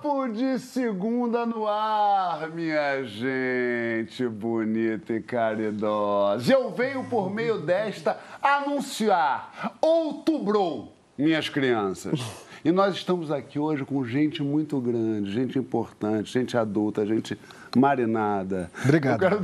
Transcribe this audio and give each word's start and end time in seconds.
Papo 0.00 0.28
de 0.28 0.58
segunda 0.58 1.44
no 1.44 1.68
ar, 1.68 2.48
minha 2.48 3.04
gente 3.04 4.26
bonita 4.26 5.12
e 5.12 5.20
caridosa. 5.20 6.50
Eu 6.50 6.70
venho 6.70 7.04
por 7.04 7.30
meio 7.30 7.58
desta 7.58 8.18
anunciar 8.40 9.76
outubro, 9.78 10.88
minhas 11.18 11.50
crianças. 11.50 12.18
E 12.62 12.70
nós 12.70 12.94
estamos 12.94 13.30
aqui 13.30 13.58
hoje 13.58 13.86
com 13.86 14.04
gente 14.04 14.42
muito 14.42 14.78
grande, 14.80 15.32
gente 15.32 15.58
importante, 15.58 16.30
gente 16.30 16.58
adulta, 16.58 17.06
gente 17.06 17.38
marinada. 17.74 18.70
Obrigado. 18.84 19.24
Eu, 19.24 19.30
quero... 19.30 19.40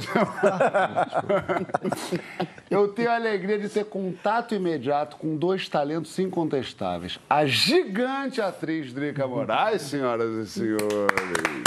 Eu 2.68 2.88
tenho 2.88 3.10
a 3.10 3.14
alegria 3.14 3.58
de 3.58 3.70
ter 3.70 3.86
contato 3.86 4.54
imediato 4.54 5.16
com 5.16 5.34
dois 5.34 5.66
talentos 5.66 6.18
incontestáveis. 6.18 7.18
A 7.30 7.46
gigante 7.46 8.40
atriz 8.40 8.92
Drica 8.92 9.26
Moraes, 9.26 9.80
senhoras 9.82 10.30
e 10.36 10.46
senhores. 10.46 11.62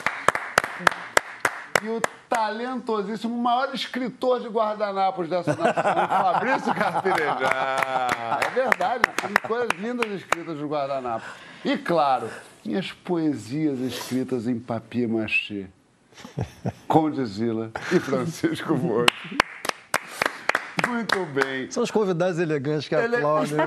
E 1.81 1.88
o 1.88 2.02
talentosíssimo, 2.30 3.36
maior 3.36 3.73
escritor 3.73 4.40
de 4.42 4.48
guardanapos 4.48 5.28
dessa 5.28 5.56
nação, 5.56 5.84
Fabrício 6.08 6.76
Carpinejar. 6.76 8.40
É 8.45 8.50
verdade, 8.52 9.02
tem 9.22 9.34
coisas 9.48 9.70
lindas 9.80 10.12
escritas 10.12 10.58
de 10.58 10.64
guardanapo. 10.64 11.26
E, 11.63 11.77
claro, 11.77 12.30
minhas 12.66 12.91
poesias 12.91 13.80
escritas 13.80 14.48
em 14.48 14.59
papier 14.59 15.08
machê. 15.08 15.67
Condizila 16.88 17.72
e 17.91 18.00
Francisco 18.00 18.76
Moura. 18.76 19.12
Muito 20.88 21.26
bem. 21.26 21.70
São 21.70 21.84
os 21.84 21.91
convidados 21.91 22.40
elegantes 22.40 22.88
que 22.88 22.95
Ele... 22.95 23.17
aplaudem. 23.17 23.58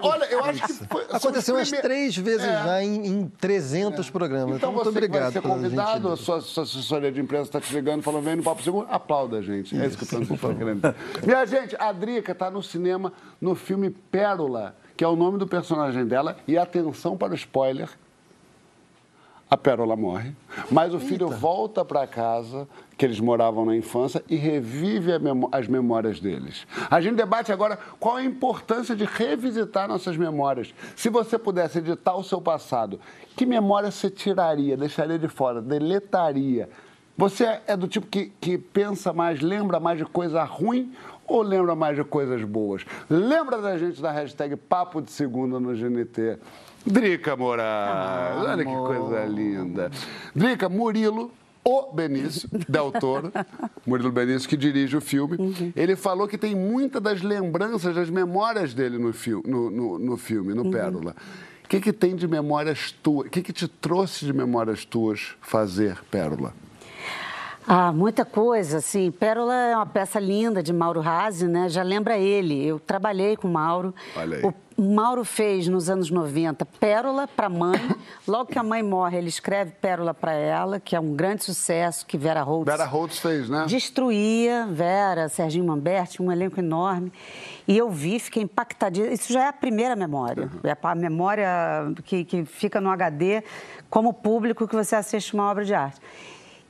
Olha, 0.00 0.24
eu 0.24 0.44
acho 0.44 0.66
que 0.66 0.72
foi, 0.72 1.04
Aconteceu 1.10 1.54
umas 1.54 1.70
três 1.70 2.16
vezes 2.16 2.46
é. 2.46 2.64
já 2.64 2.82
em, 2.82 3.06
em 3.06 3.28
300 3.28 4.06
é. 4.06 4.10
programas. 4.10 4.56
Então, 4.56 4.70
então 4.70 4.72
muito 4.72 4.88
obrigado. 4.88 5.32
Você 5.32 5.40
convidado, 5.40 6.12
a 6.12 6.16
sua, 6.16 6.40
sua, 6.40 6.62
assessoria 6.64 7.12
de 7.12 7.20
imprensa 7.20 7.44
está 7.44 7.60
te 7.60 7.72
ligando, 7.74 8.02
falando, 8.02 8.24
vem 8.24 8.36
no 8.36 8.42
Papo 8.42 8.62
Seguro, 8.62 8.86
aplauda, 8.90 9.42
gente. 9.42 9.78
É 9.78 9.86
isso 9.86 9.96
que 9.96 10.04
o 10.04 10.06
Francisco 10.06 10.34
está 10.34 10.54
querendo. 10.54 10.94
Minha 11.24 11.44
gente, 11.44 11.76
a 11.78 11.92
Drica 11.92 12.32
está 12.32 12.50
no 12.50 12.62
cinema 12.62 13.12
no 13.40 13.54
filme 13.54 13.90
Pérola, 13.90 14.76
que 14.96 15.04
é 15.04 15.08
o 15.08 15.16
nome 15.16 15.38
do 15.38 15.46
personagem 15.46 16.06
dela. 16.06 16.36
E 16.46 16.56
atenção 16.56 17.16
para 17.16 17.32
o 17.32 17.36
spoiler, 17.36 17.88
a 19.50 19.56
Pérola 19.56 19.94
morre, 19.94 20.34
mas 20.70 20.94
o 20.94 20.98
filho 20.98 21.26
Eita. 21.26 21.36
volta 21.36 21.84
para 21.84 22.06
casa 22.06 22.66
que 22.96 23.04
eles 23.04 23.20
moravam 23.20 23.64
na 23.64 23.76
infância 23.76 24.24
e 24.28 24.36
revive 24.36 25.12
as 25.52 25.68
memórias 25.68 26.18
deles. 26.18 26.66
A 26.90 27.00
gente 27.00 27.16
debate 27.16 27.52
agora 27.52 27.78
qual 28.00 28.16
a 28.16 28.24
importância 28.24 28.96
de 28.96 29.04
revisitar 29.04 29.86
nossas 29.86 30.16
memórias. 30.16 30.74
Se 30.96 31.08
você 31.08 31.38
pudesse 31.38 31.78
editar 31.78 32.16
o 32.16 32.24
seu 32.24 32.40
passado, 32.40 32.98
que 33.36 33.44
memória 33.44 33.90
você 33.90 34.10
tiraria, 34.10 34.76
deixaria 34.76 35.18
de 35.18 35.28
fora, 35.28 35.60
deletaria? 35.60 36.68
Você 37.16 37.60
é 37.66 37.76
do 37.76 37.86
tipo 37.86 38.08
que, 38.08 38.32
que 38.40 38.58
pensa 38.58 39.12
mais, 39.12 39.40
lembra 39.40 39.78
mais 39.78 39.98
de 39.98 40.04
coisa 40.04 40.42
ruim 40.42 40.92
ou 41.26 41.42
lembra 41.42 41.74
mais 41.74 41.96
de 41.96 42.04
coisas 42.04 42.42
boas? 42.44 42.84
Lembra 43.08 43.60
da 43.60 43.76
gente 43.78 44.00
da 44.00 44.10
hashtag 44.10 44.56
Papo 44.56 45.00
de 45.00 45.10
Segunda 45.10 45.58
no 45.58 45.74
GNT. 45.74 46.38
Drica 46.86 47.34
Moraes, 47.34 47.66
ah, 47.66 48.44
olha 48.46 48.62
amor. 48.62 48.90
que 48.90 48.98
coisa 48.98 49.24
linda. 49.24 49.90
Drica, 50.34 50.68
Murilo, 50.68 51.32
o 51.64 51.90
Benício 51.92 52.46
Del 52.68 52.92
Toro, 52.92 53.32
Murilo 53.86 54.12
Benício, 54.12 54.46
que 54.46 54.56
dirige 54.56 54.94
o 54.94 55.00
filme, 55.00 55.36
uhum. 55.38 55.72
ele 55.74 55.96
falou 55.96 56.28
que 56.28 56.36
tem 56.36 56.54
muitas 56.54 57.02
das 57.02 57.22
lembranças, 57.22 57.94
das 57.94 58.10
memórias 58.10 58.74
dele 58.74 58.98
no, 58.98 59.14
fi 59.14 59.30
no, 59.30 59.70
no, 59.70 59.98
no 59.98 60.16
filme, 60.18 60.52
no 60.52 60.64
uhum. 60.64 60.70
Pérola. 60.70 61.16
O 61.64 61.68
que, 61.68 61.80
que 61.80 61.92
tem 61.92 62.14
de 62.14 62.28
memórias 62.28 62.92
tuas? 62.92 63.26
O 63.26 63.30
que, 63.30 63.40
que 63.40 63.52
te 63.52 63.66
trouxe 63.66 64.26
de 64.26 64.34
memórias 64.34 64.84
tuas 64.84 65.34
fazer 65.40 65.98
Pérola? 66.10 66.52
Ah, 67.66 67.92
muita 67.92 68.24
coisa, 68.24 68.78
assim. 68.78 69.10
Pérola 69.10 69.54
é 69.54 69.74
uma 69.74 69.86
peça 69.86 70.20
linda 70.20 70.62
de 70.62 70.72
Mauro 70.72 71.00
Razzi, 71.00 71.46
né? 71.48 71.68
Já 71.68 71.82
lembra 71.82 72.18
ele. 72.18 72.66
Eu 72.66 72.78
trabalhei 72.78 73.36
com 73.36 73.48
o 73.48 73.50
Mauro. 73.50 73.94
Olha 74.16 74.36
aí. 74.36 74.54
O 74.76 74.82
Mauro 74.82 75.24
fez 75.24 75.68
nos 75.68 75.88
anos 75.88 76.10
90 76.10 76.66
Pérola 76.66 77.28
para 77.28 77.46
a 77.46 77.48
mãe. 77.48 77.80
Logo 78.26 78.50
que 78.50 78.58
a 78.58 78.62
mãe 78.62 78.82
morre, 78.82 79.16
ele 79.16 79.28
escreve 79.28 79.70
Pérola 79.80 80.12
para 80.12 80.32
ela, 80.32 80.80
que 80.80 80.96
é 80.96 81.00
um 81.00 81.14
grande 81.14 81.44
sucesso 81.44 82.04
que 82.04 82.18
Vera 82.18 82.42
Holtz. 82.42 82.70
Vera 82.70 82.84
Holtz 82.84 83.18
fez, 83.18 83.48
né? 83.48 83.64
Destruía 83.66 84.66
Vera, 84.66 85.28
Serginho 85.28 85.64
Mamberti, 85.64 86.20
um 86.20 86.30
elenco 86.30 86.58
enorme. 86.58 87.12
E 87.68 87.78
eu 87.78 87.88
vi, 87.88 88.18
fiquei 88.18 88.42
impactadíssima. 88.42 89.14
Isso 89.14 89.32
já 89.32 89.44
é 89.44 89.48
a 89.48 89.52
primeira 89.52 89.94
memória. 89.94 90.50
Uhum. 90.52 90.60
É 90.64 90.76
a 90.82 90.94
memória 90.94 91.48
que, 92.04 92.24
que 92.24 92.44
fica 92.44 92.80
no 92.80 92.90
HD 92.90 93.44
como 93.88 94.12
público 94.12 94.66
que 94.66 94.74
você 94.74 94.96
assiste 94.96 95.34
uma 95.34 95.48
obra 95.48 95.64
de 95.64 95.72
arte. 95.72 96.00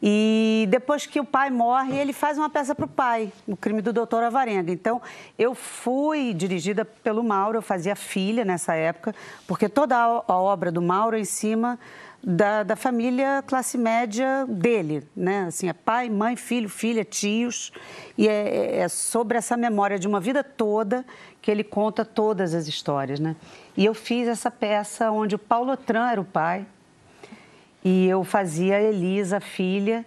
E 0.06 0.66
depois 0.68 1.06
que 1.06 1.18
o 1.18 1.24
pai 1.24 1.48
morre, 1.48 1.96
ele 1.96 2.12
faz 2.12 2.36
uma 2.36 2.50
peça 2.50 2.74
para 2.74 2.84
o 2.84 2.88
pai, 2.88 3.32
o 3.46 3.56
crime 3.56 3.80
do 3.80 3.90
doutor 3.90 4.22
Avarenga. 4.22 4.70
Então, 4.70 5.00
eu 5.38 5.54
fui 5.54 6.34
dirigida 6.34 6.84
pelo 6.84 7.24
Mauro, 7.24 7.56
eu 7.56 7.62
fazia 7.62 7.96
filha 7.96 8.44
nessa 8.44 8.74
época, 8.74 9.14
porque 9.46 9.66
toda 9.66 9.96
a 9.96 10.36
obra 10.36 10.70
do 10.70 10.82
Mauro 10.82 11.16
é 11.16 11.20
em 11.20 11.24
cima 11.24 11.78
da, 12.22 12.62
da 12.62 12.76
família 12.76 13.42
classe 13.46 13.78
média 13.78 14.44
dele, 14.46 15.08
né? 15.16 15.46
Assim, 15.48 15.70
é 15.70 15.72
pai, 15.72 16.10
mãe, 16.10 16.36
filho, 16.36 16.68
filha, 16.68 17.02
tios. 17.02 17.72
E 18.18 18.28
é, 18.28 18.80
é 18.80 18.88
sobre 18.88 19.38
essa 19.38 19.56
memória 19.56 19.98
de 19.98 20.06
uma 20.06 20.20
vida 20.20 20.44
toda 20.44 21.02
que 21.40 21.50
ele 21.50 21.64
conta 21.64 22.04
todas 22.04 22.52
as 22.52 22.68
histórias, 22.68 23.18
né? 23.18 23.34
E 23.74 23.86
eu 23.86 23.94
fiz 23.94 24.28
essa 24.28 24.50
peça 24.50 25.10
onde 25.10 25.34
o 25.34 25.38
Paulo 25.38 25.72
Otran 25.72 26.10
era 26.10 26.20
o 26.20 26.24
pai, 26.26 26.66
e 27.84 28.06
eu 28.06 28.24
fazia 28.24 28.76
a 28.76 28.82
Elisa, 28.82 29.40
filha, 29.40 30.06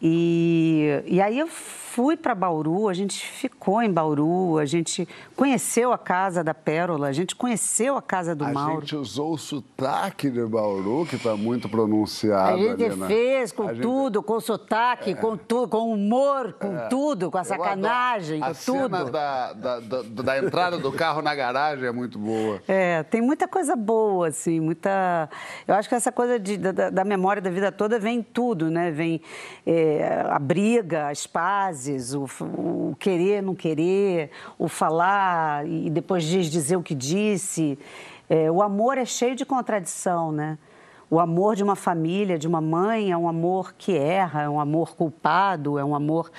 e, 0.00 1.02
e 1.06 1.20
aí 1.22 1.38
eu 1.38 1.48
fui 1.48 2.14
para 2.14 2.34
Bauru, 2.34 2.90
a 2.90 2.92
gente 2.92 3.26
ficou 3.26 3.80
em 3.80 3.90
Bauru, 3.90 4.58
a 4.58 4.66
gente 4.66 5.08
conheceu 5.34 5.94
a 5.94 5.96
casa 5.96 6.44
da 6.44 6.52
Pérola, 6.52 7.08
a 7.08 7.12
gente 7.12 7.34
conheceu 7.34 7.96
a 7.96 8.02
casa 8.02 8.34
do 8.34 8.44
a 8.44 8.52
Mauro. 8.52 8.76
A 8.76 8.80
gente 8.80 8.96
usou 8.96 9.32
o 9.32 9.38
sotaque 9.38 10.28
de 10.28 10.44
Bauru, 10.44 11.06
que 11.06 11.16
está 11.16 11.34
muito 11.34 11.70
pronunciado. 11.70 12.54
A 12.54 12.58
gente 12.58 12.84
ali, 12.84 12.96
né? 12.96 13.06
fez 13.06 13.50
com 13.50 13.74
tudo, 13.74 14.22
com 14.22 14.38
sotaque, 14.38 15.12
é. 15.12 15.14
com 15.14 15.38
tudo, 15.38 15.68
com 15.68 15.90
humor, 15.90 16.52
com 16.52 16.76
é. 16.76 16.88
tudo, 16.88 17.30
com 17.30 17.38
a 17.38 17.44
sacanagem, 17.44 18.40
com 18.40 18.44
a 18.44 18.52
tudo. 18.52 18.94
A 18.94 18.98
cena 18.98 19.04
da, 19.06 19.52
da, 19.54 19.80
da, 19.80 20.02
da, 20.02 20.38
entrada 20.38 20.76
do 20.76 20.92
carro 20.92 21.22
na 21.22 21.34
garagem 21.34 21.86
é 21.86 21.92
muito 21.92 22.18
boa. 22.18 22.60
É, 22.68 23.04
tem 23.04 23.22
muita 23.22 23.48
coisa 23.48 23.74
boa, 23.74 24.28
assim, 24.28 24.60
muita... 24.60 25.30
Eu 25.66 25.74
acho 25.74 25.88
que 25.88 25.94
essa 25.94 26.12
coisa 26.12 26.38
de, 26.38 26.58
da, 26.58 26.90
da 26.90 27.04
memória 27.04 27.40
da 27.40 27.48
vida 27.48 27.72
toda 27.72 27.98
vem 27.98 28.22
tudo, 28.22 28.70
né? 28.70 28.90
Vem 28.90 29.22
é, 29.64 29.85
a 30.28 30.38
briga, 30.38 31.08
as 31.08 31.26
pazes, 31.26 32.14
o, 32.14 32.24
o 32.40 32.96
querer, 32.98 33.42
não 33.42 33.54
querer, 33.54 34.30
o 34.58 34.68
falar 34.68 35.66
e 35.66 35.90
depois 35.90 36.24
diz 36.24 36.50
dizer 36.50 36.76
o 36.76 36.82
que 36.82 36.94
disse. 36.94 37.78
É, 38.28 38.50
o 38.50 38.62
amor 38.62 38.98
é 38.98 39.04
cheio 39.04 39.36
de 39.36 39.44
contradição, 39.44 40.32
né? 40.32 40.58
O 41.08 41.20
amor 41.20 41.54
de 41.54 41.62
uma 41.62 41.76
família, 41.76 42.36
de 42.36 42.48
uma 42.48 42.60
mãe, 42.60 43.12
é 43.12 43.16
um 43.16 43.28
amor 43.28 43.74
que 43.78 43.96
erra, 43.96 44.42
é 44.42 44.48
um 44.48 44.58
amor 44.58 44.96
culpado, 44.96 45.78
é 45.78 45.84
um 45.84 45.94
amor 45.94 46.32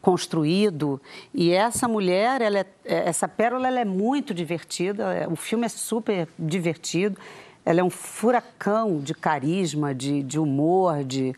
construído. 0.00 1.00
E 1.34 1.52
essa 1.52 1.88
mulher, 1.88 2.40
ela 2.40 2.58
é, 2.58 2.66
é 2.84 3.08
essa 3.08 3.26
pérola, 3.26 3.66
ela 3.66 3.80
é 3.80 3.84
muito 3.84 4.32
divertida. 4.32 5.12
É, 5.14 5.28
o 5.28 5.34
filme 5.34 5.66
é 5.66 5.68
super 5.68 6.28
divertido. 6.38 7.18
Ela 7.64 7.80
é 7.80 7.84
um 7.84 7.90
furacão 7.90 9.00
de 9.00 9.14
carisma, 9.14 9.94
de, 9.94 10.22
de 10.22 10.38
humor, 10.38 11.04
de, 11.04 11.34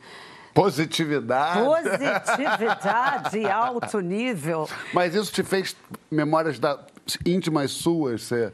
Positividade. 0.54 1.60
Positividade, 1.65 3.44
alto 3.50 3.98
nível. 3.98 4.69
Mas 4.92 5.15
isso 5.15 5.32
te 5.32 5.42
fez 5.42 5.76
memórias 6.09 6.60
da, 6.60 6.78
íntimas 7.26 7.72
suas? 7.72 8.22
Você, 8.22 8.53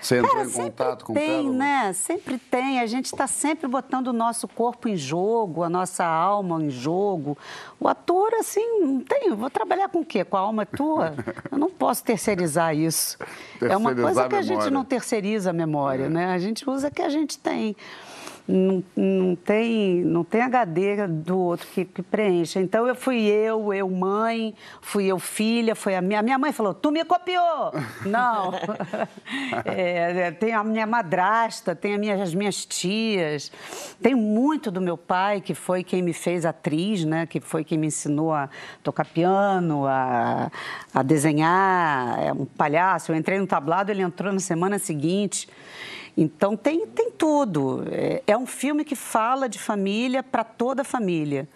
você 0.00 0.18
entrou 0.18 0.34
Cara, 0.34 0.46
em 0.48 0.50
contato 0.52 1.04
com 1.04 1.14
tem, 1.14 1.42
Pérola? 1.42 1.52
né? 1.52 1.92
Sempre 1.92 2.38
tem. 2.38 2.80
A 2.80 2.86
gente 2.86 3.06
está 3.06 3.28
sempre 3.28 3.68
botando 3.68 4.08
o 4.08 4.12
nosso 4.12 4.48
corpo 4.48 4.88
em 4.88 4.96
jogo, 4.96 5.62
a 5.62 5.68
nossa 5.68 6.04
alma 6.04 6.60
em 6.60 6.68
jogo. 6.68 7.38
O 7.78 7.86
ator, 7.86 8.34
assim, 8.34 8.80
não 8.80 9.00
tem. 9.00 9.32
Vou 9.32 9.48
trabalhar 9.48 9.88
com 9.88 10.00
o 10.00 10.04
quê? 10.04 10.24
Com 10.24 10.36
a 10.36 10.40
alma 10.40 10.66
tua? 10.66 11.14
Eu 11.50 11.58
não 11.58 11.70
posso 11.70 12.02
terceirizar 12.02 12.74
isso. 12.74 13.18
Terceirizar 13.58 13.72
é 13.72 13.76
uma 13.76 13.94
coisa 13.94 14.28
que 14.28 14.34
a, 14.34 14.38
a 14.38 14.42
gente 14.42 14.68
não 14.68 14.84
terceiriza 14.84 15.50
a 15.50 15.52
memória, 15.52 16.06
é. 16.06 16.08
né? 16.08 16.26
A 16.26 16.38
gente 16.38 16.68
usa 16.68 16.88
o 16.88 16.90
que 16.90 17.02
a 17.02 17.08
gente 17.08 17.38
tem 17.38 17.76
não, 18.48 18.84
não, 18.94 19.34
tem, 19.34 20.04
não 20.04 20.22
tem 20.22 20.40
HD 20.40 21.06
do 21.08 21.36
outro 21.36 21.66
que, 21.68 21.84
que, 21.84 22.02
preencha. 22.02 22.60
Então 22.60 22.86
eu 22.86 22.94
fui 22.94 23.24
eu, 23.24 23.74
eu 23.74 23.90
mãe, 23.90 24.54
fui 24.80 25.06
eu 25.06 25.18
filha, 25.18 25.74
foi 25.74 25.96
a 25.96 26.00
minha, 26.00 26.20
a 26.20 26.22
minha 26.22 26.38
mãe 26.38 26.52
falou, 26.52 26.72
tu 26.72 26.92
me 26.92 27.04
copiou! 27.04 27.72
Não. 28.06 28.52
é, 29.64 30.26
é, 30.26 30.30
tem 30.30 30.52
a 30.52 30.62
minha 30.62 30.86
madrasta, 30.86 31.74
tem 31.74 31.94
a 31.94 31.98
minha, 31.98 32.22
as 32.22 32.34
minhas 32.34 32.64
tias, 32.64 33.50
tem 34.00 34.14
muito 34.14 34.70
do 34.70 34.80
meu 34.80 34.96
pai, 34.96 35.40
que 35.40 35.54
foi 35.54 35.82
quem 35.82 36.00
me 36.00 36.12
fez 36.12 36.46
atriz, 36.46 37.04
né? 37.04 37.26
que 37.26 37.40
foi 37.40 37.64
quem 37.64 37.76
me 37.76 37.88
ensinou 37.88 38.32
a 38.32 38.48
tocar 38.82 39.04
piano, 39.04 39.86
a, 39.86 40.50
a 40.94 41.02
desenhar, 41.02 42.22
é 42.22 42.32
um 42.32 42.44
palhaço. 42.44 43.10
Eu 43.10 43.16
entrei 43.16 43.38
no 43.38 43.46
tablado, 43.46 43.90
ele 43.90 44.02
entrou 44.02 44.32
na 44.32 44.38
semana 44.38 44.78
seguinte. 44.78 45.48
Então 46.16 46.56
tem, 46.56 46.86
tem 46.86 47.10
tudo. 47.10 47.84
É, 47.90 48.22
é 48.26 48.36
um 48.36 48.46
filme 48.46 48.84
que 48.84 48.96
fala 48.96 49.48
de 49.48 49.58
família 49.58 50.22
para 50.22 50.42
toda 50.42 50.82
a 50.82 50.84
família. 50.84 51.48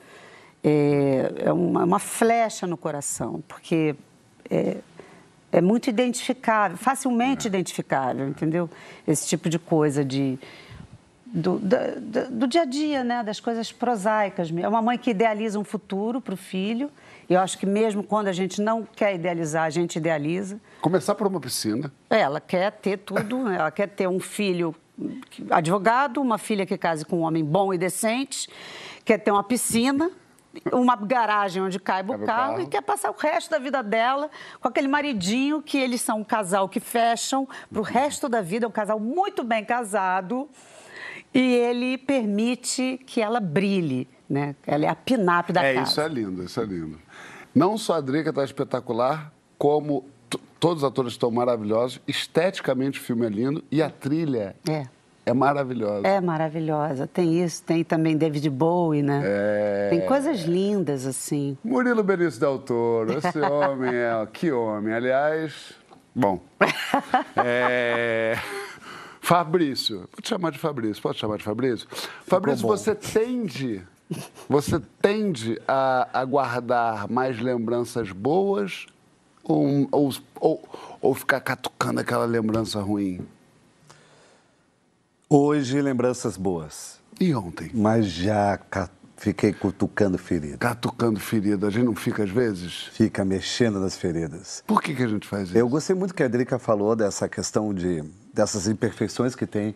É, 0.62 1.32
é 1.46 1.52
uma, 1.52 1.84
uma, 1.84 1.98
flecha 1.98 2.66
no 2.66 2.76
coração, 2.76 3.42
porque 3.48 3.96
é, 4.50 4.76
é 5.50 5.60
muito 5.62 5.88
identificável, 5.88 6.76
facilmente 6.76 7.46
é. 7.46 7.48
identificável, 7.48 8.28
entendeu? 8.28 8.68
Esse 9.08 9.26
tipo 9.26 9.48
de 9.48 9.58
coisa 9.58 10.04
de 10.04 10.38
do, 11.32 11.58
do, 11.60 12.30
do, 12.30 12.46
dia 12.46 12.62
a 12.62 12.64
dia, 12.64 13.04
né? 13.04 13.22
das 13.22 13.38
coisas 13.38 13.70
prosaicas. 13.70 14.52
É 14.54 14.68
uma 14.68 14.82
mãe 14.82 14.98
que 14.98 15.10
idealiza 15.10 15.58
um 15.58 15.64
futuro 15.64 16.20
para 16.20 16.34
o 16.34 16.36
filho. 16.36 16.90
E 17.28 17.34
eu 17.34 17.40
acho 17.40 17.56
que 17.56 17.66
mesmo 17.66 18.02
quando 18.02 18.26
a 18.26 18.32
gente 18.32 18.60
não 18.60 18.82
quer 18.82 19.14
idealizar, 19.14 19.64
a 19.64 19.70
gente 19.70 19.96
idealiza. 19.96 20.58
Começar 20.80 21.14
por 21.14 21.26
uma 21.26 21.40
piscina. 21.40 21.92
É, 22.08 22.20
ela 22.20 22.40
quer 22.40 22.72
ter 22.72 22.98
tudo. 22.98 23.44
Né? 23.44 23.56
ela 23.56 23.70
quer 23.70 23.88
ter 23.88 24.08
um 24.08 24.20
filho 24.20 24.74
advogado, 25.50 26.20
uma 26.20 26.38
filha 26.38 26.66
que 26.66 26.76
case 26.76 27.04
com 27.04 27.18
um 27.18 27.22
homem 27.22 27.44
bom 27.44 27.72
e 27.72 27.78
decente, 27.78 28.48
quer 29.04 29.18
ter 29.18 29.30
uma 29.30 29.42
piscina 29.42 30.10
uma 30.72 30.96
garagem 30.96 31.62
onde 31.62 31.78
caiba 31.78 32.14
o 32.14 32.18
carro, 32.18 32.54
carro, 32.54 32.60
e 32.62 32.66
quer 32.66 32.82
passar 32.82 33.10
o 33.10 33.16
resto 33.16 33.50
da 33.50 33.58
vida 33.58 33.82
dela 33.82 34.30
com 34.60 34.68
aquele 34.68 34.88
maridinho 34.88 35.62
que 35.62 35.78
eles 35.78 36.00
são 36.00 36.20
um 36.20 36.24
casal 36.24 36.68
que 36.68 36.80
fecham 36.80 37.48
para 37.70 37.80
o 37.80 37.84
resto 37.84 38.28
da 38.28 38.42
vida, 38.42 38.66
é 38.66 38.68
um 38.68 38.72
casal 38.72 38.98
muito 38.98 39.44
bem 39.44 39.64
casado, 39.64 40.48
e 41.32 41.54
ele 41.54 41.96
permite 41.96 43.00
que 43.06 43.20
ela 43.20 43.38
brilhe, 43.38 44.08
né? 44.28 44.56
Ela 44.66 44.86
é 44.86 44.88
a 44.88 44.96
pinap 44.96 45.50
da 45.52 45.62
é, 45.62 45.74
casa. 45.74 45.86
É, 45.86 45.90
isso 45.90 46.00
é 46.00 46.08
lindo, 46.08 46.42
isso 46.42 46.60
é 46.60 46.64
lindo. 46.64 46.98
Não 47.54 47.78
só 47.78 47.94
a 47.94 48.00
Drica 48.00 48.30
está 48.30 48.42
espetacular, 48.42 49.32
como 49.56 50.04
todos 50.60 50.82
os 50.82 50.88
atores 50.88 51.12
estão 51.12 51.30
maravilhosos, 51.30 52.00
esteticamente 52.06 53.00
o 53.00 53.02
filme 53.02 53.26
é 53.26 53.30
lindo 53.30 53.64
e 53.70 53.82
a 53.82 53.88
trilha 53.88 54.54
é, 54.68 54.86
é 55.24 55.32
maravilhosa. 55.32 56.06
É 56.06 56.20
maravilhosa. 56.20 57.06
Tem 57.06 57.42
isso, 57.42 57.62
tem 57.64 57.82
também 57.82 58.16
David 58.16 58.48
Bowie, 58.50 59.02
né? 59.02 59.22
É... 59.24 59.88
Tem 59.88 60.06
coisas 60.06 60.42
lindas, 60.42 61.06
assim. 61.06 61.56
Murilo 61.64 62.02
Benício 62.04 62.38
Del 62.38 62.58
Toro, 62.58 63.18
esse 63.18 63.40
homem 63.40 63.90
é... 63.94 64.28
Que 64.30 64.52
homem. 64.52 64.92
Aliás, 64.92 65.72
bom... 66.14 66.40
é... 67.42 68.36
Fabrício, 69.22 69.98
vou 69.98 70.20
te 70.20 70.28
chamar 70.28 70.50
de 70.50 70.58
Fabrício, 70.58 71.02
pode 71.02 71.18
chamar 71.18 71.38
de 71.38 71.44
Fabrício? 71.44 71.86
Fabrício, 72.26 72.66
você 72.66 72.94
tende, 72.94 73.82
você 74.48 74.80
tende 75.00 75.60
a, 75.68 76.08
a 76.12 76.24
guardar 76.24 77.08
mais 77.08 77.38
lembranças 77.38 78.10
boas 78.10 78.86
ou, 79.44 79.88
ou, 79.90 80.12
ou, 80.36 80.68
ou 81.00 81.14
ficar 81.14 81.40
catucando 81.40 82.00
aquela 82.00 82.24
lembrança 82.24 82.80
ruim? 82.80 83.20
Hoje, 85.28 85.80
lembranças 85.80 86.36
boas. 86.36 87.00
E 87.20 87.34
ontem? 87.34 87.70
Mas 87.72 88.06
já 88.06 88.58
fiquei 89.16 89.52
cutucando 89.52 90.18
ferida. 90.18 90.56
Catucando 90.58 91.20
ferida. 91.20 91.66
A 91.66 91.70
gente 91.70 91.84
não 91.84 91.94
fica 91.94 92.24
às 92.24 92.30
vezes? 92.30 92.88
Fica 92.92 93.24
mexendo 93.24 93.78
nas 93.78 93.96
feridas. 93.96 94.64
Por 94.66 94.82
que, 94.82 94.94
que 94.94 95.02
a 95.02 95.06
gente 95.06 95.28
faz 95.28 95.48
isso? 95.48 95.58
Eu 95.58 95.68
gostei 95.68 95.94
muito 95.94 96.14
que 96.14 96.22
a 96.22 96.28
Drica 96.28 96.58
falou 96.58 96.96
dessa 96.96 97.28
questão 97.28 97.72
de 97.74 98.02
dessas 98.32 98.66
imperfeições 98.66 99.34
que 99.34 99.46
tem 99.46 99.74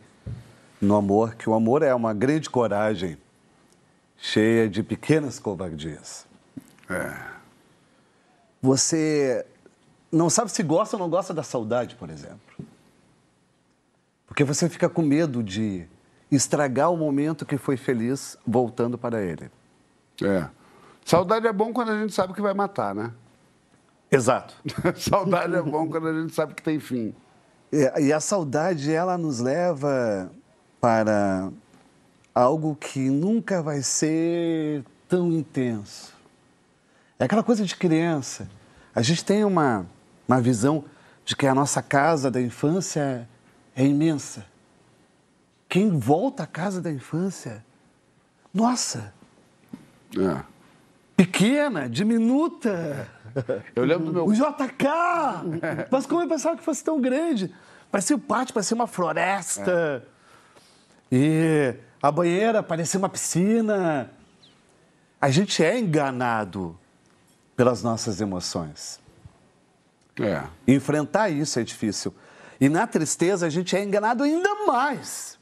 no 0.80 0.96
amor, 0.96 1.34
que 1.34 1.48
o 1.48 1.54
amor 1.54 1.82
é 1.82 1.94
uma 1.94 2.14
grande 2.14 2.48
coragem 2.48 3.18
cheia 4.16 4.68
de 4.68 4.82
pequenas 4.82 5.38
covardias. 5.38 6.26
É. 6.88 7.14
Você 8.62 9.44
não 10.14 10.30
sabe 10.30 10.50
se 10.50 10.62
gosta 10.62 10.96
ou 10.96 11.00
não 11.00 11.10
gosta 11.10 11.34
da 11.34 11.42
saudade, 11.42 11.96
por 11.96 12.08
exemplo. 12.08 12.38
Porque 14.26 14.44
você 14.44 14.68
fica 14.68 14.88
com 14.88 15.02
medo 15.02 15.42
de 15.42 15.86
estragar 16.30 16.90
o 16.92 16.96
momento 16.96 17.44
que 17.44 17.58
foi 17.58 17.76
feliz 17.76 18.38
voltando 18.46 18.96
para 18.96 19.22
ele. 19.22 19.50
É. 20.22 20.48
Saudade 21.04 21.46
é 21.46 21.52
bom 21.52 21.72
quando 21.72 21.90
a 21.90 22.00
gente 22.00 22.14
sabe 22.14 22.32
que 22.32 22.40
vai 22.40 22.54
matar, 22.54 22.94
né? 22.94 23.12
Exato. 24.10 24.54
Saudade 24.96 25.54
é 25.54 25.62
bom 25.62 25.88
quando 25.88 26.08
a 26.08 26.22
gente 26.22 26.34
sabe 26.34 26.54
que 26.54 26.62
tem 26.62 26.78
fim. 26.80 27.14
E 27.72 28.12
a 28.12 28.20
saudade, 28.20 28.92
ela 28.92 29.18
nos 29.18 29.40
leva 29.40 30.30
para 30.80 31.50
algo 32.32 32.76
que 32.76 33.10
nunca 33.10 33.60
vai 33.60 33.82
ser 33.82 34.84
tão 35.08 35.32
intenso. 35.32 36.14
É 37.18 37.24
aquela 37.24 37.42
coisa 37.42 37.64
de 37.64 37.74
criança. 37.74 38.48
A 38.94 39.02
gente 39.02 39.24
tem 39.24 39.44
uma, 39.44 39.86
uma 40.26 40.40
visão 40.40 40.84
de 41.24 41.34
que 41.34 41.46
a 41.46 41.54
nossa 41.54 41.82
casa 41.82 42.30
da 42.30 42.40
infância 42.40 43.28
é 43.74 43.84
imensa. 43.84 44.44
Quem 45.68 45.98
volta 45.98 46.44
à 46.44 46.46
casa 46.46 46.80
da 46.80 46.90
infância, 46.90 47.64
nossa, 48.52 49.12
é. 50.16 50.42
pequena, 51.16 51.88
diminuta. 51.88 53.08
Eu 53.74 53.84
lembro 53.84 54.06
do 54.06 54.12
meu. 54.12 54.26
O 54.26 54.32
JK! 54.32 54.86
Mas 55.90 56.06
como 56.06 56.22
eu 56.22 56.28
pensava 56.28 56.56
que 56.56 56.62
fosse 56.62 56.84
tão 56.84 57.00
grande? 57.00 57.52
Parecia 57.90 58.14
o 58.14 58.18
pátio, 58.18 58.54
parecia 58.54 58.74
uma 58.74 58.86
floresta. 58.86 60.04
É. 61.10 61.16
E 61.16 61.74
a 62.00 62.10
banheira 62.10 62.62
parecia 62.62 62.98
uma 62.98 63.08
piscina. 63.08 64.10
A 65.20 65.30
gente 65.30 65.64
é 65.64 65.78
enganado 65.78 66.78
pelas 67.56 67.82
nossas 67.82 68.20
emoções. 68.20 69.00
É. 70.20 70.42
Enfrentar 70.66 71.28
isso 71.30 71.58
é 71.58 71.62
difícil. 71.62 72.14
E 72.60 72.68
na 72.68 72.86
tristeza 72.86 73.46
a 73.46 73.50
gente 73.50 73.76
é 73.76 73.82
enganado 73.82 74.22
ainda 74.22 74.66
mais. 74.66 75.38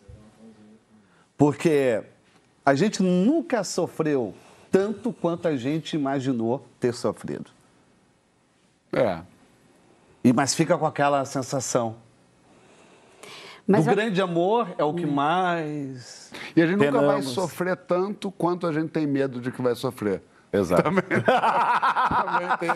Porque 1.37 2.03
a 2.65 2.75
gente 2.75 3.03
nunca 3.03 3.65
sofreu 3.65 4.35
tanto 4.71 5.13
quanto 5.13 5.49
a 5.49 5.57
gente 5.57 5.95
imaginou 5.95 6.67
ter 6.81 6.95
sofrido. 6.95 7.51
É. 8.93 9.21
E, 10.25 10.33
mas 10.33 10.55
fica 10.55 10.79
com 10.79 10.87
aquela 10.87 11.25
sensação. 11.25 11.97
Mas 13.67 13.87
o 13.87 13.91
eu... 13.91 13.95
grande 13.95 14.21
amor 14.21 14.75
é 14.79 14.85
o 14.85 14.95
que 14.95 15.07
mais. 15.07 16.33
E 16.57 16.63
a 16.63 16.67
gente 16.67 16.79
nunca 16.79 17.01
vai 17.01 17.23
sofrer 17.23 17.77
tanto 17.77 18.31
quanto 18.31 18.67
a 18.67 18.73
gente 18.73 18.91
tem 18.91 19.07
medo 19.07 19.41
de 19.41 19.51
que 19.51 19.61
vai 19.61 19.75
sofrer. 19.75 20.23
Exato. 20.53 20.83
Também, 20.83 21.03
também 21.09 22.57
tem 22.59 22.71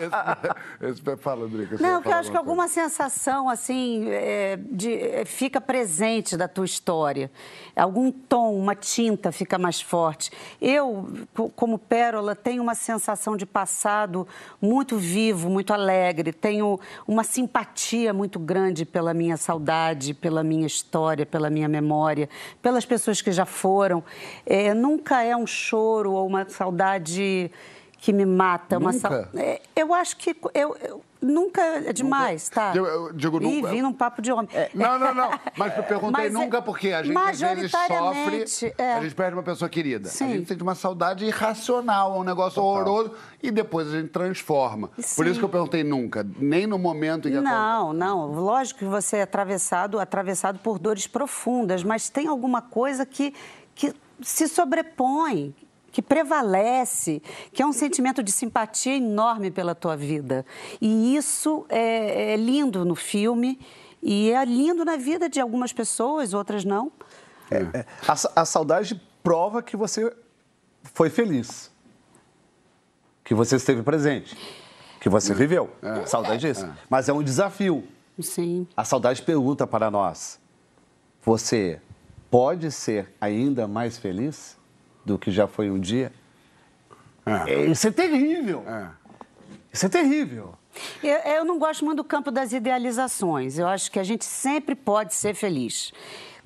esse, 0.87 1.01
esse 1.01 1.17
fala, 1.17 1.47
Drica. 1.47 1.77
Não, 1.79 2.01
que 2.01 2.07
eu 2.07 2.13
acho 2.13 2.31
que 2.31 2.37
alguma 2.37 2.67
sensação, 2.67 3.47
assim, 3.47 4.09
é, 4.09 4.57
de, 4.71 4.93
é, 4.93 5.25
fica 5.25 5.61
presente 5.61 6.35
da 6.35 6.47
tua 6.47 6.65
história. 6.65 7.29
Algum 7.75 8.11
tom, 8.11 8.57
uma 8.57 8.73
tinta 8.73 9.31
fica 9.31 9.59
mais 9.59 9.79
forte. 9.79 10.31
Eu, 10.59 11.07
como 11.55 11.77
Pérola, 11.77 12.35
tenho 12.35 12.63
uma 12.63 12.73
sensação 12.73 13.37
de 13.37 13.45
passado 13.45 14.27
muito 14.59 14.97
vivo, 14.97 15.47
muito 15.47 15.71
alegre. 15.71 16.33
Tenho 16.33 16.79
uma 17.07 17.23
simpatia 17.23 18.11
muito 18.11 18.39
grande 18.39 18.85
pela 18.85 19.13
minha 19.13 19.37
saudade, 19.37 20.15
pela 20.15 20.43
minha 20.43 20.65
história, 20.65 21.27
pela 21.27 21.51
minha 21.51 21.67
memória, 21.67 22.27
pelas 22.59 22.87
pessoas 22.87 23.21
que 23.21 23.31
já 23.31 23.45
foram. 23.45 24.03
É, 24.47 24.73
nunca 24.73 25.21
é 25.21 25.37
um 25.37 25.45
choro 25.45 26.13
ou 26.13 26.25
uma 26.25 26.49
saudade 26.49 27.51
que 27.97 28.13
me 28.13 28.25
mata. 28.25 28.79
Nunca? 28.79 28.91
Uma 28.91 28.93
sal... 28.93 29.13
É, 29.35 29.61
eu 29.75 29.93
acho 29.93 30.17
que 30.17 30.35
eu, 30.53 30.77
eu, 30.77 31.01
nunca 31.21 31.61
é 31.61 31.91
demais, 31.91 32.49
nunca. 32.49 32.55
tá? 32.55 32.75
Eu, 32.75 32.85
eu 32.85 33.13
digo 33.13 33.41
Ih, 33.41 33.61
vim 33.63 33.81
num 33.81 33.93
papo 33.93 34.21
de 34.21 34.31
homem. 34.31 34.49
É, 34.53 34.69
não, 34.73 34.99
não, 34.99 35.13
não. 35.13 35.31
Mas 35.57 35.75
eu 35.75 35.83
perguntei 35.83 36.25
Mas, 36.25 36.33
nunca 36.33 36.61
porque 36.61 36.89
a 36.89 37.03
gente 37.03 37.17
às 37.17 37.39
vezes 37.39 37.71
sofre, 37.71 38.73
é. 38.77 38.93
a 38.93 39.01
gente 39.01 39.15
perde 39.15 39.35
uma 39.35 39.43
pessoa 39.43 39.67
querida. 39.69 40.09
Sim. 40.09 40.25
A 40.25 40.27
gente 40.29 40.47
sente 40.47 40.63
uma 40.63 40.75
saudade 40.75 41.25
irracional, 41.25 42.19
um 42.19 42.23
negócio 42.23 42.61
Total. 42.61 42.69
horroroso 42.69 43.11
e 43.41 43.51
depois 43.51 43.87
a 43.87 43.99
gente 43.99 44.09
transforma. 44.09 44.89
Sim. 44.97 45.15
Por 45.15 45.27
isso 45.27 45.39
que 45.39 45.45
eu 45.45 45.49
perguntei 45.49 45.83
nunca, 45.83 46.25
nem 46.39 46.67
no 46.67 46.77
momento 46.77 47.27
em 47.27 47.31
que 47.31 47.39
Não, 47.39 47.93
não. 47.93 48.27
Lógico 48.31 48.79
que 48.79 48.85
você 48.85 49.17
é 49.17 49.21
atravessado, 49.23 49.99
atravessado 49.99 50.59
por 50.59 50.79
dores 50.79 51.07
profundas, 51.07 51.83
mas 51.83 52.09
tem 52.09 52.27
alguma 52.27 52.61
coisa 52.61 53.05
que 53.05 53.33
que 53.77 53.93
se 54.21 54.47
sobrepõe, 54.47 55.55
que 55.91 56.01
prevalece, 56.01 57.21
que 57.51 57.61
é 57.61 57.65
um 57.65 57.73
sentimento 57.73 58.21
de 58.21 58.31
simpatia 58.31 58.95
enorme 58.95 59.49
pela 59.49 59.73
tua 59.73 59.95
vida. 59.95 60.45
E 60.81 61.15
isso 61.15 61.65
é, 61.69 62.33
é 62.33 62.35
lindo 62.35 62.85
no 62.85 62.95
filme 62.95 63.59
e 64.01 64.31
é 64.31 64.45
lindo 64.45 64.85
na 64.85 64.97
vida 64.97 65.27
de 65.29 65.39
algumas 65.39 65.73
pessoas, 65.73 66.33
outras 66.33 66.63
não. 66.63 66.91
É, 67.49 67.79
é. 67.79 67.85
A, 68.07 68.41
a 68.41 68.45
saudade 68.45 69.01
prova 69.23 69.61
que 69.61 69.75
você 69.75 70.15
foi 70.93 71.09
feliz, 71.09 71.71
que 73.23 73.33
você 73.33 73.55
esteve 73.55 73.83
presente, 73.83 74.37
que 74.99 75.09
você 75.09 75.33
viveu. 75.33 75.69
É. 75.81 76.05
Saudade 76.05 76.47
disso. 76.47 76.65
É. 76.65 76.73
Mas 76.89 77.09
é 77.09 77.13
um 77.13 77.23
desafio. 77.23 77.87
Sim. 78.19 78.67
A 78.75 78.83
saudade 78.83 79.21
pergunta 79.21 79.67
para 79.67 79.91
nós: 79.91 80.39
você 81.23 81.81
pode 82.29 82.71
ser 82.71 83.13
ainda 83.19 83.67
mais 83.67 83.97
feliz? 83.97 84.57
Do 85.07 85.17
que 85.17 85.31
já 85.31 85.47
foi 85.47 85.71
um 85.71 85.79
dia. 85.79 86.11
É. 87.25 87.53
é. 87.53 87.65
Isso 87.67 87.87
é 87.87 87.91
terrível. 87.91 88.63
É. 88.67 88.89
Isso 89.71 89.85
é 89.85 89.89
terrível. 89.89 90.53
Eu, 91.01 91.17
eu, 91.31 91.45
não 91.45 91.57
gosto 91.57 91.83
muito 91.83 91.97
do 91.97 92.03
campo 92.03 92.29
das 92.29 92.51
idealizações. 92.51 93.57
Eu 93.57 93.67
acho 93.67 93.89
que 93.89 93.99
a 93.99 94.03
gente 94.03 94.25
sempre 94.25 94.75
pode 94.75 95.15
ser 95.15 95.33
feliz. 95.33 95.91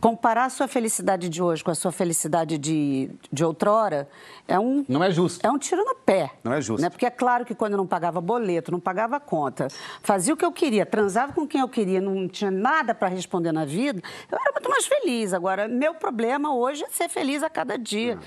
Comparar 0.02 0.46
a 0.46 0.50
sua 0.50 0.68
felicidade 0.68 1.30
de 1.30 1.42
hoje 1.44 1.64
com 1.64 1.70
a 1.70 1.76
sua 1.76 1.92
felicidade 1.92 2.58
de, 2.58 3.12
de 3.32 3.46
outrora 3.46 4.10
é 4.48 4.60
um. 4.60 4.84
Não 4.90 5.04
é 5.04 5.12
justo. 5.12 5.46
É 5.46 5.52
um 5.52 5.60
tiro 5.60 5.86
no 5.86 5.96
pé. 5.96 6.32
Não 6.44 6.52
é 6.52 6.60
justo. 6.60 6.82
Né? 6.82 6.90
Porque 6.90 7.06
é 7.06 7.12
claro 7.12 7.46
que 7.46 7.54
quando 7.54 7.74
eu 7.74 7.78
não 7.78 7.86
pagava 7.86 8.20
boleto, 8.20 8.72
não 8.72 8.80
pagava 8.80 9.20
conta, 9.20 9.68
fazia 10.02 10.34
o 10.34 10.38
que 10.38 10.44
eu 10.44 10.52
queria, 10.52 10.86
transava 10.86 11.32
com 11.32 11.48
quem 11.48 11.62
eu 11.62 11.70
queria, 11.70 12.02
não 12.02 12.28
tinha 12.28 12.50
nada 12.50 12.96
para 12.96 13.08
responder 13.08 13.52
na 13.52 13.64
vida, 13.64 14.02
eu 14.32 14.38
era 14.42 14.52
muito 14.52 14.70
mais 14.70 14.88
feliz. 14.88 15.34
Agora, 15.34 15.68
meu 15.68 15.94
problema 15.94 16.54
hoje 16.54 16.84
é 16.84 16.90
ser 16.90 17.08
feliz 17.08 17.44
a 17.44 17.50
cada 17.50 17.78
dia. 17.78 18.18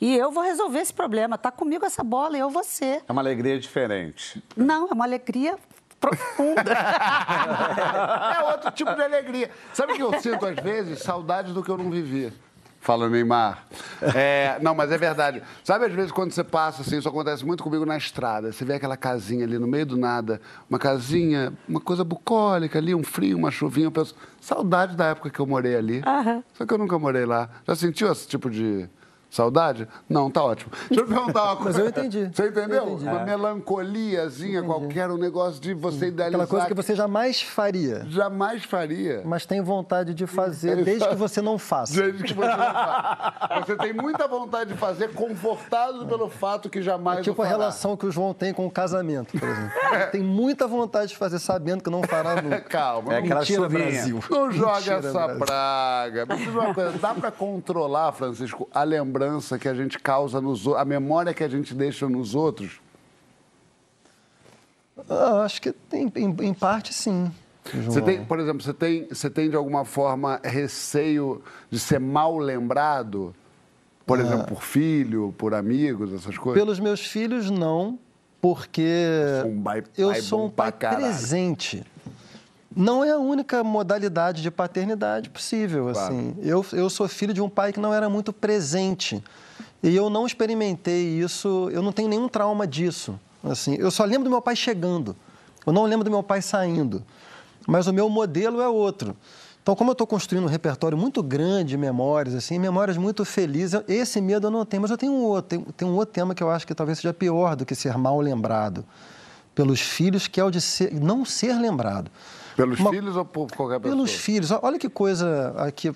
E 0.00 0.16
eu 0.16 0.30
vou 0.30 0.42
resolver 0.42 0.78
esse 0.78 0.92
problema. 0.92 1.36
Tá 1.36 1.50
comigo 1.50 1.84
essa 1.84 2.04
bola, 2.04 2.36
eu 2.36 2.50
vou 2.50 2.62
ser. 2.62 3.02
É 3.08 3.12
uma 3.12 3.22
alegria 3.22 3.58
diferente. 3.58 4.42
Não, 4.56 4.88
é 4.88 4.92
uma 4.92 5.04
alegria 5.04 5.58
profunda. 6.04 6.72
é 8.38 8.52
outro 8.52 8.70
tipo 8.70 8.94
de 8.94 9.02
alegria. 9.02 9.50
Sabe 9.72 9.92
o 9.92 9.96
que 9.96 10.02
eu 10.02 10.20
sinto 10.20 10.46
às 10.46 10.56
vezes? 10.56 11.00
Saudade 11.00 11.52
do 11.52 11.62
que 11.62 11.70
eu 11.70 11.78
não 11.78 11.90
vivia. 11.90 12.32
Fala, 12.84 13.08
Neymar. 13.08 13.64
É, 14.14 14.58
não, 14.60 14.74
mas 14.74 14.92
é 14.92 14.98
verdade. 14.98 15.42
Sabe, 15.62 15.86
às 15.86 15.92
vezes, 15.92 16.12
quando 16.12 16.32
você 16.32 16.44
passa, 16.44 16.82
assim, 16.82 16.98
isso 16.98 17.08
acontece 17.08 17.42
muito 17.42 17.64
comigo 17.64 17.86
na 17.86 17.96
estrada. 17.96 18.52
Você 18.52 18.62
vê 18.62 18.74
aquela 18.74 18.94
casinha 18.94 19.46
ali 19.46 19.58
no 19.58 19.66
meio 19.66 19.86
do 19.86 19.96
nada, 19.96 20.38
uma 20.68 20.78
casinha, 20.78 21.54
uma 21.66 21.80
coisa 21.80 22.04
bucólica 22.04 22.78
ali, 22.78 22.94
um 22.94 23.02
frio, 23.02 23.38
uma 23.38 23.50
chuvinha. 23.50 23.86
Eu 23.86 23.90
penso, 23.90 24.14
saudade 24.38 24.96
da 24.96 25.06
época 25.06 25.30
que 25.30 25.40
eu 25.40 25.46
morei 25.46 25.74
ali. 25.76 26.02
Aham. 26.04 26.44
Só 26.52 26.66
que 26.66 26.74
eu 26.74 26.76
nunca 26.76 26.98
morei 26.98 27.24
lá. 27.24 27.48
Já 27.66 27.74
sentiu 27.74 28.12
esse 28.12 28.28
tipo 28.28 28.50
de 28.50 28.86
Saudade? 29.34 29.88
Não, 30.08 30.30
tá 30.30 30.44
ótimo. 30.44 30.70
Deixa 30.88 31.02
eu 31.02 31.08
perguntar 31.08 31.42
uma 31.44 31.56
coisa. 31.62 31.78
Mas 31.78 31.78
eu 31.78 31.88
entendi. 31.88 32.30
Você 32.32 32.46
entendeu? 32.48 32.84
Eu 32.84 32.88
entendi. 32.92 33.04
Uma 33.08 33.20
É. 33.20 33.24
melancoliazinha 33.24 34.62
qualquer, 34.62 35.10
um 35.10 35.16
negócio 35.16 35.60
de 35.60 35.74
você 35.74 36.06
idealizar. 36.06 36.42
Aquela 36.42 36.46
coisa 36.46 36.66
que 36.66 36.74
você 36.74 36.94
jamais 36.94 37.42
faria, 37.42 38.04
jamais 38.08 38.64
faria. 38.64 39.22
mas 39.24 39.44
tem 39.44 39.60
vontade 39.60 40.14
de 40.14 40.26
fazer 40.26 40.84
desde 40.84 41.08
que 41.08 41.14
você 41.16 41.42
não 41.42 41.58
faça. 41.58 41.94
Desde 42.00 42.22
que 42.22 42.32
você 42.34 42.46
não 42.48 42.56
faz. 42.56 43.64
Você 43.66 43.76
tem 43.76 43.92
muita 43.92 44.26
vontade 44.28 44.72
de 44.72 44.76
fazer, 44.78 45.12
confortado 45.14 46.06
pelo 46.06 46.28
fato 46.28 46.68
que 46.68 46.82
jamais 46.82 47.20
É 47.20 47.22
tipo 47.22 47.40
a 47.42 47.46
relação 47.46 47.96
que 47.96 48.04
o 48.04 48.10
João 48.10 48.34
tem 48.34 48.52
com 48.52 48.66
o 48.66 48.70
casamento, 48.70 49.38
por 49.38 49.48
exemplo. 49.48 49.70
Tem 50.12 50.20
muita 50.22 50.66
vontade 50.66 51.08
de 51.08 51.16
fazer 51.16 51.38
sabendo 51.38 51.82
que 51.82 51.88
não 51.90 52.02
fará 52.02 52.36
nunca. 52.42 52.60
Calma, 52.62 53.12
É 53.14 53.16
não, 53.20 53.24
aquela 53.24 53.40
Mentira. 53.40 53.68
Brasil. 53.68 54.20
não 54.30 54.50
joga 54.52 54.74
Mentira, 54.76 54.96
essa 54.98 55.12
Brasil. 55.12 55.38
praga. 55.46 56.26
Me 56.26 56.36
diz 56.36 56.48
uma 56.48 56.74
coisa, 56.74 56.98
dá 56.98 57.14
pra 57.14 57.30
controlar, 57.30 58.12
Francisco, 58.12 58.68
a 58.72 58.82
lembrança 58.82 59.23
que 59.58 59.68
a 59.68 59.74
gente 59.74 59.98
causa 59.98 60.40
nos 60.40 60.66
outros, 60.66 60.82
a 60.82 60.84
memória 60.84 61.32
que 61.34 61.42
a 61.44 61.48
gente 61.48 61.74
deixa 61.74 62.08
nos 62.08 62.34
outros? 62.34 62.80
Ah, 65.08 65.42
acho 65.44 65.60
que 65.60 65.72
tem, 65.72 66.10
em, 66.16 66.36
em 66.46 66.54
parte 66.54 66.92
sim. 66.94 67.30
Você 67.72 68.02
tem, 68.02 68.22
por 68.24 68.38
exemplo, 68.38 68.62
você 68.62 68.74
tem, 68.74 69.06
você 69.08 69.30
tem 69.30 69.48
de 69.48 69.56
alguma 69.56 69.84
forma 69.84 70.38
receio 70.44 71.42
de 71.70 71.78
ser 71.78 71.98
mal 71.98 72.36
lembrado? 72.38 73.34
Por 74.06 74.20
exemplo, 74.20 74.44
por 74.48 74.62
filho, 74.62 75.34
por 75.38 75.54
amigos, 75.54 76.12
essas 76.12 76.36
coisas? 76.36 76.62
Pelos 76.62 76.78
meus 76.78 77.00
filhos, 77.06 77.50
não, 77.50 77.98
porque 78.40 79.22
Sou 79.40 79.50
um 79.50 79.62
pai- 79.62 79.84
eu 79.96 80.14
sou 80.16 80.44
um 80.44 80.50
pai 80.50 80.70
presente. 80.70 81.82
Não 82.76 83.04
é 83.04 83.10
a 83.10 83.18
única 83.18 83.62
modalidade 83.62 84.42
de 84.42 84.50
paternidade 84.50 85.30
possível. 85.30 85.90
Claro. 85.92 86.14
Assim. 86.14 86.34
Eu, 86.42 86.64
eu 86.72 86.90
sou 86.90 87.06
filho 87.08 87.32
de 87.32 87.40
um 87.40 87.48
pai 87.48 87.72
que 87.72 87.78
não 87.80 87.94
era 87.94 88.08
muito 88.08 88.32
presente. 88.32 89.22
E 89.82 89.94
eu 89.94 90.08
não 90.08 90.26
experimentei 90.26 91.18
isso, 91.20 91.68
eu 91.72 91.82
não 91.82 91.92
tenho 91.92 92.08
nenhum 92.08 92.28
trauma 92.28 92.66
disso. 92.66 93.18
Assim, 93.42 93.76
eu 93.78 93.90
só 93.90 94.04
lembro 94.04 94.24
do 94.24 94.30
meu 94.30 94.40
pai 94.40 94.56
chegando. 94.56 95.14
Eu 95.66 95.72
não 95.72 95.84
lembro 95.84 96.04
do 96.04 96.10
meu 96.10 96.22
pai 96.22 96.40
saindo. 96.42 97.04
Mas 97.66 97.86
o 97.86 97.92
meu 97.92 98.08
modelo 98.08 98.60
é 98.60 98.68
outro. 98.68 99.16
Então, 99.62 99.74
como 99.74 99.90
eu 99.90 99.92
estou 99.92 100.06
construindo 100.06 100.44
um 100.44 100.48
repertório 100.48 100.96
muito 100.96 101.22
grande 101.22 101.70
de 101.70 101.76
memórias, 101.76 102.34
assim, 102.34 102.58
memórias 102.58 102.96
muito 102.98 103.24
felizes, 103.24 103.80
esse 103.88 104.20
medo 104.20 104.46
eu 104.48 104.50
não 104.50 104.64
tenho. 104.64 104.82
Mas 104.82 104.90
eu 104.90 104.98
tenho 104.98 105.12
um 105.12 105.22
outro, 105.22 105.48
tem, 105.58 105.60
tem 105.76 105.88
um 105.88 105.94
outro 105.94 106.12
tema 106.12 106.34
que 106.34 106.42
eu 106.42 106.50
acho 106.50 106.66
que 106.66 106.74
talvez 106.74 106.98
seja 106.98 107.14
pior 107.14 107.54
do 107.56 107.64
que 107.64 107.74
ser 107.74 107.96
mal 107.96 108.20
lembrado 108.20 108.84
pelos 109.54 109.80
filhos, 109.80 110.26
que 110.26 110.40
é 110.40 110.44
o 110.44 110.50
de 110.50 110.60
ser- 110.60 110.92
não 110.92 111.24
ser 111.24 111.54
lembrado. 111.58 112.10
Pelos 112.56 112.78
Uma- 112.78 112.90
filhos 112.90 113.16
ou 113.16 113.24
por 113.24 113.50
qualquer 113.52 113.80
pessoa? 113.80 113.96
Pelos 113.96 114.12
filhos. 114.14 114.50
Olha 114.62 114.78
que 114.78 114.88
coisa 114.88 115.52
aqui. 115.56 115.92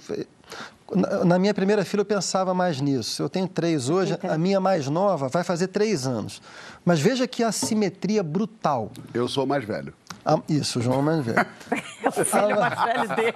Na- 1.24 1.38
minha 1.38 1.52
primeira 1.52 1.84
filha 1.84 2.00
eu 2.00 2.04
pensava 2.04 2.54
mais 2.54 2.80
nisso. 2.80 3.22
Eu 3.22 3.28
tenho 3.28 3.46
três 3.46 3.88
hoje, 3.90 4.18
a 4.28 4.38
minha 4.38 4.58
mais 4.58 4.88
nova 4.88 5.28
vai 5.28 5.44
fazer 5.44 5.68
três 5.68 6.06
anos. 6.06 6.40
Mas 6.84 6.98
veja 6.98 7.26
que 7.28 7.42
assimetria 7.42 8.22
brutal. 8.22 8.90
Eu 9.12 9.28
sou 9.28 9.44
o 9.44 9.46
mais 9.46 9.64
velho. 9.64 9.92
Ah, 10.24 10.38
Isso, 10.48 10.78
o 10.78 10.82
João 10.82 10.98
é 11.00 11.02
mais 11.02 11.24
velho. 11.24 11.46
É 12.02 12.08
o 12.08 12.12
filho 12.24 12.56
mais 12.60 12.82
velho 12.84 13.16
dele. 13.16 13.32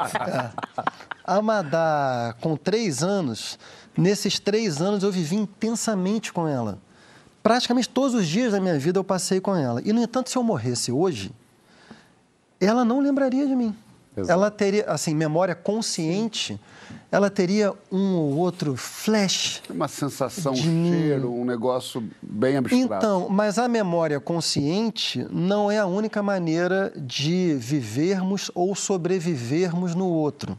A 1.24 1.42
Madá, 1.42 2.34
com 2.40 2.56
três 2.56 3.02
anos, 3.02 3.58
nesses 3.96 4.38
três 4.38 4.80
anos 4.80 5.02
eu 5.02 5.12
vivi 5.12 5.36
intensamente 5.36 6.32
com 6.32 6.48
ela. 6.48 6.78
Praticamente 7.42 7.88
todos 7.88 8.14
os 8.14 8.26
dias 8.26 8.52
da 8.52 8.60
minha 8.60 8.78
vida 8.78 8.98
eu 8.98 9.04
passei 9.04 9.40
com 9.40 9.54
ela. 9.54 9.82
E, 9.84 9.92
no 9.92 10.00
entanto, 10.00 10.30
se 10.30 10.38
eu 10.38 10.42
morresse 10.42 10.90
hoje, 10.92 11.32
ela 12.66 12.85
não 12.85 13.00
lembraria 13.00 13.47
de 13.47 13.54
mim. 13.54 13.75
Exato. 14.16 14.31
Ela 14.31 14.50
teria, 14.50 14.85
assim, 14.85 15.14
memória 15.14 15.54
consciente, 15.54 16.61
ela 17.11 17.31
teria 17.31 17.73
um 17.90 18.14
ou 18.14 18.37
outro 18.37 18.76
flash 18.76 19.62
Uma 19.71 19.88
sensação, 19.88 20.52
um 20.52 20.54
De 20.54 20.69
mim. 20.69 20.92
cheiro, 20.92 21.33
um 21.33 21.45
negócio 21.45 22.02
bem 22.21 22.59
abstrato. 22.59 22.95
Então, 22.95 23.28
mas 23.31 23.59
a 23.59 23.69
memória 23.69 24.21
consciente 24.21 25.26
não 25.31 25.71
é 25.71 25.78
a 25.78 25.87
única 25.87 26.23
maneira 26.23 26.92
de 26.97 27.54
vivermos 27.54 28.50
ou 28.54 28.75
sobrevivermos 28.75 29.95
no 29.95 30.07
outro. 30.07 30.59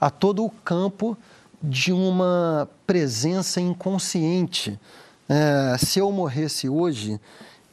Há 0.00 0.10
todo 0.10 0.44
o 0.44 0.50
campo 0.50 1.16
de 1.60 1.92
uma 1.92 2.68
presença 2.86 3.60
inconsciente. 3.60 4.78
É, 5.28 5.76
se 5.78 5.98
eu 5.98 6.12
morresse 6.12 6.68
hoje, 6.68 7.18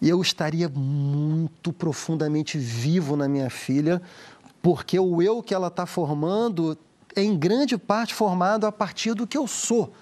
eu 0.02 0.22
estaria 0.22 0.68
muito 0.68 1.72
profundamente 1.72 2.58
vivo 2.58 3.16
na 3.16 3.28
minha 3.28 3.50
filha, 3.50 4.02
porque 4.62 5.00
o 5.00 5.22
eu 5.22 5.44
que 5.44 5.54
ela 5.54 5.68
está 5.68 5.86
formando 5.86 6.78
é 7.16 7.22
em 7.22 7.38
grande 7.38 7.78
parte 7.78 8.14
formado 8.14 8.66
a 8.66 8.72
partir 8.72 9.14
do 9.14 9.28
que 9.28 9.38
eu 9.38 9.48
sou 9.48 9.94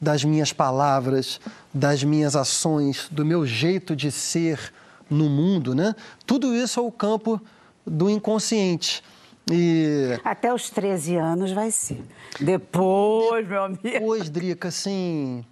das 0.00 0.24
minhas 0.24 0.52
palavras, 0.52 1.40
das 1.74 2.02
minhas 2.02 2.34
ações, 2.34 3.06
do 3.10 3.24
meu 3.24 3.46
jeito 3.46 3.94
de 3.94 4.10
ser 4.10 4.72
no 5.10 5.28
mundo, 5.28 5.74
né? 5.74 5.94
Tudo 6.24 6.54
isso 6.54 6.80
é 6.80 6.82
o 6.82 6.90
campo 6.90 7.40
do 7.86 8.08
inconsciente. 8.08 9.02
E 9.50 10.18
Até 10.24 10.54
os 10.54 10.70
13 10.70 11.16
anos 11.16 11.52
vai 11.52 11.70
ser. 11.70 12.02
Depois, 12.40 13.46
meu 13.46 13.64
amigo, 13.64 13.82
depois, 13.82 14.30
Drica, 14.30 14.68
assim, 14.68 15.44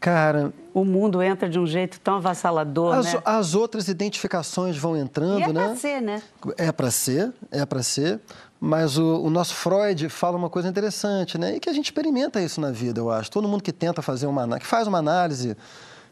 cara, 0.00 0.52
o 0.72 0.84
mundo 0.84 1.22
entra 1.22 1.48
de 1.48 1.58
um 1.58 1.66
jeito 1.66 2.00
tão 2.00 2.16
avassalador, 2.16 2.94
as, 2.94 3.12
né? 3.12 3.22
as 3.24 3.54
outras 3.54 3.86
identificações 3.86 4.76
vão 4.76 4.96
entrando, 4.96 5.40
E 5.40 5.42
é 5.42 5.52
né? 5.52 5.66
pra 5.66 5.76
ser, 5.76 6.00
né? 6.00 6.22
É 6.56 6.72
para 6.72 6.90
ser, 6.90 7.32
é 7.50 7.66
para 7.66 7.82
ser. 7.82 8.18
Mas 8.58 8.98
o, 8.98 9.22
o 9.22 9.30
nosso 9.30 9.54
Freud 9.54 10.08
fala 10.08 10.36
uma 10.36 10.50
coisa 10.50 10.68
interessante, 10.68 11.38
né? 11.38 11.56
E 11.56 11.60
que 11.60 11.68
a 11.68 11.72
gente 11.72 11.86
experimenta 11.86 12.40
isso 12.40 12.60
na 12.60 12.70
vida, 12.70 13.00
eu 13.00 13.10
acho. 13.10 13.30
Todo 13.30 13.48
mundo 13.48 13.62
que 13.62 13.72
tenta 13.72 14.02
fazer 14.02 14.26
uma 14.26 14.42
análise, 14.42 14.60
que 14.60 14.66
faz 14.66 14.86
uma 14.86 14.98
análise, 14.98 15.56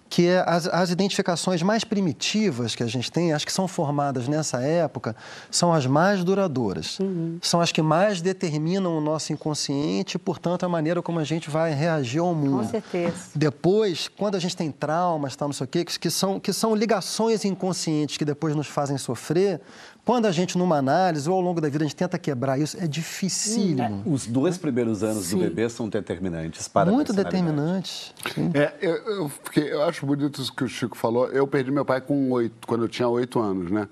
que 0.08 0.26
é 0.26 0.42
as, 0.46 0.66
as 0.66 0.90
identificações 0.90 1.62
mais 1.62 1.84
primitivas 1.84 2.74
que 2.74 2.82
a 2.82 2.86
gente 2.86 3.12
tem, 3.12 3.32
acho 3.32 3.46
que 3.46 3.52
são 3.52 3.68
formadas 3.68 4.26
nessa 4.26 4.62
época, 4.62 5.14
são 5.50 5.72
as 5.72 5.86
mais 5.86 6.24
duradouras. 6.24 6.98
São 7.42 7.60
as 7.60 7.70
que 7.70 7.82
mais 7.82 8.20
determinam 8.20 8.96
o 8.96 9.00
nosso 9.00 9.32
inconsciente 9.32 10.16
e, 10.16 10.18
portanto, 10.18 10.64
a 10.64 10.68
maneira 10.68 11.02
como 11.02 11.18
a 11.18 11.24
gente 11.24 11.50
vai 11.50 11.72
reagir 11.72 12.20
ao 12.20 12.34
mundo. 12.34 12.64
Com 12.64 12.70
certeza. 12.70 13.30
Depois, 13.34 14.08
quando 14.08 14.36
a 14.36 14.38
gente 14.38 14.56
tem 14.56 14.70
traumas, 14.70 15.36
tal, 15.36 15.48
não 15.48 15.52
sei 15.52 15.64
o 15.64 15.68
quê, 15.68 15.84
que, 15.84 15.98
que 15.98 16.10
são, 16.10 16.40
que 16.40 16.52
são 16.52 16.74
ligações 16.74 17.44
inconscientes 17.44 18.16
que 18.16 18.24
depois 18.24 18.54
nos 18.54 18.66
fazem 18.66 18.96
sofrer, 18.96 19.60
quando 20.08 20.24
a 20.24 20.32
gente, 20.32 20.56
numa 20.56 20.78
análise 20.78 21.28
ou 21.28 21.34
ao 21.36 21.40
longo 21.42 21.60
da 21.60 21.68
vida, 21.68 21.84
a 21.84 21.86
gente 21.86 21.94
tenta 21.94 22.18
quebrar 22.18 22.58
isso, 22.58 22.78
é 22.80 22.86
dificílimo. 22.86 24.02
Os 24.06 24.26
dois 24.26 24.56
primeiros 24.56 25.02
anos 25.02 25.28
do 25.28 25.36
bebê 25.36 25.68
são 25.68 25.86
determinantes 25.86 26.66
para 26.66 26.88
a 26.88 26.92
Muito 26.94 27.12
personalidade. 27.12 27.44
determinantes. 27.44 28.14
Sim. 28.34 28.50
É, 28.54 28.72
eu, 28.80 28.94
eu, 28.94 29.28
fiquei- 29.28 29.70
eu 29.70 29.82
acho 29.82 30.06
bonito 30.06 30.40
isso 30.40 30.50
que 30.54 30.64
o 30.64 30.68
Chico 30.68 30.96
falou. 30.96 31.26
Eu 31.28 31.46
perdi 31.46 31.70
meu 31.70 31.84
pai 31.84 32.00
com 32.00 32.30
oito, 32.30 32.66
quando 32.66 32.84
eu 32.84 32.88
tinha 32.88 33.06
oito 33.06 33.38
anos, 33.38 33.70
né? 33.70 33.86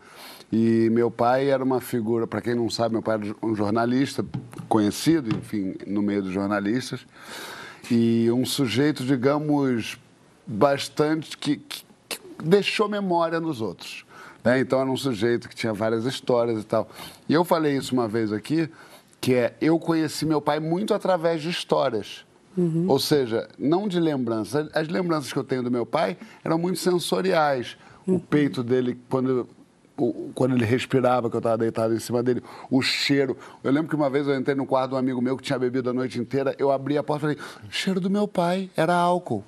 E 0.51 0.89
meu 0.91 1.11
pai 1.11 1.51
era 1.51 1.63
uma 1.63 1.83
figura, 1.83 2.27
para 2.27 2.41
quem 2.41 2.55
não 2.55 2.71
sabe, 2.71 2.95
meu 2.95 3.03
pai 3.03 3.17
era 3.17 3.37
um 3.43 3.55
jornalista 3.55 4.25
conhecido, 4.71 5.37
enfim, 5.37 5.75
no 5.87 6.01
meio 6.01 6.23
dos 6.23 6.33
jornalistas, 6.33 7.01
e 7.91 8.31
um 8.31 8.47
sujeito, 8.47 9.05
digamos, 9.05 9.99
bastante 10.47 11.37
que, 11.37 11.57
que- 11.59 11.85
que 12.09 12.19
deixou 12.43 12.89
memória 12.89 13.39
nos 13.39 13.61
outros. 13.61 14.06
Né? 14.47 14.61
Então 14.61 14.81
era 14.81 14.89
um 14.89 14.97
sujeito 14.97 15.49
que 15.49 15.57
tinha 15.57 15.73
várias 15.73 16.05
histórias 16.05 16.63
e 16.63 16.65
tal. 16.65 16.89
E 17.29 17.35
eu 17.35 17.45
falei 17.45 17.77
isso 17.77 17.93
uma 17.93 18.07
vez 18.07 18.33
aqui, 18.33 18.71
que 19.21 19.35
é 19.35 19.57
eu 19.61 19.77
conheci 19.77 20.25
meu 20.25 20.41
pai 20.41 20.61
muito 20.61 20.95
através 20.95 21.43
de 21.43 21.51
histórias. 21.51 22.25
Ou 22.89 22.99
seja, 23.01 23.49
não 23.59 23.89
de 23.89 23.99
lembranças. 23.99 24.71
As 24.73 24.87
lembranças 24.87 25.33
que 25.33 25.39
eu 25.39 25.43
tenho 25.43 25.65
do 25.65 25.71
meu 25.71 25.85
pai 25.85 26.17
eram 26.45 26.59
muito 26.59 26.79
sensoriais. 26.79 27.77
O 28.07 28.21
peito 28.21 28.63
dele, 28.63 28.97
quando 29.11 29.49
quando 30.35 30.55
ele 30.55 30.65
respirava, 30.67 31.31
que 31.31 31.37
eu 31.37 31.39
estava 31.39 31.57
deitado 31.57 31.95
em 31.95 31.99
cima 31.99 32.23
dele, 32.23 32.43
o 32.71 32.83
cheiro. 32.83 33.35
Eu 33.65 33.73
lembro 33.73 33.89
que 33.89 33.97
uma 33.97 34.11
vez 34.11 34.29
eu 34.29 34.39
entrei 34.39 34.55
no 34.55 34.67
quarto 34.67 34.91
de 34.91 34.95
um 34.95 34.99
amigo 34.99 35.23
meu 35.23 35.39
que 35.39 35.43
tinha 35.43 35.59
bebido 35.59 35.89
a 35.89 35.93
noite 35.95 36.21
inteira, 36.21 36.55
eu 36.59 36.71
abri 36.71 36.99
a 36.99 37.03
porta 37.03 37.33
e 37.33 37.35
falei, 37.35 37.71
cheiro 37.71 37.99
do 37.99 38.11
meu 38.11 38.29
pai, 38.29 38.71
era 38.77 38.95
álcool. 38.95 39.43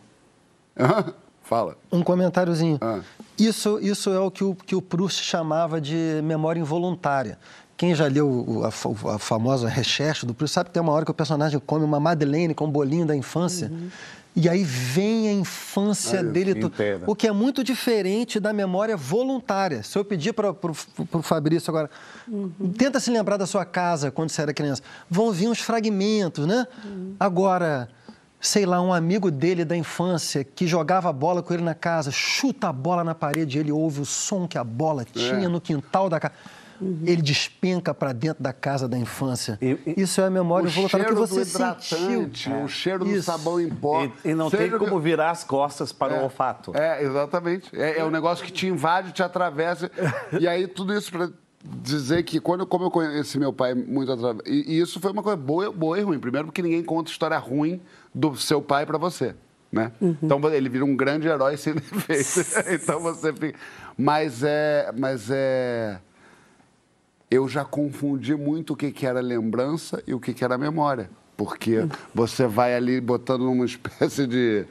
Fala. 1.49 1.77
Um 1.91 2.03
comentáriozinho. 2.03 2.77
Ah. 2.81 3.01
Isso, 3.39 3.79
isso 3.81 4.11
é 4.11 4.19
o 4.21 4.31
que, 4.31 4.45
o 4.45 4.55
que 4.55 4.77
o 4.77 4.83
Proust 4.83 5.23
chamava 5.25 5.81
de 5.81 6.21
memória 6.23 6.61
involuntária. 6.61 7.39
Quem 7.75 7.95
já 7.95 8.07
leu 8.07 8.63
a, 8.65 9.15
a 9.15 9.19
famosa 9.19 9.67
recherche 9.69 10.27
do 10.27 10.35
Proust 10.35 10.53
sabe 10.53 10.69
que 10.69 10.75
tem 10.75 10.83
uma 10.83 10.93
hora 10.93 11.07
que 11.07 11.11
o 11.11 11.15
personagem 11.15 11.59
come 11.65 11.85
uma 11.85 11.99
Madeleine 11.99 12.53
com 12.55 12.67
um 12.67 12.71
bolinho 12.71 13.07
da 13.07 13.17
infância. 13.17 13.73
E 14.37 14.47
aí 14.49 14.63
vem 14.63 15.27
a 15.29 15.33
infância 15.33 16.21
Ah, 16.21 16.23
dele. 16.23 16.55
tu-. 16.57 16.71
O 17.07 17.17
que 17.17 17.27
é 17.27 17.33
muito 17.33 17.65
diferente 17.65 18.39
da 18.39 18.53
memória 18.53 18.97
voluntária. 18.97 19.83
Se 19.83 19.97
eu 19.99 20.05
pedir 20.05 20.35
para 20.35 20.51
o 20.51 21.23
Fabrício 21.23 21.71
agora, 21.71 21.89
tenta 22.77 23.01
se 23.01 23.11
lembrar 23.11 23.37
da 23.39 23.47
sua 23.47 23.65
casa 23.65 24.11
quando 24.11 24.29
você 24.31 24.43
era 24.43 24.53
criança. 24.53 24.83
Vão 25.09 25.33
vir 25.33 25.49
uns 25.49 25.61
fragmentos, 25.61 26.47
né? 26.47 26.67
Agora, 27.19 27.89
sei 28.41 28.65
lá, 28.67 28.81
um 28.81 28.93
amigo 28.93 29.31
dele 29.31 29.65
da 29.65 29.77
infância 29.77 30.45
que 30.45 30.67
jogava 30.67 31.13
bola 31.13 31.43
com 31.43 31.53
ele 31.55 31.63
na 31.63 31.75
casa, 31.75 32.11
chuta 32.11 32.69
a 32.69 32.73
bola 32.73 33.03
na 33.03 33.15
parede, 33.15 33.59
ele 33.59 33.73
ouve 33.73 34.01
o 34.01 34.07
som 34.07 34.47
que 34.47 34.57
a 34.59 34.65
bola 34.65 35.05
tinha 35.05 35.49
no 35.49 35.61
quintal 35.61 36.09
da 36.09 36.21
casa. 36.21 36.35
Ele 36.81 37.21
despenca 37.21 37.93
para 37.93 38.13
dentro 38.13 38.41
da 38.41 38.53
casa 38.53 38.87
da 38.87 38.97
infância. 38.97 39.59
E- 39.61 39.77
e- 39.85 39.95
Isso 40.03 40.21
é 40.21 40.27
a 40.27 40.31
memória 40.31 40.69
o 40.69 40.71
voluntária 40.71 41.07
que 41.07 41.13
você 41.15 41.41
do 41.41 41.45
sentiu. 41.45 42.07
hidratante, 42.07 42.51
o 42.53 42.69
cheiro 42.69 43.05
do 43.05 43.11
Isso. 43.11 43.23
sabão 43.25 43.61
em 43.61 43.69
pó. 43.69 44.05
E, 44.05 44.13
e 44.31 44.33
não 44.35 44.49
Seja 44.49 44.63
tem 44.63 44.73
o 44.75 44.79
que- 44.79 44.85
como 44.87 45.01
virar 45.01 45.33
as 45.33 45.43
costas 45.43 45.91
para 45.91 46.15
o 46.21 46.23
olfato. 46.23 46.71
É, 46.77 47.03
exatamente. 47.03 47.69
É, 47.77 47.99
é 47.99 48.05
um 48.05 48.11
negócio 48.11 48.45
que 48.45 48.53
te 48.53 48.69
invade, 48.69 49.11
te 49.11 49.25
atravessa. 49.25 49.91
E 50.39 50.47
aí, 50.47 50.69
tudo 50.69 50.95
isso 50.95 51.11
para 51.11 51.29
dizer 51.65 52.23
que, 52.23 52.41
quando, 52.41 52.67
como 52.67 52.85
eu 52.85 52.91
conheci 52.91 53.39
meu 53.39 53.53
pai 53.53 53.75
muito 53.75 54.13
através. 54.13 54.43
E, 54.47 54.75
e 54.75 54.81
isso 54.81 55.01
foi 55.01 55.11
uma 55.11 55.23
coisa 55.23 55.37
boa, 55.37 55.73
boa 55.73 55.99
e 55.99 56.03
ruim. 56.03 56.19
Primeiro, 56.19 56.47
porque 56.47 56.63
ninguém 56.63 56.83
conta 56.83 57.11
história 57.11 57.39
ruim 57.39 57.81
do 58.15 58.37
seu 58.37 58.63
pai 58.63 58.87
para 58.87 58.99
você. 58.99 59.35
Né? 59.71 59.93
Então 60.23 60.41
ele 60.51 60.69
vira 60.69 60.85
um 60.85 60.97
grande 60.97 61.29
herói 61.29 61.57
sem 61.57 61.75
defeito. 61.75 62.47
então 62.73 63.01
você 63.01 63.33
fica. 63.33 63.59
Mas 63.97 64.43
é. 64.43 64.91
Mas 64.97 65.29
é. 65.31 66.01
Eu 67.31 67.47
já 67.47 67.63
confundi 67.63 68.35
muito 68.35 68.73
o 68.73 68.77
que, 68.77 68.91
que 68.91 69.07
era 69.07 69.21
lembrança 69.21 70.03
e 70.07 70.15
o 70.15 70.21
que, 70.21 70.33
que 70.33 70.43
era 70.43 70.57
memória. 70.57 71.11
Porque 71.37 71.87
você 72.15 72.47
vai 72.47 72.75
ali 72.75 72.99
botando 73.01 73.43
numa 73.43 73.65
espécie 73.67 74.27
de. 74.27 74.65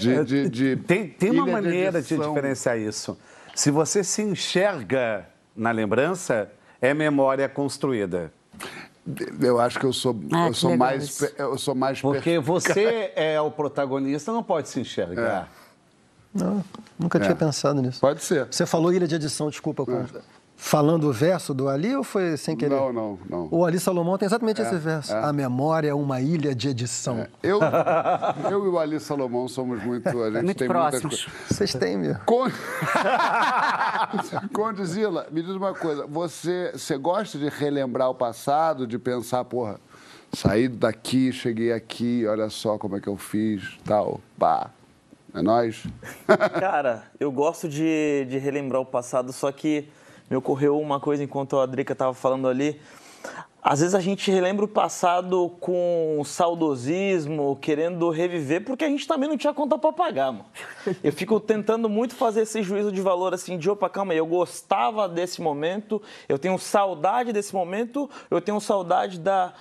de, 0.00 0.24
de, 0.24 0.48
de 0.48 0.72
É, 0.72 0.76
Tem, 0.76 1.08
tem 1.08 1.30
uma 1.32 1.46
maneira 1.46 2.00
de 2.00 2.14
edição. 2.14 2.32
diferenciar 2.32 2.78
isso. 2.78 3.18
Se 3.56 3.72
você 3.72 4.04
se 4.04 4.22
enxerga 4.22 5.26
na 5.56 5.70
lembrança, 5.70 6.50
é 6.80 6.92
memória 6.94 7.48
construída. 7.48 8.32
Eu 9.40 9.60
acho 9.60 9.78
que 9.78 9.84
eu 9.84 9.92
sou, 9.92 10.18
Ah, 10.32 10.46
eu 10.48 10.54
sou 10.54 10.76
mais, 10.76 11.20
eu 11.38 11.58
sou 11.58 11.74
mais 11.74 12.00
Porque 12.00 12.38
você 12.38 13.12
é 13.16 13.40
o 13.40 13.50
protagonista, 13.50 14.32
não 14.32 14.42
pode 14.42 14.68
se 14.68 14.80
enxergar. 14.80 15.48
Não, 16.32 16.64
nunca 16.98 17.20
tinha 17.20 17.34
pensado 17.36 17.80
nisso. 17.80 18.00
Pode 18.00 18.24
ser. 18.24 18.46
Você 18.50 18.66
falou 18.66 18.92
ilha 18.92 19.06
de 19.06 19.14
edição, 19.14 19.48
desculpa. 19.50 19.84
com- 19.84 20.04
Falando 20.56 21.08
o 21.08 21.12
verso 21.12 21.52
do 21.52 21.68
Ali 21.68 21.94
ou 21.94 22.04
foi 22.04 22.36
sem 22.36 22.56
querer? 22.56 22.74
Não, 22.74 22.92
não, 22.92 23.18
não. 23.28 23.48
O 23.50 23.64
Ali 23.64 23.78
Salomão 23.78 24.16
tem 24.16 24.26
exatamente 24.26 24.62
esse 24.62 24.76
verso. 24.76 25.14
A 25.14 25.32
memória 25.32 25.88
é 25.88 25.94
uma 25.94 26.20
ilha 26.20 26.54
de 26.54 26.68
edição. 26.68 27.26
Eu, 27.42 27.60
eu 28.50 28.64
e 28.64 28.68
o 28.68 28.78
Ali 28.78 29.00
Salomão 29.00 29.48
somos 29.48 29.82
muito. 29.82 30.08
A 30.08 30.30
gente 30.30 30.44
Muito 30.44 30.58
tem 30.58 30.68
próximos. 30.68 31.02
muitas 31.02 31.24
coisas. 31.24 31.48
Vocês 31.50 31.74
têm 31.74 31.98
mesmo. 31.98 32.20
Con... 32.24 32.46
Condizila, 34.54 35.26
me 35.30 35.42
diz 35.42 35.54
uma 35.54 35.74
coisa. 35.74 36.06
Você, 36.06 36.70
você 36.72 36.96
gosta 36.96 37.36
de 37.36 37.48
relembrar 37.48 38.08
o 38.08 38.14
passado, 38.14 38.86
de 38.86 38.98
pensar, 38.98 39.44
porra, 39.44 39.78
saí 40.32 40.68
daqui, 40.68 41.32
cheguei 41.32 41.72
aqui, 41.72 42.24
olha 42.26 42.48
só 42.48 42.78
como 42.78 42.96
é 42.96 43.00
que 43.00 43.08
eu 43.08 43.16
fiz, 43.16 43.76
tal, 43.84 44.20
pá. 44.38 44.70
É 45.34 45.42
nóis? 45.42 45.84
Cara, 46.60 47.02
eu 47.18 47.32
gosto 47.32 47.68
de, 47.68 48.24
de 48.30 48.38
relembrar 48.38 48.80
o 48.80 48.86
passado, 48.86 49.32
só 49.32 49.50
que 49.50 49.88
me 50.28 50.36
ocorreu 50.36 50.80
uma 50.80 50.98
coisa 50.98 51.22
enquanto 51.22 51.58
a 51.58 51.66
Drica 51.66 51.92
estava 51.92 52.14
falando 52.14 52.48
ali. 52.48 52.80
Às 53.62 53.80
vezes 53.80 53.94
a 53.94 54.00
gente 54.00 54.30
relembra 54.30 54.66
o 54.66 54.68
passado 54.68 55.50
com 55.58 56.20
saudosismo, 56.22 57.56
querendo 57.62 58.10
reviver, 58.10 58.62
porque 58.62 58.84
a 58.84 58.88
gente 58.88 59.06
também 59.06 59.26
não 59.26 59.38
tinha 59.38 59.54
conta 59.54 59.78
para 59.78 59.90
pagar, 59.90 60.32
mano. 60.32 60.44
Eu 61.02 61.10
fico 61.10 61.40
tentando 61.40 61.88
muito 61.88 62.14
fazer 62.14 62.42
esse 62.42 62.62
juízo 62.62 62.92
de 62.92 63.00
valor 63.00 63.32
assim, 63.32 63.56
de 63.56 63.70
opa, 63.70 63.88
calma 63.88 64.12
aí, 64.12 64.18
eu 64.18 64.26
gostava 64.26 65.08
desse 65.08 65.40
momento, 65.40 66.02
eu 66.28 66.38
tenho 66.38 66.58
saudade 66.58 67.32
desse 67.32 67.54
momento, 67.54 68.10
eu 68.30 68.38
tenho 68.38 68.60
saudade 68.60 69.18
da, 69.18 69.54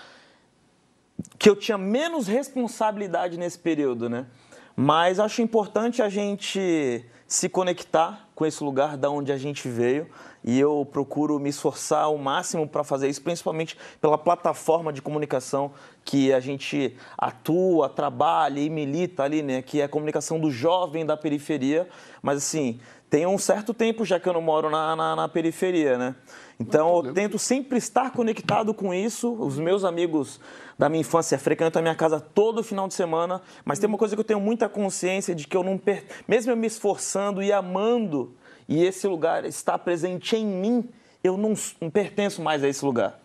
que 1.40 1.50
eu 1.50 1.56
tinha 1.56 1.78
menos 1.78 2.28
responsabilidade 2.28 3.38
nesse 3.38 3.60
período, 3.60 4.10
né? 4.10 4.26
Mas 4.76 5.20
acho 5.20 5.42
importante 5.42 6.02
a 6.02 6.10
gente 6.10 7.06
se 7.28 7.48
conectar 7.48 8.23
com 8.44 8.48
esse 8.48 8.62
lugar 8.62 8.98
da 8.98 9.10
onde 9.10 9.32
a 9.32 9.38
gente 9.38 9.70
veio 9.70 10.06
e 10.44 10.60
eu 10.60 10.86
procuro 10.92 11.40
me 11.40 11.50
esforçar 11.50 12.04
ao 12.04 12.18
máximo 12.18 12.68
para 12.68 12.84
fazer 12.84 13.08
isso, 13.08 13.22
principalmente 13.22 13.78
pela 14.02 14.18
plataforma 14.18 14.92
de 14.92 15.02
comunicação 15.02 15.72
que 16.04 16.34
a 16.34 16.42
gente 16.42 16.94
atua, 17.18 17.88
trabalha 17.88 18.60
e 18.60 18.70
milita 18.70 19.24
ali, 19.24 19.42
né? 19.42 19.62
Que 19.62 19.80
é 19.80 19.86
a 19.86 19.88
comunicação 19.88 20.38
do 20.42 20.52
jovem 20.52 21.06
da 21.06 21.16
periferia. 21.16 21.88
Mas 22.22 22.40
assim, 22.40 22.82
tem 23.14 23.28
um 23.28 23.38
certo 23.38 23.76
tempo 23.76 24.04
já 24.04 24.20
que 24.20 24.28
eu 24.28 24.34
não 24.34 24.42
moro 24.42 24.72
na, 24.72 24.96
na, 24.96 25.16
na 25.16 25.30
periferia, 25.30 26.00
né? 26.00 26.16
Então 26.60 27.06
eu 27.06 27.14
tento 27.14 27.38
sempre 27.38 27.78
estar 27.78 28.10
conectado 28.10 28.74
com 28.74 28.92
isso. 28.92 29.32
Os 29.34 29.60
meus 29.60 29.84
amigos 29.84 30.40
da 30.80 30.90
minha 30.90 31.02
infância 31.02 31.38
frequentam 31.38 31.80
a 31.80 31.84
minha 31.84 31.94
casa 31.94 32.20
todo 32.20 32.64
final 32.64 32.88
de 32.88 32.96
semana, 32.96 33.40
mas 33.64 33.78
tem 33.78 33.88
uma 33.88 34.00
coisa 34.00 34.16
que 34.16 34.20
eu 34.20 34.26
tenho 34.26 34.40
muita 34.40 34.68
consciência 34.68 35.36
de 35.36 35.46
que 35.46 35.56
eu 35.56 35.62
não 35.62 35.78
per... 35.78 36.04
mesmo 36.28 36.52
eu 36.52 36.58
me 36.58 36.66
esforçando 36.66 37.44
e 37.44 37.54
amando 37.54 38.34
e 38.68 38.84
esse 38.84 39.06
lugar 39.06 39.46
está 39.46 39.78
presente 39.78 40.36
em 40.36 40.48
mim, 40.48 40.90
eu 41.24 41.38
não, 41.38 41.54
não 41.80 41.92
pertenço 41.92 42.42
mais 42.42 42.64
a 42.64 42.68
esse 42.68 42.84
lugar. 42.84 43.20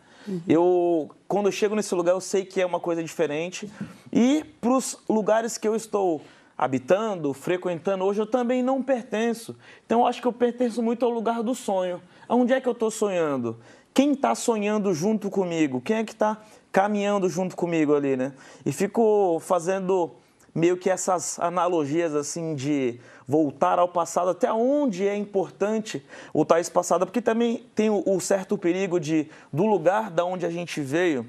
Eu, 0.46 1.10
quando 1.26 1.46
eu 1.46 1.52
chego 1.52 1.74
nesse 1.74 1.94
lugar, 1.94 2.12
eu 2.12 2.20
sei 2.20 2.44
que 2.44 2.60
é 2.60 2.66
uma 2.66 2.78
coisa 2.78 3.02
diferente. 3.02 3.72
E 4.12 4.44
para 4.60 4.70
os 4.70 4.98
lugares 5.08 5.56
que 5.56 5.66
eu 5.66 5.74
estou 5.74 6.20
habitando, 6.58 7.32
frequentando 7.32 8.04
hoje, 8.04 8.20
eu 8.20 8.26
também 8.26 8.64
não 8.64 8.82
pertenço. 8.82 9.56
Então, 9.86 10.00
eu 10.00 10.06
acho 10.06 10.20
que 10.20 10.26
eu 10.26 10.32
pertenço 10.32 10.82
muito 10.82 11.04
ao 11.06 11.10
lugar 11.12 11.40
do 11.40 11.54
sonho. 11.54 12.02
Aonde 12.28 12.52
é 12.52 12.60
que 12.60 12.68
eu 12.68 12.72
estou 12.72 12.90
sonhando? 12.90 13.56
Quem 13.94 14.12
está 14.12 14.34
sonhando 14.34 14.92
junto 14.92 15.30
comigo? 15.30 15.80
Quem 15.80 15.98
é 15.98 16.04
que 16.04 16.12
está 16.12 16.38
caminhando 16.72 17.28
junto 17.28 17.56
comigo 17.56 17.94
ali, 17.94 18.16
né? 18.16 18.32
E 18.66 18.72
fico 18.72 19.38
fazendo 19.40 20.16
meio 20.54 20.76
que 20.76 20.90
essas 20.90 21.38
analogias 21.38 22.14
assim 22.14 22.54
de 22.54 23.00
voltar 23.26 23.78
ao 23.78 23.88
passado, 23.88 24.30
até 24.30 24.52
onde 24.52 25.06
é 25.06 25.16
importante 25.16 26.04
voltar 26.32 26.60
esse 26.60 26.70
passado, 26.70 27.06
porque 27.06 27.20
também 27.20 27.66
tem 27.74 27.90
o, 27.90 28.02
o 28.04 28.20
certo 28.20 28.58
perigo 28.58 28.98
de 28.98 29.28
do 29.52 29.66
lugar 29.66 30.10
da 30.10 30.24
onde 30.24 30.44
a 30.44 30.50
gente 30.50 30.80
veio, 30.80 31.28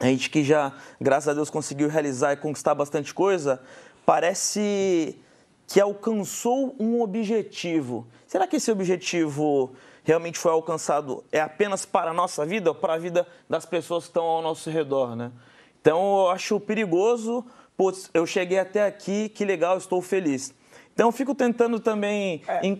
a 0.00 0.06
gente 0.06 0.30
que 0.30 0.42
já, 0.42 0.72
graças 1.00 1.28
a 1.28 1.34
Deus, 1.34 1.50
conseguiu 1.50 1.88
realizar 1.88 2.32
e 2.32 2.36
conquistar 2.36 2.74
bastante 2.74 3.12
coisa, 3.14 3.60
parece 4.04 5.18
que 5.66 5.80
alcançou 5.80 6.74
um 6.78 7.00
objetivo. 7.00 8.06
Será 8.26 8.46
que 8.46 8.56
esse 8.56 8.70
objetivo 8.70 9.72
realmente 10.02 10.38
foi 10.38 10.52
alcançado 10.52 11.24
é 11.32 11.40
apenas 11.40 11.86
para 11.86 12.10
a 12.10 12.14
nossa 12.14 12.44
vida 12.44 12.70
ou 12.70 12.74
para 12.74 12.94
a 12.94 12.98
vida 12.98 13.26
das 13.48 13.64
pessoas 13.64 14.04
que 14.04 14.10
estão 14.10 14.24
ao 14.24 14.42
nosso 14.42 14.68
redor, 14.70 15.16
né? 15.16 15.32
Então 15.80 16.20
eu 16.20 16.30
acho 16.30 16.58
perigoso, 16.60 17.44
putz, 17.76 18.10
eu 18.12 18.26
cheguei 18.26 18.58
até 18.58 18.84
aqui, 18.86 19.28
que 19.28 19.44
legal, 19.44 19.76
estou 19.78 20.00
feliz. 20.02 20.54
Então 20.92 21.08
eu 21.08 21.12
fico 21.12 21.34
tentando 21.34 21.80
também, 21.80 22.42
em- 22.62 22.76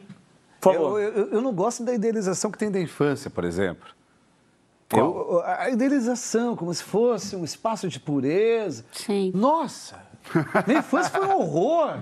por 0.60 0.72
favor. 0.74 1.00
Eu, 1.00 1.12
eu- 1.12 1.28
eu 1.32 1.40
não 1.42 1.52
gosto 1.52 1.82
da 1.84 1.92
idealização 1.94 2.50
que 2.50 2.58
tem 2.58 2.70
da 2.70 2.80
infância, 2.80 3.30
por 3.30 3.44
exemplo. 3.44 3.86
Eu- 4.92 5.42
a 5.44 5.70
idealização, 5.70 6.54
como 6.54 6.72
se 6.72 6.82
fosse 6.84 7.34
um 7.34 7.42
espaço 7.44 7.88
de 7.88 7.98
pureza. 7.98 8.84
Sim. 8.92 9.32
Nossa! 9.34 10.12
Minha 10.66 10.80
infância 10.80 11.10
foi 11.10 11.26
um 11.26 11.36
horror. 11.36 11.98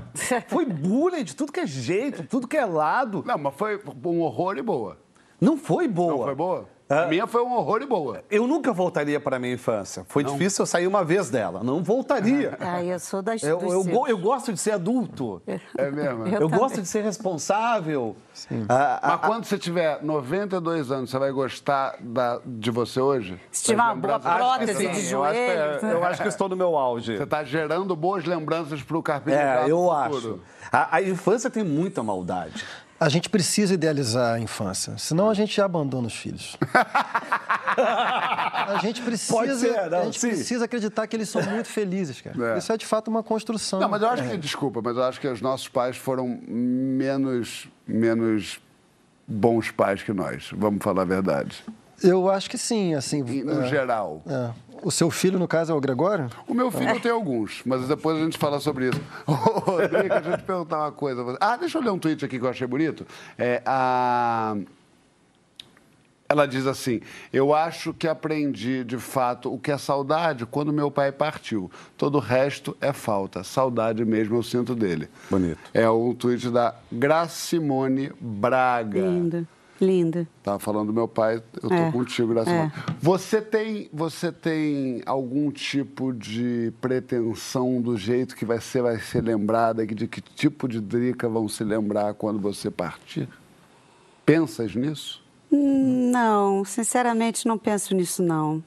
Foi 0.49 0.65
bullying 0.65 1.25
de 1.25 1.35
tudo 1.35 1.53
que 1.53 1.61
é 1.61 1.67
jeito, 1.67 2.25
tudo 2.25 2.47
que 2.49 2.57
é 2.57 2.65
lado. 2.65 3.23
Não, 3.27 3.39
mas 3.39 3.55
foi 3.55 3.81
um 4.05 4.21
horror 4.21 4.57
e 4.57 4.63
boa. 4.63 4.99
Não 5.41 5.57
foi 5.57 5.89
boa. 5.89 6.13
Não 6.13 6.25
foi 6.25 6.35
boa? 6.35 6.69
Ah. 6.93 7.05
A 7.05 7.07
minha 7.07 7.27
foi 7.27 7.43
um 7.43 7.53
horror 7.55 7.81
e 7.83 7.87
boa. 7.87 8.23
Eu 8.31 8.47
nunca 8.47 8.73
voltaria 8.73 9.19
para 9.19 9.37
a 9.37 9.39
minha 9.39 9.55
infância. 9.55 10.05
Foi 10.09 10.23
difícil 10.23 10.63
eu 10.63 10.67
sair 10.67 10.87
uma 10.87 11.03
vez 11.03 11.31
dela. 11.31 11.63
Não 11.65 11.83
voltaria. 11.83 12.57
Ah, 12.73 12.83
eu 12.83 12.99
sou 12.99 13.21
das 13.23 13.43
Eu, 13.43 13.61
eu, 13.61 14.07
eu 14.09 14.19
gosto 14.19 14.53
de 14.53 14.59
ser 14.59 14.73
adulto. 14.73 15.43
É 15.77 15.91
mesmo? 15.91 16.27
Eu 16.27 16.43
Eu, 16.43 16.49
gosto 16.49 16.81
de 16.81 16.87
ser 16.89 17.03
responsável. 17.03 18.17
Ah, 18.69 18.99
ah, 19.03 19.09
Mas 19.19 19.27
quando 19.27 19.45
você 19.45 19.59
tiver 19.59 20.03
92 20.03 20.91
anos, 20.91 21.11
você 21.11 21.19
vai 21.19 21.31
gostar 21.33 21.97
da- 22.01 22.41
de 22.45 22.71
você 22.71 23.01
hoje? 23.01 23.39
Se 23.51 23.65
tiver 23.65 23.83
uma 23.83 23.95
boa 23.95 24.19
prótese 24.21 24.75
sim, 24.75 24.91
de 24.91 25.13
eu 25.13 25.25
acho, 25.25 25.35
que, 25.35 25.47
joelho. 25.47 25.87
é- 25.87 25.93
eu 25.93 26.05
acho 26.05 26.23
que 26.23 26.29
estou 26.29 26.49
no 26.49 26.57
meu 26.57 26.77
auge. 26.77 27.17
Você 27.17 27.23
está 27.25 27.45
gerando 27.45 27.95
boas 27.97 28.25
lembranças 28.25 28.83
para 28.83 28.97
o 28.97 29.03
carpinteiro 29.03 29.47
É, 29.49 29.71
eu 29.71 29.91
acho. 29.91 30.41
A, 30.71 30.97
a 30.97 31.03
infância 31.03 31.51
tem 31.51 31.63
muita 31.65 32.03
maldade. 32.03 32.65
A 33.03 33.09
gente 33.09 33.29
precisa 33.29 33.75
idealizar 33.75 34.35
a 34.35 34.39
infância, 34.39 34.97
senão 34.97 35.29
a 35.29 35.35
gente 35.35 35.61
abandona 35.61 36.07
os 36.07 36.15
filhos. 36.15 36.57
a 36.73 38.79
gente 38.81 39.03
precisa, 39.03 39.33
Pode 39.33 39.57
ser, 39.57 39.91
não, 39.91 39.99
a 39.99 40.05
gente 40.05 40.21
sim. 40.21 40.29
precisa 40.29 40.65
acreditar 40.67 41.07
que 41.09 41.17
eles 41.17 41.29
são 41.29 41.43
muito 41.43 41.69
felizes, 41.69 42.21
cara. 42.21 42.55
É. 42.55 42.59
Isso 42.59 42.73
é 42.73 42.77
de 42.77 42.87
fato 42.87 43.09
uma 43.09 43.23
construção. 43.23 43.81
Não, 43.81 43.89
mas 43.89 44.03
eu 44.03 44.09
acho 44.09 44.23
É. 44.23 44.29
que, 44.29 44.37
desculpa, 44.37 44.81
mas 44.83 44.97
eu 44.97 45.03
acho 45.03 45.21
que 45.21 45.27
os 45.27 45.41
nossos 45.41 45.67
pais 45.69 45.97
foram 45.97 46.39
menos, 46.47 47.67
menos 47.87 48.61
bons 49.27 49.71
pais 49.73 50.03
que 50.03 50.13
nós, 50.13 50.51
vamos 50.57 50.81
falar 50.83 51.03
a 51.03 51.07
verdade. 51.07 51.65
Eu 52.03 52.31
acho 52.31 52.49
que 52.51 52.59
sim, 52.59 52.95
assim. 52.95 53.23
No 53.23 53.63
é, 53.63 53.69
geral. 53.69 54.23
é. 54.27 54.51
O 54.83 54.91
seu 54.91 55.11
filho, 55.13 55.39
no 55.39 55.47
caso, 55.47 55.73
é 55.73 55.75
o 55.77 55.81
Gregório? 55.81 56.29
O 56.49 56.55
meu 56.55 56.69
filho 56.69 56.99
tem 56.99 57.13
alguns, 57.13 57.63
mas 57.65 57.87
depois 57.87 58.17
a 58.17 58.25
gente 58.25 58.37
fala 58.37 58.59
sobre 58.59 58.89
isso. 58.89 59.01
Ô, 59.25 59.33
Rodrigo, 59.33 60.09
deixa 60.09 60.31
eu 60.31 60.39
te 60.39 60.43
perguntar 60.43 60.79
uma 60.79 60.91
coisa. 60.91 61.37
Ah, 61.41 61.57
deixa 61.57 61.79
eu 61.79 61.83
ler 61.83 61.91
um 61.91 61.99
tweet 61.99 62.25
aqui 62.25 62.37
que 62.37 62.45
eu 62.45 62.51
achei 62.51 62.67
bonito. 62.67 63.07
É, 63.39 63.63
a... 63.65 64.57
Ela 66.29 66.49
diz 66.49 66.67
assim: 66.67 67.01
Eu 67.33 67.55
acho 67.55 67.95
que 67.95 68.09
aprendi 68.09 68.83
de 68.83 68.99
fato 68.99 69.53
o 69.53 69.59
que 69.59 69.71
é 69.71 69.79
saudade 69.79 70.47
quando 70.47 70.73
meu 70.73 70.91
pai 70.91 71.13
partiu. 71.13 71.71
Todo 71.97 72.17
o 72.17 72.21
resto 72.21 72.77
é 72.81 72.93
falta. 72.93 73.45
Saudade 73.45 74.05
mesmo 74.05 74.37
eu 74.37 74.43
sinto 74.43 74.75
dele. 74.75 75.09
Bonito. 75.31 75.59
É 75.73 75.89
um 75.89 76.13
tweet 76.13 76.51
da 76.51 76.75
Gracimone 76.91 78.11
Braga. 78.19 79.01
Linda, 79.01 79.47
linda. 79.83 80.27
Tava 80.43 80.59
falando 80.59 80.87
do 80.87 80.93
meu 80.93 81.07
pai, 81.09 81.43
eu 81.63 81.69
tô 81.69 81.75
É, 81.75 81.91
contigo, 81.93 82.29
Gracimone. 82.29 82.73
é. 82.75 82.93
Você 83.01 83.43
tem, 83.43 83.89
você 83.93 84.31
tem 84.33 85.03
algum 85.05 85.51
tipo 85.51 86.13
de 86.13 86.73
pretensão 86.81 87.81
do 87.81 87.97
jeito 87.97 88.35
que 88.37 88.45
vai 88.45 88.61
ser, 88.61 88.83
vai 88.83 88.99
ser 88.99 89.23
lembrada, 89.23 89.87
de 89.87 90.07
que 90.07 90.21
tipo 90.21 90.67
de 90.69 90.81
Drica 90.81 91.29
vão 91.29 91.49
se 91.49 91.65
lembrar 91.65 92.15
quando 92.15 92.39
você 92.39 92.71
partir? 92.71 93.29
Pensas 94.25 94.75
nisso? 94.75 95.23
Não, 95.51 96.65
sinceramente 96.65 97.47
não 97.47 97.59
penso 97.59 97.95
nisso 97.95 98.23
não. 98.23 98.63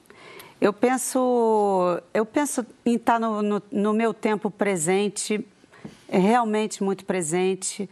Eu 0.60 0.72
penso, 0.72 2.00
eu 2.14 2.24
penso 2.24 2.64
em 2.84 2.94
estar 2.96 3.18
no, 3.18 3.42
no, 3.42 3.62
no 3.70 3.92
meu 3.92 4.14
tempo 4.14 4.50
presente, 4.50 5.44
realmente 6.08 6.82
muito 6.82 7.04
presente, 7.04 7.88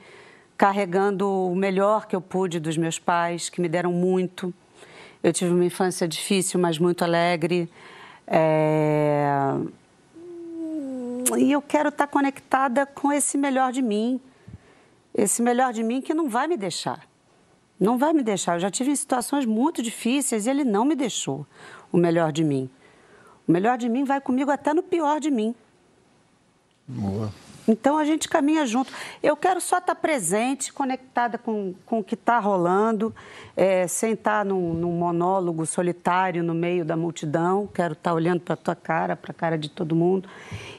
carregando 0.64 1.28
o 1.28 1.54
melhor 1.54 2.06
que 2.06 2.16
eu 2.16 2.22
pude 2.22 2.58
dos 2.58 2.78
meus 2.78 2.98
pais, 2.98 3.50
que 3.50 3.60
me 3.60 3.68
deram 3.68 3.92
muito. 3.92 4.52
Eu 5.22 5.30
tive 5.30 5.52
uma 5.52 5.66
infância 5.66 6.08
difícil, 6.08 6.58
mas 6.58 6.78
muito 6.78 7.04
alegre. 7.04 7.68
É, 8.26 9.28
E 11.36 11.52
eu 11.52 11.60
quero 11.60 11.90
estar 11.90 12.06
conectada 12.06 12.86
com 12.86 13.12
esse 13.12 13.36
melhor 13.36 13.72
de 13.72 13.82
mim. 13.82 14.18
Esse 15.14 15.42
melhor 15.42 15.70
de 15.70 15.82
mim 15.82 16.00
que 16.00 16.14
não 16.14 16.30
vai 16.30 16.46
me 16.48 16.56
deixar. 16.56 17.06
Não 17.78 17.98
vai 17.98 18.14
me 18.14 18.22
deixar. 18.22 18.54
Eu 18.54 18.60
já 18.60 18.70
tive 18.70 18.96
situações 18.96 19.44
muito 19.44 19.82
difíceis 19.82 20.46
e 20.46 20.50
ele 20.50 20.64
não 20.64 20.86
me 20.86 20.96
deixou 20.96 21.46
o 21.92 21.98
melhor 21.98 22.32
de 22.32 22.42
mim. 22.42 22.70
O 23.46 23.52
melhor 23.52 23.76
de 23.76 23.90
mim 23.90 24.02
vai 24.04 24.18
comigo 24.18 24.50
até 24.50 24.72
no 24.72 24.82
pior 24.82 25.20
de 25.20 25.30
mim. 25.30 25.54
Boa. 26.88 27.30
Então 27.66 27.96
a 27.98 28.04
gente 28.04 28.28
caminha 28.28 28.66
junto. 28.66 28.92
Eu 29.22 29.36
quero 29.36 29.60
só 29.60 29.78
estar 29.78 29.94
presente, 29.94 30.72
conectada 30.72 31.38
com, 31.38 31.74
com 31.86 32.00
o 32.00 32.04
que 32.04 32.14
está 32.14 32.38
rolando, 32.38 33.14
é, 33.56 33.86
sem 33.86 34.12
estar 34.12 34.44
num, 34.44 34.74
num 34.74 34.92
monólogo 34.92 35.64
solitário 35.64 36.42
no 36.42 36.52
meio 36.54 36.84
da 36.84 36.96
multidão. 36.96 37.66
Quero 37.72 37.94
estar 37.94 38.12
olhando 38.12 38.40
para 38.40 38.54
a 38.54 38.56
tua 38.56 38.74
cara, 38.74 39.16
para 39.16 39.30
a 39.30 39.34
cara 39.34 39.56
de 39.58 39.70
todo 39.70 39.94
mundo. 39.96 40.28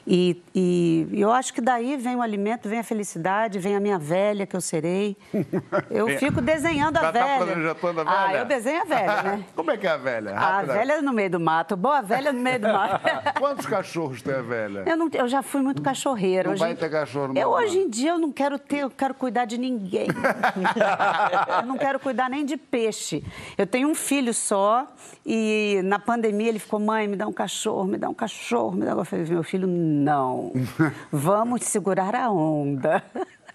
E, 0.06 0.40
e 0.54 1.08
eu 1.12 1.32
acho 1.32 1.52
que 1.52 1.60
daí 1.60 1.96
vem 1.96 2.14
o 2.14 2.22
alimento, 2.22 2.68
vem 2.68 2.78
a 2.78 2.84
felicidade, 2.84 3.58
vem 3.58 3.74
a 3.74 3.80
minha 3.80 3.98
velha 3.98 4.46
que 4.46 4.54
eu 4.54 4.60
serei. 4.60 5.16
Eu 5.90 6.08
fico 6.18 6.40
desenhando 6.40 6.96
a 6.98 7.00
Já 7.02 7.12
tá 7.12 7.12
velha. 7.12 7.30
a 7.30 8.02
Ah, 8.06 8.26
velha? 8.28 8.38
eu 8.38 8.44
desenho 8.44 8.82
a 8.82 8.84
velha, 8.84 9.22
né? 9.22 9.44
Como 9.56 9.70
é 9.70 9.76
que 9.76 9.86
é 9.86 9.90
a 9.90 9.96
velha? 9.96 10.32
A 10.34 10.38
Rápida. 10.56 10.72
velha 10.74 11.02
no 11.02 11.12
meio 11.12 11.30
do 11.30 11.40
mato. 11.40 11.76
Boa 11.76 12.00
velha 12.02 12.32
no 12.32 12.40
meio 12.40 12.60
do 12.60 12.68
mato. 12.68 13.00
Quantos 13.38 13.66
cachorros 13.66 14.22
tem 14.22 14.34
a 14.34 14.42
velha? 14.42 14.84
Eu, 14.86 14.96
não, 14.96 15.08
eu 15.12 15.26
já 15.28 15.42
fui 15.42 15.60
muito 15.62 15.82
cachorreira. 15.82 16.50
Hoje 16.50 16.64
em- 16.64 16.75
ter 16.76 16.90
cachorro 16.90 17.32
Eu 17.36 17.50
hoje 17.50 17.78
em 17.78 17.88
dia 17.88 18.10
eu 18.10 18.18
não 18.18 18.30
quero 18.30 18.58
ter, 18.58 18.78
eu 18.78 18.90
quero 18.90 19.14
cuidar 19.14 19.44
de 19.44 19.58
ninguém. 19.58 20.06
eu 21.60 21.66
não 21.66 21.76
quero 21.76 21.98
cuidar 21.98 22.28
nem 22.28 22.44
de 22.44 22.56
peixe. 22.56 23.24
Eu 23.56 23.66
tenho 23.66 23.88
um 23.88 23.94
filho 23.94 24.32
só 24.32 24.86
e 25.24 25.80
na 25.84 25.98
pandemia 25.98 26.48
ele 26.48 26.58
ficou, 26.58 26.78
mãe, 26.78 27.08
me 27.08 27.16
dá 27.16 27.26
um 27.26 27.32
cachorro, 27.32 27.84
me 27.84 27.98
dá 27.98 28.08
um 28.08 28.14
cachorro, 28.14 28.76
me 28.76 28.84
dá 28.84 28.94
um... 28.94 28.98
Eu 28.98 29.04
falei, 29.04 29.24
meu 29.26 29.42
filho, 29.42 29.66
não. 29.66 30.52
Vamos 31.10 31.64
segurar 31.64 32.14
a 32.14 32.30
onda. 32.30 33.02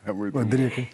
É 0.06 0.12
muito 0.12 0.34
bom. 0.34 0.40
Rodrigo, 0.40 0.88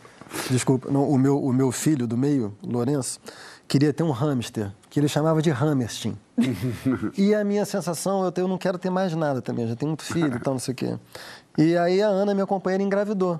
desculpa, 0.49 0.91
não, 0.91 1.09
o, 1.09 1.17
meu, 1.17 1.41
o 1.41 1.53
meu 1.53 1.71
filho 1.71 2.05
do 2.05 2.17
meio, 2.17 2.55
Lourenço, 2.61 3.19
queria 3.67 3.93
ter 3.93 4.03
um 4.03 4.11
hamster, 4.11 4.71
que 4.89 4.99
ele 4.99 5.07
chamava 5.07 5.41
de 5.41 5.49
Hammerstein. 5.51 6.17
e 7.17 7.33
a 7.33 7.43
minha 7.43 7.65
sensação, 7.65 8.25
eu, 8.25 8.33
eu 8.35 8.47
não 8.47 8.57
quero 8.57 8.77
ter 8.77 8.89
mais 8.89 9.13
nada 9.15 9.41
também, 9.41 9.63
eu 9.63 9.69
já 9.69 9.75
tenho 9.75 9.89
muito 9.89 10.03
filho 10.03 10.35
e 10.35 10.39
tal, 10.39 10.53
não 10.53 10.59
sei 10.59 10.73
o 10.73 10.75
quê. 10.75 10.97
E 11.57 11.75
aí 11.77 12.01
a 12.01 12.07
Ana, 12.07 12.33
minha 12.33 12.45
companheira, 12.45 12.83
engravidou. 12.83 13.39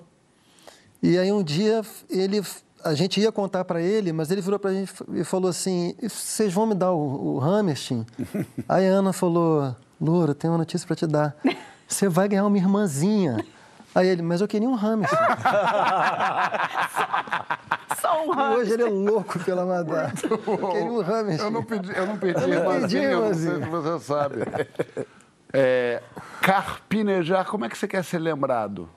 E 1.01 1.17
aí 1.17 1.32
um 1.32 1.43
dia 1.43 1.82
ele, 2.10 2.41
a 2.84 2.93
gente 2.95 3.19
ia 3.21 3.32
contar 3.32 3.63
para 3.63 3.80
ele, 3.82 4.12
mas 4.12 4.32
ele 4.32 4.41
virou 4.41 4.58
para 4.58 4.71
a 4.71 4.73
gente 4.73 4.91
e 5.13 5.23
falou 5.23 5.49
assim: 5.49 5.95
"E 6.01 6.10
vocês 6.10 6.51
vão 6.51 6.65
me 6.65 6.73
dar 6.73 6.91
o, 6.91 7.36
o 7.36 7.41
Hammerstein? 7.41 8.06
aí 8.67 8.88
a 8.88 8.91
Ana 8.91 9.13
falou: 9.13 9.75
Loura, 10.01 10.34
tem 10.34 10.49
uma 10.49 10.58
notícia 10.58 10.88
para 10.88 10.95
te 10.95 11.06
dar. 11.06 11.36
Você 11.88 12.10
vai 12.10 12.27
ganhar 12.27 12.45
uma 12.45 12.58
irmãzinha. 12.58 13.45
Aí 13.93 14.08
ele, 14.08 14.21
mas 14.21 14.41
eu 14.41 14.47
queria 14.47 14.67
um 14.69 14.75
Hammerstein. 14.75 15.19
Só 17.99 18.25
um 18.25 18.32
hamster. 18.32 18.58
hoje 18.60 18.73
ele 18.73 18.84
é 18.84 18.89
louco 18.89 19.39
pela 19.39 19.65
Madá. 19.65 20.12
Eu 20.30 20.38
queria 20.38 20.91
um. 20.91 21.01
Eu 21.01 21.51
não 21.51 21.63
pedi, 21.63 21.97
eu 21.97 22.06
não 22.06 22.17
pedi, 22.17 22.41
Eu 22.41 22.47
não 22.63 22.82
pedi, 22.82 22.97
irmãzinha. 22.97 23.60
você 23.60 23.99
sabe. 24.06 24.36
É, 25.53 26.01
carpinejar, 26.41 27.45
como 27.45 27.65
é 27.65 27.69
que 27.69 27.77
você 27.77 27.88
quer 27.88 28.03
ser 28.03 28.19
lembrado? 28.19 28.89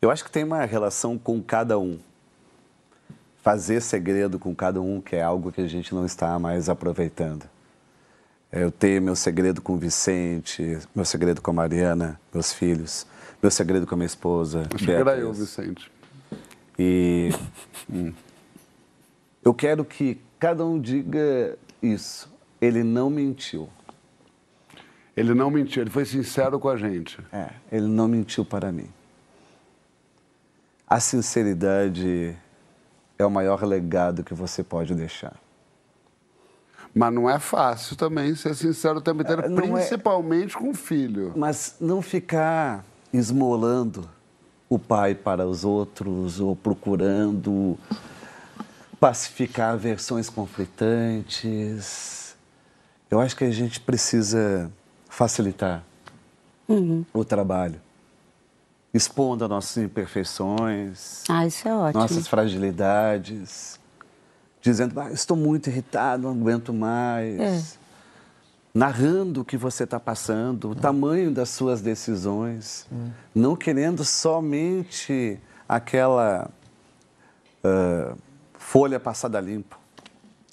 Eu 0.00 0.10
acho 0.10 0.24
que 0.24 0.30
tem 0.30 0.44
uma 0.44 0.64
relação 0.64 1.16
com 1.16 1.42
cada 1.42 1.78
um. 1.78 1.98
Fazer 3.42 3.80
segredo 3.80 4.38
com 4.38 4.54
cada 4.54 4.80
um, 4.80 5.00
que 5.00 5.16
é 5.16 5.22
algo 5.22 5.52
que 5.52 5.60
a 5.60 5.68
gente 5.68 5.94
não 5.94 6.04
está 6.04 6.38
mais 6.38 6.68
aproveitando. 6.68 7.44
É, 8.50 8.62
Eu 8.62 8.70
tenho 8.70 9.00
meu 9.00 9.16
segredo 9.16 9.62
com 9.62 9.74
o 9.74 9.78
Vicente, 9.78 10.78
meu 10.94 11.04
segredo 11.04 11.40
com 11.40 11.50
a 11.50 11.54
Mariana, 11.54 12.20
meus 12.32 12.52
filhos, 12.52 13.06
meu 13.42 13.50
segredo 13.50 13.86
com 13.86 13.94
a 13.94 13.98
minha 13.98 14.06
esposa. 14.06 14.66
Acho 14.74 14.84
que 14.84 14.90
era 14.90 15.16
eu, 15.16 15.32
Vicente. 15.32 15.90
E 16.78 17.30
hum, 17.88 18.12
eu 19.44 19.54
quero 19.54 19.84
que 19.84 20.20
cada 20.38 20.64
um 20.64 20.78
diga 20.78 21.56
isso. 21.82 22.30
Ele 22.60 22.82
não 22.82 23.08
mentiu. 23.08 23.68
Ele 25.16 25.32
não 25.32 25.50
mentiu, 25.50 25.82
ele 25.82 25.90
foi 25.90 26.04
sincero 26.04 26.60
com 26.60 26.68
a 26.68 26.76
gente. 26.76 27.18
É, 27.32 27.48
ele 27.72 27.86
não 27.86 28.06
mentiu 28.06 28.44
para 28.44 28.70
mim. 28.70 28.88
A 30.88 31.00
sinceridade 31.00 32.36
é 33.18 33.24
o 33.24 33.30
maior 33.30 33.62
legado 33.64 34.22
que 34.22 34.34
você 34.34 34.62
pode 34.62 34.94
deixar. 34.94 35.34
Mas 36.94 37.12
não 37.12 37.28
é 37.28 37.38
fácil 37.38 37.96
também 37.96 38.34
ser 38.34 38.54
sincero 38.54 38.98
o 38.98 39.00
tempo 39.00 39.22
inteiro, 39.22 39.42
É, 39.42 39.48
não 39.48 39.76
é- 39.76 39.80
principalmente 39.80 40.56
com 40.56 40.70
o 40.70 40.74
filho. 40.74 41.32
Mas 41.36 41.76
não 41.80 42.00
ficar 42.02 42.84
esmolando 43.12 44.08
o 44.68 44.78
pai 44.78 45.14
para 45.14 45.46
os 45.46 45.64
outros 45.64 46.40
ou 46.40 46.54
procurando 46.56 47.78
pacificar 49.00 49.76
versões 49.76 50.28
conflitantes. 50.30 52.36
Eu 53.10 53.20
acho 53.20 53.36
que 53.36 53.44
a 53.44 53.50
gente 53.50 53.80
precisa 53.80 54.70
facilitar 55.16 55.82
o 57.14 57.24
trabalho, 57.24 57.80
expondo 58.92 59.44
as 59.44 59.48
nossas 59.48 59.82
imperfeições, 59.82 61.24
Ah, 61.26 61.46
isso 61.46 61.66
é 61.66 61.74
ótimo. 61.74 62.02
nossas 62.02 62.28
fragilidades, 62.28 63.80
dizendo, 64.60 65.00
ah, 65.00 65.10
estou 65.10 65.34
muito 65.34 65.70
irritado, 65.70 66.24
não 66.24 66.32
aguento 66.32 66.70
mais. 66.70 67.40
É. 67.40 67.62
Narrando 68.74 69.40
o 69.40 69.44
que 69.44 69.56
você 69.56 69.84
está 69.84 69.98
passando, 69.98 70.72
o 70.72 70.74
tamanho 70.74 71.32
das 71.32 71.48
suas 71.48 71.80
decisões, 71.80 72.86
não 73.34 73.56
querendo 73.56 74.04
somente 74.04 75.40
aquela 75.66 76.50
ah, 77.64 78.14
folha 78.58 79.00
passada 79.00 79.40
limpo. 79.40 79.78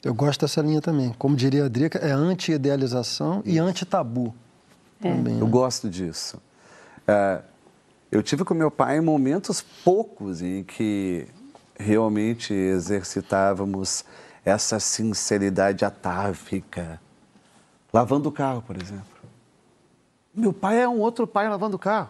Eu 0.02 0.13
gosto 0.13 0.39
dessa 0.39 0.62
linha 0.62 0.80
também. 0.82 1.13
Como 1.19 1.36
diria 1.36 1.65
a 1.65 1.67
Drica, 1.67 1.99
é 1.99 2.12
anti-idealização 2.12 3.41
e 3.45 3.60
anti-tabu. 3.60 4.34
Também. 5.12 5.39
Eu 5.39 5.48
gosto 5.48 5.89
disso. 5.89 6.42
Ah, 7.08 7.42
eu 8.12 8.22
tive 8.24 8.44
com 8.44 8.54
meu 8.54 8.72
pai 8.72 9.02
momentos 9.02 9.62
poucos 9.62 10.42
em 10.42 10.63
que 10.63 11.28
realmente 11.78 12.54
exercitávamos 12.54 14.06
essa 14.46 14.80
sinceridade 14.80 15.84
atávica. 15.84 17.02
Lavando 17.92 18.30
o 18.30 18.32
carro, 18.32 18.62
por 18.62 18.82
exemplo. 18.82 19.06
Meu 20.34 20.52
pai 20.52 20.82
é 20.82 20.88
um 20.88 21.00
outro 21.00 21.28
pai 21.28 21.48
lavando 21.48 21.76
o 21.76 21.80
carro. 21.80 22.10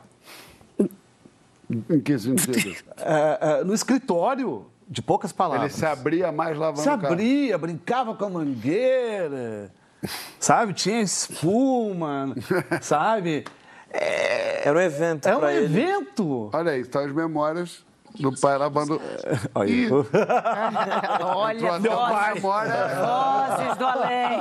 Em 1.89 1.99
que 1.99 2.17
sentido? 2.17 2.75
É, 2.97 3.59
é, 3.59 3.63
no 3.63 3.73
escritório, 3.73 4.65
de 4.87 5.01
poucas 5.01 5.31
Ele 5.31 5.37
palavras. 5.37 5.73
se 5.73 5.85
abria 5.85 6.31
mais 6.31 6.57
lavando 6.57 6.81
Se 6.81 6.89
o 6.89 6.97
carro. 6.97 7.13
abria, 7.13 7.57
brincava 7.57 8.13
com 8.15 8.25
a 8.25 8.29
mangueira, 8.29 9.71
sabe? 10.39 10.73
Tinha 10.73 11.01
espuma, 11.01 12.35
sabe? 12.81 13.45
É, 13.89 14.67
Era 14.67 14.77
um 14.77 14.81
evento 14.81 15.27
é 15.27 15.37
um 15.37 15.47
ele. 15.47 15.65
evento. 15.65 16.49
Olha 16.53 16.71
aí, 16.71 16.81
estão 16.81 17.03
as 17.05 17.11
memórias 17.11 17.85
do 18.19 18.31
pai 18.39 18.57
lavando... 18.57 19.01
Olha, 19.55 19.69
Ih, 19.69 19.89
Olha, 21.21 21.57
entrou 21.57 21.73
até 21.73 21.89
uma 21.89 22.09
vozes, 22.09 22.33
memória... 22.35 22.73
vozes 22.95 23.77
do 23.77 23.85
além. 23.85 24.39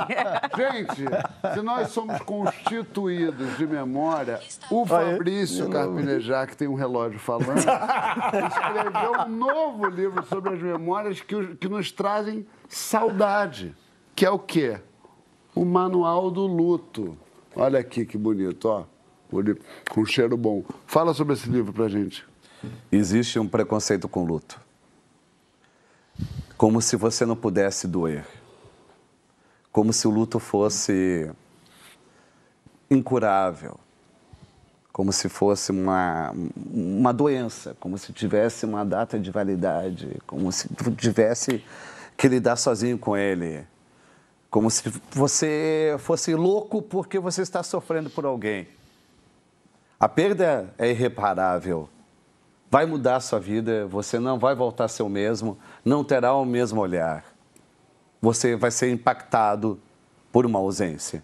Gente, 0.57 1.53
se 1.53 1.61
nós 1.61 1.89
somos 1.89 2.19
constituídos 2.21 3.57
de 3.57 3.67
memória, 3.67 4.39
o 4.69 4.85
Fabrício 4.85 5.69
Carpinejar, 5.69 6.47
que 6.47 6.57
tem 6.57 6.67
um 6.67 6.75
relógio 6.75 7.19
falando, 7.19 7.57
escreveu 7.57 9.21
um 9.25 9.29
novo 9.29 9.87
livro 9.87 10.25
sobre 10.25 10.53
as 10.53 10.61
memórias 10.61 11.21
que, 11.21 11.55
que 11.55 11.67
nos 11.67 11.91
trazem 11.91 12.45
saudade, 12.67 13.75
que 14.15 14.25
é 14.25 14.29
o 14.29 14.39
quê? 14.39 14.79
O 15.55 15.63
Manual 15.63 16.31
do 16.31 16.47
Luto. 16.47 17.17
Olha 17.55 17.79
aqui 17.79 18.05
que 18.05 18.17
bonito, 18.17 18.65
ó. 18.65 18.85
Com 19.89 20.05
cheiro 20.05 20.35
bom. 20.35 20.63
Fala 20.85 21.13
sobre 21.13 21.33
esse 21.33 21.49
livro 21.49 21.71
pra 21.71 21.87
gente. 21.87 22.25
Existe 22.91 23.39
um 23.39 23.47
preconceito 23.47 24.07
com 24.07 24.23
luto. 24.23 24.59
Como 26.57 26.81
se 26.81 26.95
você 26.95 27.25
não 27.25 27.35
pudesse 27.35 27.87
doer. 27.87 28.25
Como 29.71 29.91
se 29.91 30.07
o 30.07 30.11
luto 30.11 30.39
fosse 30.39 31.31
incurável. 32.89 33.79
Como 34.91 35.11
se 35.11 35.27
fosse 35.27 35.71
uma, 35.71 36.31
uma 36.71 37.11
doença, 37.11 37.75
como 37.79 37.97
se 37.97 38.13
tivesse 38.13 38.63
uma 38.65 38.85
data 38.85 39.19
de 39.19 39.31
validade, 39.31 40.21
como 40.27 40.51
se 40.51 40.69
tivesse 40.97 41.63
que 42.15 42.27
lidar 42.27 42.55
sozinho 42.55 42.97
com 42.97 43.17
ele. 43.17 43.65
Como 44.53 44.69
se 44.69 44.87
você 45.09 45.95
fosse 45.97 46.35
louco 46.35 46.79
porque 46.79 47.17
você 47.17 47.41
está 47.41 47.63
sofrendo 47.63 48.07
por 48.11 48.23
alguém. 48.23 48.67
A 49.99 50.07
perda 50.07 50.71
é 50.77 50.91
irreparável. 50.91 51.89
Vai 52.69 52.85
mudar 52.85 53.15
a 53.15 53.19
sua 53.19 53.39
vida, 53.39 53.87
você 53.87 54.19
não 54.19 54.37
vai 54.37 54.53
voltar 54.53 54.85
a 54.85 54.87
ser 54.87 55.01
o 55.01 55.09
mesmo, 55.09 55.57
não 55.83 56.03
terá 56.03 56.35
o 56.35 56.45
mesmo 56.45 56.79
olhar. 56.79 57.25
Você 58.21 58.55
vai 58.55 58.69
ser 58.69 58.91
impactado 58.91 59.79
por 60.31 60.45
uma 60.45 60.59
ausência. 60.59 61.23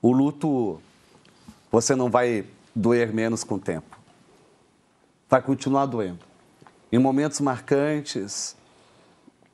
O 0.00 0.12
luto, 0.12 0.80
você 1.68 1.96
não 1.96 2.08
vai 2.08 2.46
doer 2.72 3.12
menos 3.12 3.42
com 3.42 3.56
o 3.56 3.60
tempo. 3.60 3.98
Vai 5.28 5.42
continuar 5.42 5.86
doendo. 5.86 6.24
Em 6.92 6.98
momentos 7.00 7.40
marcantes, 7.40 8.54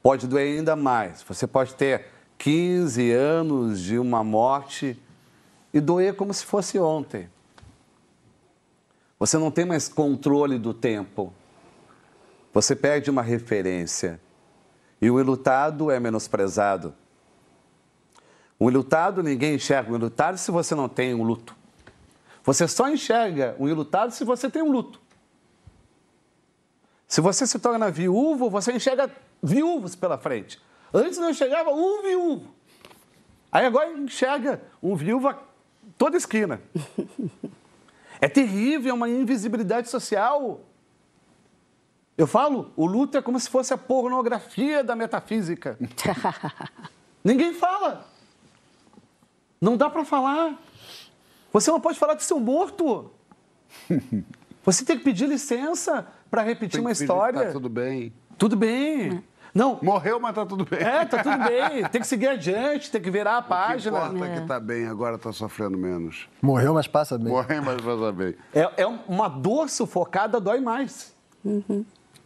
pode 0.02 0.26
doer 0.26 0.58
ainda 0.58 0.76
mais. 0.76 1.22
Você 1.22 1.46
pode 1.46 1.74
ter 1.74 2.17
15 2.38 3.10
anos 3.10 3.80
de 3.80 3.98
uma 3.98 4.22
morte 4.22 4.96
e 5.74 5.80
doer 5.80 6.14
como 6.14 6.32
se 6.32 6.44
fosse 6.44 6.78
ontem. 6.78 7.28
Você 9.18 9.36
não 9.36 9.50
tem 9.50 9.64
mais 9.64 9.88
controle 9.88 10.58
do 10.58 10.72
tempo. 10.72 11.32
Você 12.54 12.76
perde 12.76 13.10
uma 13.10 13.22
referência. 13.22 14.20
E 15.02 15.10
o 15.10 15.20
enlutado 15.20 15.90
é 15.90 15.98
menosprezado. 15.98 16.94
O 18.58 18.70
enlutado 18.70 19.22
ninguém 19.22 19.56
enxerga. 19.56 19.92
O 19.92 19.96
enlutado 19.96 20.38
se 20.38 20.50
você 20.50 20.74
não 20.74 20.88
tem 20.88 21.14
um 21.14 21.24
luto. 21.24 21.56
Você 22.44 22.66
só 22.68 22.88
enxerga 22.88 23.56
um 23.58 23.68
enlutado 23.68 24.12
se 24.12 24.24
você 24.24 24.48
tem 24.48 24.62
um 24.62 24.70
luto. 24.70 25.00
Se 27.06 27.20
você 27.20 27.46
se 27.46 27.58
torna 27.58 27.90
viúvo, 27.90 28.48
você 28.48 28.72
enxerga 28.72 29.10
viúvos 29.42 29.96
pela 29.96 30.16
frente. 30.16 30.60
Antes 30.92 31.18
não 31.18 31.30
enxergava 31.30 31.70
um 31.70 32.02
viúvo. 32.02 32.48
Aí 33.50 33.64
agora 33.64 33.90
enxerga 33.92 34.62
um 34.82 34.94
viúvo 34.94 35.28
a 35.28 35.38
toda 35.96 36.16
esquina. 36.16 36.60
É 38.20 38.28
terrível, 38.28 38.90
é 38.90 38.94
uma 38.94 39.08
invisibilidade 39.08 39.88
social. 39.88 40.60
Eu 42.16 42.26
falo, 42.26 42.72
o 42.76 42.84
luto 42.84 43.16
é 43.16 43.22
como 43.22 43.38
se 43.38 43.48
fosse 43.48 43.72
a 43.72 43.78
pornografia 43.78 44.82
da 44.82 44.96
metafísica. 44.96 45.78
Ninguém 47.22 47.54
fala. 47.54 48.06
Não 49.60 49.76
dá 49.76 49.88
para 49.88 50.04
falar. 50.04 50.58
Você 51.52 51.70
não 51.70 51.80
pode 51.80 51.98
falar 51.98 52.14
de 52.14 52.24
seu 52.24 52.40
morto. 52.40 53.10
Você 54.64 54.84
tem 54.84 54.98
que 54.98 55.04
pedir 55.04 55.28
licença 55.28 56.06
para 56.30 56.42
repetir 56.42 56.72
Tem 56.72 56.80
uma 56.80 56.90
pedir 56.90 56.98
que 56.98 57.04
história. 57.04 57.46
Tá 57.46 57.52
tudo 57.52 57.68
bem. 57.68 58.12
Tudo 58.36 58.56
bem. 58.56 59.22
Não, 59.54 59.78
Morreu, 59.82 60.20
mas 60.20 60.34
tá 60.34 60.44
tudo 60.46 60.64
bem. 60.64 60.78
é, 60.80 61.04
tá 61.04 61.22
tudo 61.22 61.38
bem. 61.44 61.84
Tem 61.90 62.00
que 62.00 62.06
seguir 62.06 62.28
adiante, 62.28 62.90
tem 62.90 63.00
que 63.00 63.10
virar 63.10 63.36
a 63.36 63.38
O 63.38 63.42
que 63.42 63.48
página. 63.48 63.98
importa 64.06 64.24
é 64.26 64.40
que 64.40 64.46
tá 64.46 64.60
bem, 64.60 64.86
agora 64.86 65.16
tá 65.18 65.32
sofrendo 65.32 65.76
menos. 65.78 66.28
Morreu, 66.42 66.74
mas 66.74 66.86
passa 66.86 67.16
bem. 67.18 67.28
Morreu, 67.28 67.62
mas 67.62 67.80
vai 67.80 68.12
bem. 68.12 68.34
É, 68.54 68.82
é 68.82 68.86
uma 68.86 69.28
dor 69.28 69.68
sufocada, 69.68 70.40
dói 70.40 70.60
mais. 70.60 71.14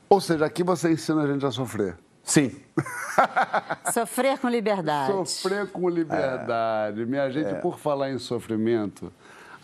Ou 0.08 0.20
seja, 0.20 0.44
aqui 0.44 0.62
você 0.62 0.92
ensina 0.92 1.22
a 1.22 1.26
gente 1.26 1.44
a 1.46 1.50
sofrer. 1.50 1.96
Sim. 2.24 2.54
Sofrer 3.92 4.38
com 4.38 4.48
liberdade. 4.48 5.12
Sofrer 5.12 5.66
com 5.70 5.88
liberdade. 5.88 7.04
Minha 7.04 7.28
gente, 7.30 7.54
por 7.60 7.78
falar 7.78 8.10
em 8.10 8.18
sofrimento, 8.18 9.12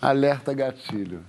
alerta 0.02 0.52
gatilho, 0.52 1.22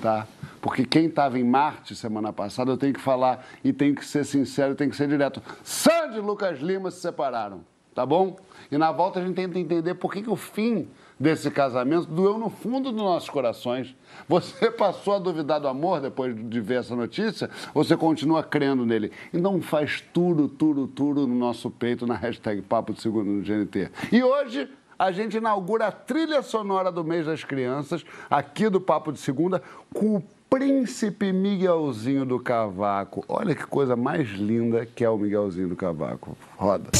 tá? 0.00 0.26
Porque 0.60 0.84
quem 0.84 1.06
estava 1.06 1.38
em 1.38 1.44
Marte 1.44 1.94
semana 1.94 2.32
passada, 2.32 2.70
eu 2.70 2.76
tenho 2.76 2.92
que 2.92 3.00
falar 3.00 3.46
e 3.64 3.72
tenho 3.72 3.94
que 3.94 4.04
ser 4.04 4.24
sincero, 4.24 4.74
tenho 4.74 4.90
que 4.90 4.96
ser 4.96 5.08
direto. 5.08 5.42
Sandy 5.62 6.18
e 6.18 6.20
Lucas 6.20 6.60
Lima 6.60 6.90
se 6.90 7.00
separaram, 7.00 7.62
tá 7.94 8.04
bom? 8.04 8.36
E 8.70 8.76
na 8.76 8.92
volta 8.92 9.20
a 9.20 9.22
gente 9.22 9.34
tenta 9.34 9.58
entender 9.58 9.94
por 9.94 10.12
que, 10.12 10.22
que 10.22 10.30
o 10.30 10.36
fim 10.36 10.88
desse 11.18 11.50
casamento 11.50 12.06
doeu 12.06 12.38
no 12.38 12.48
fundo 12.48 12.90
dos 12.90 13.02
nossos 13.02 13.28
corações. 13.28 13.94
Você 14.26 14.70
passou 14.72 15.14
a 15.14 15.18
duvidar 15.18 15.60
do 15.60 15.68
amor 15.68 16.00
depois 16.00 16.34
de 16.34 16.60
ver 16.60 16.80
essa 16.80 16.96
notícia? 16.96 17.50
Você 17.74 17.94
continua 17.94 18.42
crendo 18.42 18.86
nele? 18.86 19.12
Então 19.32 19.60
faz 19.60 20.02
tudo, 20.12 20.48
tudo, 20.48 20.86
tudo 20.86 21.26
no 21.26 21.34
nosso 21.34 21.70
peito 21.70 22.06
na 22.06 22.14
hashtag 22.14 22.62
Papo 22.62 22.94
de 22.94 23.02
Segundo 23.02 23.30
no 23.30 23.42
GNT. 23.42 23.90
E 24.10 24.22
hoje 24.22 24.68
a 24.98 25.12
gente 25.12 25.36
inaugura 25.36 25.86
a 25.86 25.92
trilha 25.92 26.42
sonora 26.42 26.90
do 26.92 27.02
mês 27.02 27.24
das 27.26 27.44
crianças, 27.44 28.04
aqui 28.30 28.68
do 28.68 28.80
Papo 28.80 29.12
de 29.12 29.18
Segunda, 29.18 29.62
com 29.94 30.16
o 30.16 30.22
Príncipe 30.50 31.32
Miguelzinho 31.32 32.26
do 32.26 32.40
Cavaco. 32.40 33.24
Olha 33.28 33.54
que 33.54 33.64
coisa 33.68 33.94
mais 33.94 34.28
linda 34.30 34.84
que 34.84 35.04
é 35.04 35.08
o 35.08 35.16
Miguelzinho 35.16 35.68
do 35.68 35.76
Cavaco. 35.76 36.36
Roda. 36.56 36.90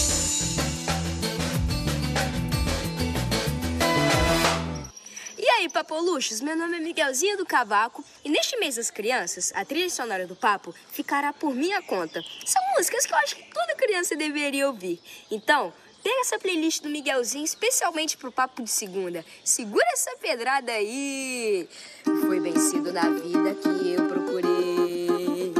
E 5.37 5.49
aí, 5.49 5.69
Papoluchos? 5.69 6.41
Meu 6.41 6.57
nome 6.57 6.77
é 6.77 6.81
Miguelzinho 6.81 7.37
do 7.37 7.45
Cavaco 7.45 8.05
e 8.25 8.31
neste 8.31 8.57
mês 8.57 8.77
das 8.77 8.89
crianças, 8.89 9.53
a 9.57 9.65
trilha 9.65 9.91
sonora 9.91 10.29
do 10.29 10.37
Papo 10.37 10.73
ficará 10.93 11.33
por 11.33 11.53
minha 11.53 11.83
conta. 11.83 12.23
São 12.47 12.63
músicas 12.77 13.05
que 13.05 13.13
eu 13.13 13.19
acho 13.19 13.35
que 13.35 13.53
toda 13.53 13.75
criança 13.75 14.15
deveria 14.15 14.69
ouvir. 14.69 15.01
Então, 15.29 15.73
pega 16.03 16.21
essa 16.21 16.39
playlist 16.39 16.83
do 16.83 16.89
Miguelzinho 16.89 17.45
especialmente 17.45 18.17
pro 18.17 18.33
Papo 18.33 18.63
de 18.63 18.71
Segunda. 18.71 19.23
Segura 19.45 19.87
essa 19.93 20.17
pedrada 20.17 20.73
aí! 20.73 21.69
Foi 22.05 22.41
vencido 22.41 22.91
na 22.93 23.09
vida 23.11 23.55
que 23.55 23.93
eu 23.93 24.09
procurei. 24.09 25.53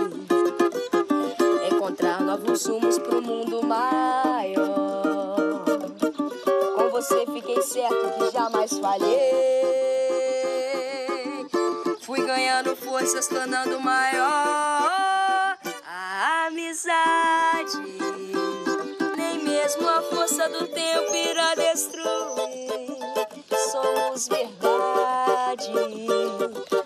Encontrar 1.71 2.23
novos 2.23 2.67
rumos 2.67 2.99
pro 2.99 3.23
mundo 3.23 3.63
maior. 3.63 5.65
Com 6.77 6.91
você 6.91 7.27
fiquei 7.27 7.63
certo 7.63 8.19
que 8.19 8.31
jamais 8.33 8.77
falhei. 8.79 9.61
Fui 12.03 12.25
ganhando 12.27 12.75
forças, 12.77 13.29
tornando 13.29 13.81
maior 13.81 15.59
a 15.87 16.47
amizade. 16.47 17.79
Mesmo 19.71 19.89
a 19.89 20.03
força 20.03 20.49
do 20.49 20.67
tempo 20.67 21.15
irá 21.15 21.55
destruir. 21.55 22.99
Somos 23.71 24.27
verdade. 24.27 25.71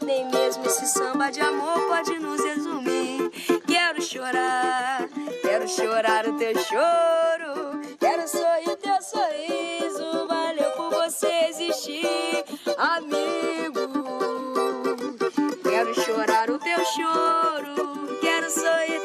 Nem 0.04 0.26
mesmo 0.26 0.66
esse 0.66 0.86
samba 0.88 1.30
de 1.30 1.40
amor 1.40 1.80
pode 1.88 2.18
nos 2.18 2.44
resumir. 2.44 3.30
Quero 3.66 4.02
chorar, 4.02 5.08
quero 5.40 5.66
chorar 5.66 6.28
o 6.28 6.36
teu 6.36 6.52
choro. 6.58 7.80
Quero 7.98 8.28
sorrir 8.28 8.76
teu 8.76 9.00
sorriso. 9.00 10.26
Valeu 10.28 10.70
por 10.72 10.90
você 10.90 11.46
existir, 11.48 12.44
amigo. 12.76 13.80
Quero 15.62 15.94
chorar 15.94 16.50
o 16.50 16.58
teu 16.58 16.84
choro. 16.84 18.18
Quero 18.20 18.50
sorrir 18.50 19.03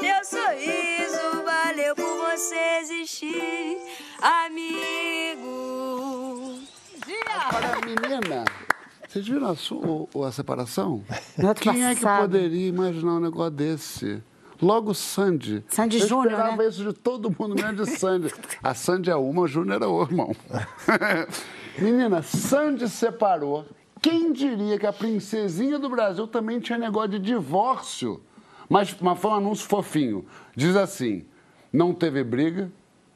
Vocês 9.19 9.27
viram 9.27 9.47
a, 9.49 9.55
su- 9.55 10.08
o- 10.13 10.23
a 10.23 10.32
separação? 10.32 11.03
Quem 11.60 11.86
é 11.86 11.93
que 11.93 12.01
poderia 12.05 12.67
imaginar 12.69 13.13
um 13.15 13.19
negócio 13.19 13.51
desse? 13.51 14.23
Logo 14.62 14.93
Sandy. 14.93 15.63
Sandy 15.69 15.99
Eu 15.99 16.08
Júnior, 16.08 16.32
esperava 16.32 16.58
né? 16.63 16.67
isso 16.69 16.84
de 16.84 16.93
todo 16.93 17.29
mundo, 17.38 17.55
menos 17.55 17.88
de 17.89 17.97
Sandy. 17.97 18.34
A 18.63 18.73
Sandy 18.73 19.10
é 19.10 19.15
uma, 19.15 19.41
o 19.41 19.47
Júnior 19.47 19.82
é 19.82 19.86
o 19.86 20.01
irmão. 20.01 20.32
Menina, 21.77 22.21
Sandy 22.21 22.88
separou. 22.89 23.65
Quem 24.01 24.32
diria 24.32 24.77
que 24.79 24.86
a 24.86 24.93
princesinha 24.93 25.77
do 25.79 25.89
Brasil 25.89 26.27
também 26.27 26.60
tinha 26.60 26.77
negócio 26.77 27.10
de 27.12 27.19
divórcio? 27.19 28.21
Mas, 28.69 28.95
mas 29.01 29.19
foi 29.19 29.32
um 29.32 29.36
anúncio 29.36 29.67
fofinho. 29.67 30.25
Diz 30.55 30.75
assim: 30.75 31.25
não 31.71 31.93
teve 31.93 32.23
briga, 32.23 32.71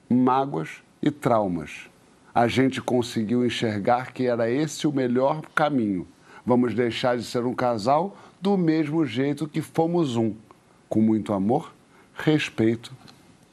mágoas 0.10 0.70
e 1.02 1.10
traumas. 1.12 1.88
A 2.36 2.48
gente 2.48 2.82
conseguiu 2.82 3.46
enxergar 3.46 4.12
que 4.12 4.26
era 4.26 4.50
esse 4.50 4.88
o 4.88 4.92
melhor 4.92 5.42
caminho. 5.54 6.08
Vamos 6.44 6.74
deixar 6.74 7.16
de 7.16 7.24
ser 7.24 7.46
um 7.46 7.54
casal 7.54 8.18
do 8.42 8.58
mesmo 8.58 9.06
jeito 9.06 9.48
que 9.48 9.62
fomos 9.62 10.16
um, 10.16 10.34
com 10.90 11.00
muito 11.00 11.32
amor, 11.32 11.74
respeito 12.16 12.92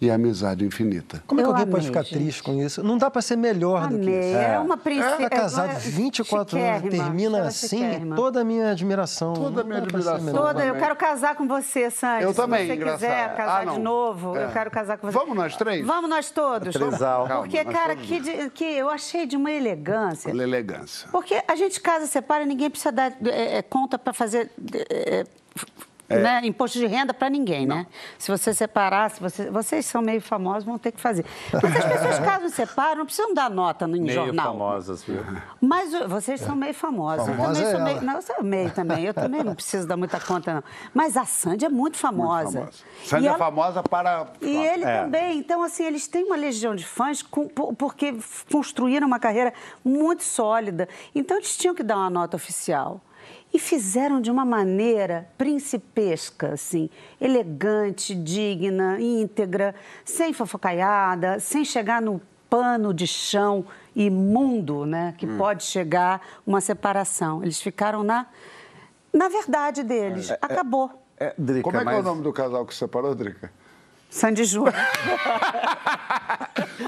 e 0.01 0.11
amizade 0.11 0.65
infinita. 0.65 1.23
Como 1.27 1.41
é 1.41 1.45
que 1.45 1.49
Eu 1.49 1.53
alguém 1.53 1.67
pode 1.67 1.87
amei, 1.87 1.89
ficar 1.89 2.03
gente. 2.03 2.15
triste 2.19 2.43
com 2.43 2.55
isso? 2.63 2.83
Não 2.83 2.97
dá 2.97 3.11
para 3.11 3.21
ser 3.21 3.37
melhor 3.37 3.87
do 3.89 3.99
que 3.99 4.07
Amei. 4.09 4.31
isso. 4.31 4.39
É 4.39 4.59
uma 4.59 4.77
princesa. 4.79 5.17
Tá 5.19 5.29
casado 5.31 5.79
24 5.79 6.59
anos, 6.59 6.91
termina 6.91 7.43
assim, 7.43 8.13
toda 8.17 8.41
a 8.41 8.45
minha 8.45 8.71
admiração. 8.71 9.35
Toda 9.35 9.61
a 9.61 9.65
minha 9.65 9.79
admiração. 9.79 10.33
Toda, 10.33 10.65
eu 10.65 10.75
quero 10.77 10.97
casar 10.97 11.35
com 11.37 11.47
você, 11.47 11.91
Sandy. 11.91 12.25
Eu 12.25 12.31
Se 12.31 12.37
também, 12.37 12.67
você 12.67 12.75
engraçado. 12.77 12.99
quiser 13.01 13.37
casar 13.37 13.61
Ah, 13.69 13.73
de 13.73 13.79
novo, 13.79 14.37
eu 14.37 14.49
É. 14.49 14.53
quero 14.53 14.71
casar 14.71 14.97
com 14.97 15.07
você. 15.11 15.19
Vamos 15.19 15.37
nós 15.37 15.57
três? 15.57 15.85
Vamos 15.87 16.09
nós 16.09 16.31
todos. 16.31 16.73
Trisal. 16.75 17.27
Porque, 17.29 17.59
Calma, 17.63 17.73
cara, 17.79 17.97
que, 17.97 18.21
de- 18.21 18.51
que 18.51 18.65
eu 18.65 18.89
achei 18.89 19.27
de 19.27 19.37
uma 19.37 19.51
elegância. 19.51 20.31
Pela 20.31 20.43
elegância. 20.43 21.09
Porque 21.13 21.43
a 21.47 21.55
gente 21.57 21.79
casa, 21.81 22.07
separa, 22.07 22.47
ninguém 22.47 22.71
precisa 22.71 22.91
dar 22.93 23.13
é, 23.27 23.59
é, 23.59 23.63
conta 23.63 23.99
para 23.99 24.13
fazer 24.15 24.51
é, 24.89 25.25
né, 26.11 26.41
imposto 26.45 26.79
de 26.79 26.87
renda 26.87 27.15
para 27.15 27.31
ninguém, 27.31 27.67
né? 27.67 27.87
Se 28.19 28.31
você 28.31 28.53
separar, 28.53 29.11
se 29.11 29.21
você, 29.21 29.51
vocês 29.51 29.87
são 29.87 30.03
meio 30.03 30.21
famosos, 30.21 30.65
vão 30.65 30.79
ter 30.79 30.93
que 30.93 31.01
fazer. 31.01 31.25
Mas 31.53 31.77
as 31.77 31.85
pessoas 31.85 32.19
casam 32.21 32.47
e 32.47 32.51
separam, 32.51 32.97
não 32.99 33.05
precisam 33.07 33.33
dar 33.33 33.49
nota 33.49 33.87
no 33.87 33.97
em 33.97 34.01
Meio 34.03 34.15
jornal. 34.27 34.53
famosas, 34.53 35.03
viu? 35.05 35.25
Mas 35.61 35.93
vocês 36.09 36.41
são 36.41 36.57
meio 36.57 36.75
famosos. 36.75 37.29
Eu 37.29 37.35
Famosa 37.35 37.55
também 37.63 37.69
é 37.69 37.71
sou 37.77 37.85
meio. 37.85 37.97
ela. 37.97 38.07
Não, 38.07 38.15
eu 38.17 38.23
sou 38.23 38.43
meio 38.43 38.71
também. 38.73 39.05
Eu 39.05 39.15
também 39.15 39.45
não 39.45 39.55
preciso 39.55 39.87
dar 39.87 39.97
muita 39.97 40.19
conta, 40.21 40.55
não. 40.55 40.65
Mas 40.93 41.17
a 41.17 41.25
Sandy 41.25 41.65
é 41.65 41.69
muito 41.69 41.97
famosa. 41.97 42.59
Famosa. 42.61 42.79
Sandy 43.05 43.27
é 43.27 43.29
ela- 43.29 43.39
famosa 43.39 43.83
para. 43.83 44.27
e 44.41 44.57
ele 44.57 44.85
É. 44.85 45.03
também. 45.03 45.39
Então, 45.39 45.63
assim, 45.63 45.85
eles 45.85 46.07
têm 46.09 46.25
uma 46.25 46.37
legião 46.37 46.75
de 46.75 46.85
fãs 46.85 47.23
com- 47.23 47.49
por- 47.49 47.75
porque 47.75 48.15
construíram 48.51 49.07
uma 49.07 49.19
carreira 49.19 49.53
muito 49.85 50.23
sólida. 50.23 50.89
Então, 51.15 51.37
eles 51.37 51.57
tinham 51.57 51.75
que 51.75 51.83
dar 51.83 51.97
uma 51.97 52.11
nota 52.11 52.37
oficial. 52.37 53.01
E 53.53 53.59
fizeram 53.59 54.21
de 54.21 54.31
uma 54.31 54.45
maneira 54.45 55.29
principesca, 55.37 56.53
assim, 56.53 56.89
elegante, 57.21 58.15
digna, 58.15 59.01
íntegra, 59.01 59.75
sem 60.05 60.33
fofocaiada, 60.33 61.41
sem 61.41 61.65
chegar 61.65 62.01
no 62.01 62.21
pano 62.49 62.95
de 62.95 63.07
chão 63.07 63.65
imundo, 63.95 64.85
né, 64.87 65.11
Hum. 65.11 65.17
que 65.19 65.27
pode 65.27 65.65
chegar 65.65 66.21
uma 66.47 66.61
separação. 66.61 67.43
Eles 67.43 67.61
ficaram 67.61 68.03
na, 68.05 68.27
na 69.13 69.29
verdade 69.29 69.83
deles. 69.83 70.31
Acabou. 70.41 70.91
É, 71.19 71.35
Drica, 71.37 71.63
Como 71.65 71.77
é 71.77 71.85
que 71.85 71.91
é 71.91 71.99
o 71.99 72.03
nome 72.03 72.23
do 72.23 72.33
casal 72.33 72.65
que 72.65 72.75
separou, 72.75 73.15
Drica? 73.15 73.53
Sandy 74.11 74.45
Júnior. 74.45 74.75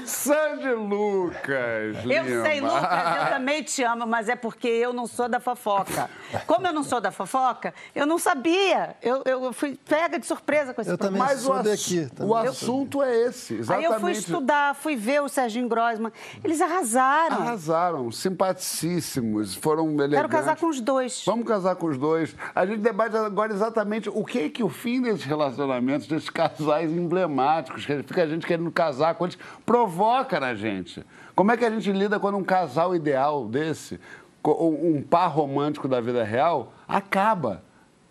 Sandy 0.05 0.71
Lucas. 0.73 1.97
Eu 2.03 2.23
Lima. 2.23 2.43
sei, 2.45 2.59
Lucas, 2.61 3.17
eu 3.17 3.29
também 3.29 3.63
te 3.63 3.83
amo, 3.83 4.05
mas 4.05 4.27
é 4.29 4.35
porque 4.35 4.67
eu 4.67 4.91
não 4.93 5.07
sou 5.07 5.29
da 5.29 5.39
fofoca. 5.39 6.09
Como 6.45 6.67
eu 6.67 6.73
não 6.73 6.83
sou 6.83 6.99
da 6.99 7.11
fofoca, 7.11 7.73
eu 7.95 8.05
não 8.05 8.17
sabia. 8.17 8.95
Eu, 9.01 9.21
eu 9.25 9.53
fui 9.53 9.77
pega 9.87 10.19
de 10.19 10.25
surpresa 10.25 10.73
com 10.73 10.81
esse 10.81 10.89
Eu 10.89 10.97
também 10.97 11.21
programa. 11.21 11.33
Mas 11.33 11.41
sou 11.43 11.53
o, 11.53 11.57
ass- 11.57 11.65
daqui, 11.67 12.09
também 12.15 12.31
o 12.31 12.35
assunto 12.35 13.03
é 13.03 13.15
esse, 13.21 13.53
Aí 13.53 13.59
exatamente. 13.59 13.91
eu 13.93 13.99
fui 13.99 14.11
estudar, 14.11 14.75
fui 14.75 14.95
ver 14.95 15.21
o 15.21 15.29
Serginho 15.29 15.67
Grossman. 15.67 16.11
Eles 16.43 16.59
arrasaram. 16.61 17.37
Arrasaram, 17.37 18.11
simpaticíssimos, 18.11 19.55
foram 19.55 19.87
elegantes. 19.91 20.15
Quero 20.17 20.29
casar 20.29 20.55
com 20.57 20.67
os 20.67 20.81
dois. 20.81 21.23
Vamos 21.25 21.47
casar 21.47 21.75
com 21.75 21.87
os 21.87 21.97
dois. 21.97 22.35
A 22.53 22.65
gente 22.65 22.79
debate 22.79 23.15
agora 23.15 23.53
exatamente 23.53 24.09
o 24.09 24.23
que 24.25 24.39
é 24.39 24.49
que 24.49 24.63
o 24.63 24.69
fim 24.69 25.01
desses 25.01 25.23
relacionamentos, 25.23 26.07
desses 26.07 26.29
casais 26.29 26.91
emblemáticos, 27.13 27.85
que 27.85 28.03
fica 28.03 28.23
a 28.23 28.27
gente 28.27 28.45
querendo 28.45 28.71
casar 28.71 29.15
com 29.15 29.25
eles, 29.25 29.37
provoca 29.65 30.39
na 30.39 30.53
gente. 30.53 31.05
Como 31.35 31.51
é 31.51 31.57
que 31.57 31.65
a 31.65 31.69
gente 31.69 31.91
lida 31.91 32.19
quando 32.19 32.37
um 32.37 32.43
casal 32.43 32.95
ideal 32.95 33.47
desse, 33.47 33.99
um 34.45 35.01
par 35.01 35.27
romântico 35.27 35.87
da 35.87 36.01
vida 36.01 36.23
real, 36.23 36.73
acaba? 36.87 37.63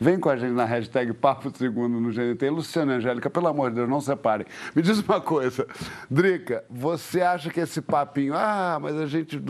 Vem 0.02 0.18
com 0.18 0.28
a 0.28 0.36
gente 0.36 0.52
na 0.52 0.64
hashtag 0.64 1.12
Papo 1.12 1.56
Segundo 1.56 2.00
no 2.00 2.10
GNT. 2.10 2.50
Luciana 2.50 2.94
Angélica, 2.94 3.30
pelo 3.30 3.46
amor 3.46 3.70
de 3.70 3.76
Deus, 3.76 3.88
não 3.88 4.00
separem. 4.00 4.44
Me 4.74 4.82
diz 4.82 4.98
uma 4.98 5.20
coisa, 5.20 5.64
Drica, 6.10 6.64
você 6.68 7.20
acha 7.20 7.50
que 7.50 7.60
esse 7.60 7.80
papinho, 7.80 8.34
ah, 8.34 8.78
mas 8.82 8.96
a 8.96 9.06
gente. 9.06 9.40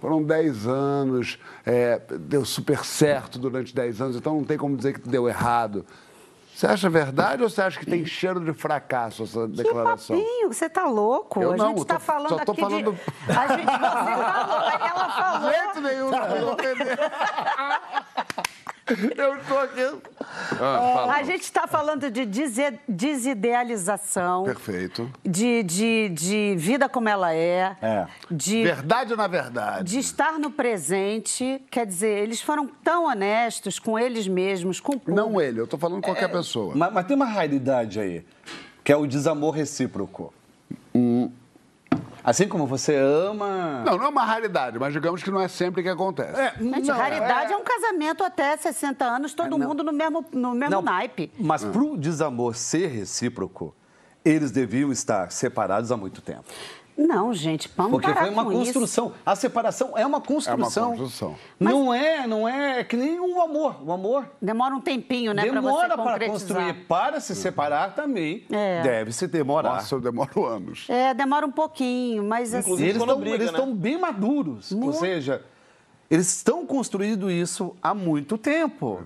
Foram 0.00 0.22
10 0.22 0.66
anos, 0.66 1.38
é, 1.64 2.00
deu 2.20 2.44
super 2.44 2.84
certo 2.84 3.38
durante 3.38 3.74
10 3.74 4.00
anos, 4.00 4.16
então 4.16 4.34
não 4.34 4.44
tem 4.44 4.56
como 4.56 4.76
dizer 4.76 4.98
que 4.98 5.08
deu 5.08 5.28
errado. 5.28 5.84
Você 6.62 6.66
acha 6.68 6.88
verdade 6.88 7.42
ou 7.42 7.50
você 7.50 7.60
acha 7.60 7.76
que 7.80 7.84
tem 7.86 8.06
cheiro 8.06 8.38
de 8.38 8.52
fracasso 8.52 9.24
essa 9.24 9.48
Que 9.48 9.56
declaração? 9.56 10.16
papinho, 10.16 10.46
você 10.52 10.68
tá 10.70 10.84
louco? 10.84 11.42
Eu 11.42 11.54
a 11.54 11.56
não, 11.56 11.68
gente 11.70 11.80
está 11.80 11.94
tô- 11.94 12.00
falando 12.00 12.28
só 12.28 12.44
tô 12.44 12.52
aqui 12.52 12.60
falando- 12.60 12.92
de... 12.92 13.00
A 13.36 13.48
gente, 13.48 13.64
você 13.66 13.78
falou, 13.78 14.62
ela 14.70 15.08
falou... 15.10 15.50
De 15.50 15.56
jeito 15.56 15.80
nenhum, 15.80 16.10
não 16.12 16.28
vou 16.40 16.52
entender. 16.62 16.98
Eu 19.16 19.36
estou 19.36 19.58
aqui. 19.60 19.80
Ah, 20.52 20.56
fala. 20.94 21.14
A 21.14 21.22
gente 21.22 21.42
está 21.42 21.66
falando 21.66 22.10
de 22.10 22.26
desidealização. 22.88 24.44
Perfeito. 24.44 25.10
De, 25.24 25.62
de, 25.62 26.08
de 26.08 26.54
vida 26.56 26.88
como 26.88 27.08
ela 27.08 27.32
é. 27.32 27.76
É. 27.80 28.06
De, 28.30 28.64
Verdade 28.64 29.12
ou 29.12 29.16
na 29.16 29.28
verdade? 29.28 29.84
de 29.84 29.98
estar 29.98 30.38
no 30.38 30.50
presente. 30.50 31.62
Quer 31.70 31.86
dizer, 31.86 32.22
eles 32.22 32.40
foram 32.40 32.66
tão 32.66 33.06
honestos 33.06 33.78
com 33.78 33.98
eles 33.98 34.26
mesmos, 34.26 34.80
com 34.80 34.92
o 34.92 34.98
público. 34.98 35.14
Não 35.14 35.40
ele, 35.40 35.60
eu 35.60 35.64
estou 35.64 35.78
falando 35.78 36.02
qualquer 36.02 36.30
pessoa. 36.30 36.74
Mas, 36.74 36.92
mas 36.92 37.06
tem 37.06 37.14
uma 37.14 37.26
realidade 37.26 38.00
aí, 38.00 38.24
que 38.82 38.90
é 38.92 38.96
o 38.96 39.06
desamor 39.06 39.54
recíproco. 39.54 40.34
Assim 42.24 42.46
como 42.46 42.66
você 42.66 42.94
ama. 42.94 43.82
Não, 43.84 43.98
não 43.98 44.04
é 44.04 44.08
uma 44.08 44.24
raridade, 44.24 44.78
mas 44.78 44.92
digamos 44.92 45.22
que 45.22 45.30
não 45.30 45.40
é 45.40 45.48
sempre 45.48 45.82
que 45.82 45.88
acontece. 45.88 46.40
Gente, 46.60 46.90
raridade 46.90 47.52
é... 47.52 47.56
um 47.56 47.64
casamento 47.64 48.22
até 48.22 48.56
60 48.56 49.04
anos, 49.04 49.34
todo 49.34 49.58
mundo 49.58 49.82
no 49.82 49.92
mesmo, 49.92 50.24
no 50.32 50.54
mesmo 50.54 50.80
naipe. 50.82 51.32
Mas 51.38 51.64
pro 51.64 51.96
desamor 51.96 52.54
ser 52.54 52.86
recíproco, 52.88 53.74
eles 54.24 54.50
deviam 54.52 54.92
estar 54.92 55.32
separados 55.32 55.90
há 55.90 55.96
muito 55.96 56.20
tempo. 56.22 56.44
Não, 57.06 57.32
gente, 57.34 57.70
vamos 57.76 57.92
Porque 57.92 58.06
parar 58.08 58.22
foi 58.22 58.30
uma 58.30 58.44
com 58.44 58.52
isso. 58.52 58.60
construção. 58.72 59.12
A 59.26 59.34
separação 59.34 59.96
é 59.96 60.06
uma 60.06 60.20
construção. 60.20 60.90
construção. 60.90 61.36
Não 61.58 61.92
é, 61.92 62.26
não 62.26 62.48
é 62.48 62.84
que 62.84 62.96
nem 62.96 63.18
o 63.18 63.40
amor. 63.40 63.76
O 63.84 63.92
amor 63.92 64.26
Demora 64.40 64.74
um 64.74 64.80
tempinho, 64.80 65.32
né, 65.32 65.42
demora 65.42 65.96
para 65.96 66.26
construir. 66.28 66.74
Para 66.86 67.20
se 67.20 67.34
separar 67.34 67.94
também 67.94 68.44
É. 68.50 68.82
deve 68.82 69.12
se 69.12 69.26
demorar. 69.26 69.74
Nossa, 69.74 69.94
eu 69.94 70.00
demoro 70.00 70.44
anos. 70.46 70.86
É, 70.88 71.12
demora 71.14 71.46
um 71.46 71.50
pouquinho, 71.52 72.22
mas 72.24 72.54
assim... 72.54 72.76
E 72.78 72.82
eles 72.84 72.96
quando 72.98 73.10
estão 73.10 73.20
briga, 73.20 73.36
eles 73.36 73.52
né? 73.52 73.58
estão 73.58 73.74
bem 73.74 73.98
maduros. 73.98 74.72
Ou 74.72 74.92
seja, 74.92 75.42
eles 76.10 76.28
estão 76.34 76.66
construindo 76.66 77.30
isso 77.30 77.74
há 77.82 77.94
muito 77.94 78.36
tempo. 78.38 79.02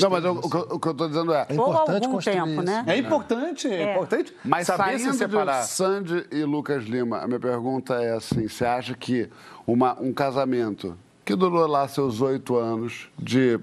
Não, 0.00 0.10
mas 0.10 0.24
eu- 0.24 0.32
o, 0.32 0.50
que 0.50 0.56
eu- 0.56 0.68
o 0.72 0.80
que 0.80 0.88
eu 0.88 0.92
estou 0.92 1.08
dizendo 1.08 1.32
é. 1.34 1.46
É 1.48 1.54
importante 1.54 2.04
algum 2.06 2.18
tempo, 2.18 2.46
isso. 2.48 2.62
né? 2.62 2.84
É 2.86 2.96
importante, 2.98 3.68
é, 3.68 3.92
importante 3.92 4.34
Mas 4.44 4.66
saber 4.66 4.98
se 4.98 5.12
separar. 5.12 5.60
de 5.62 5.68
Sandy 5.68 6.26
e 6.32 6.44
Lucas 6.44 6.84
Lima, 6.84 7.18
a 7.18 7.26
minha 7.26 7.40
pergunta 7.40 7.94
é 8.02 8.14
assim: 8.14 8.48
você 8.48 8.64
acha 8.64 8.94
que 8.94 9.28
uma, 9.66 9.98
um 10.00 10.12
casamento 10.12 10.96
que 11.24 11.34
durou 11.34 11.66
lá 11.66 11.86
seus 11.88 12.20
oito 12.20 12.56
anos 12.56 13.08
de 13.18 13.60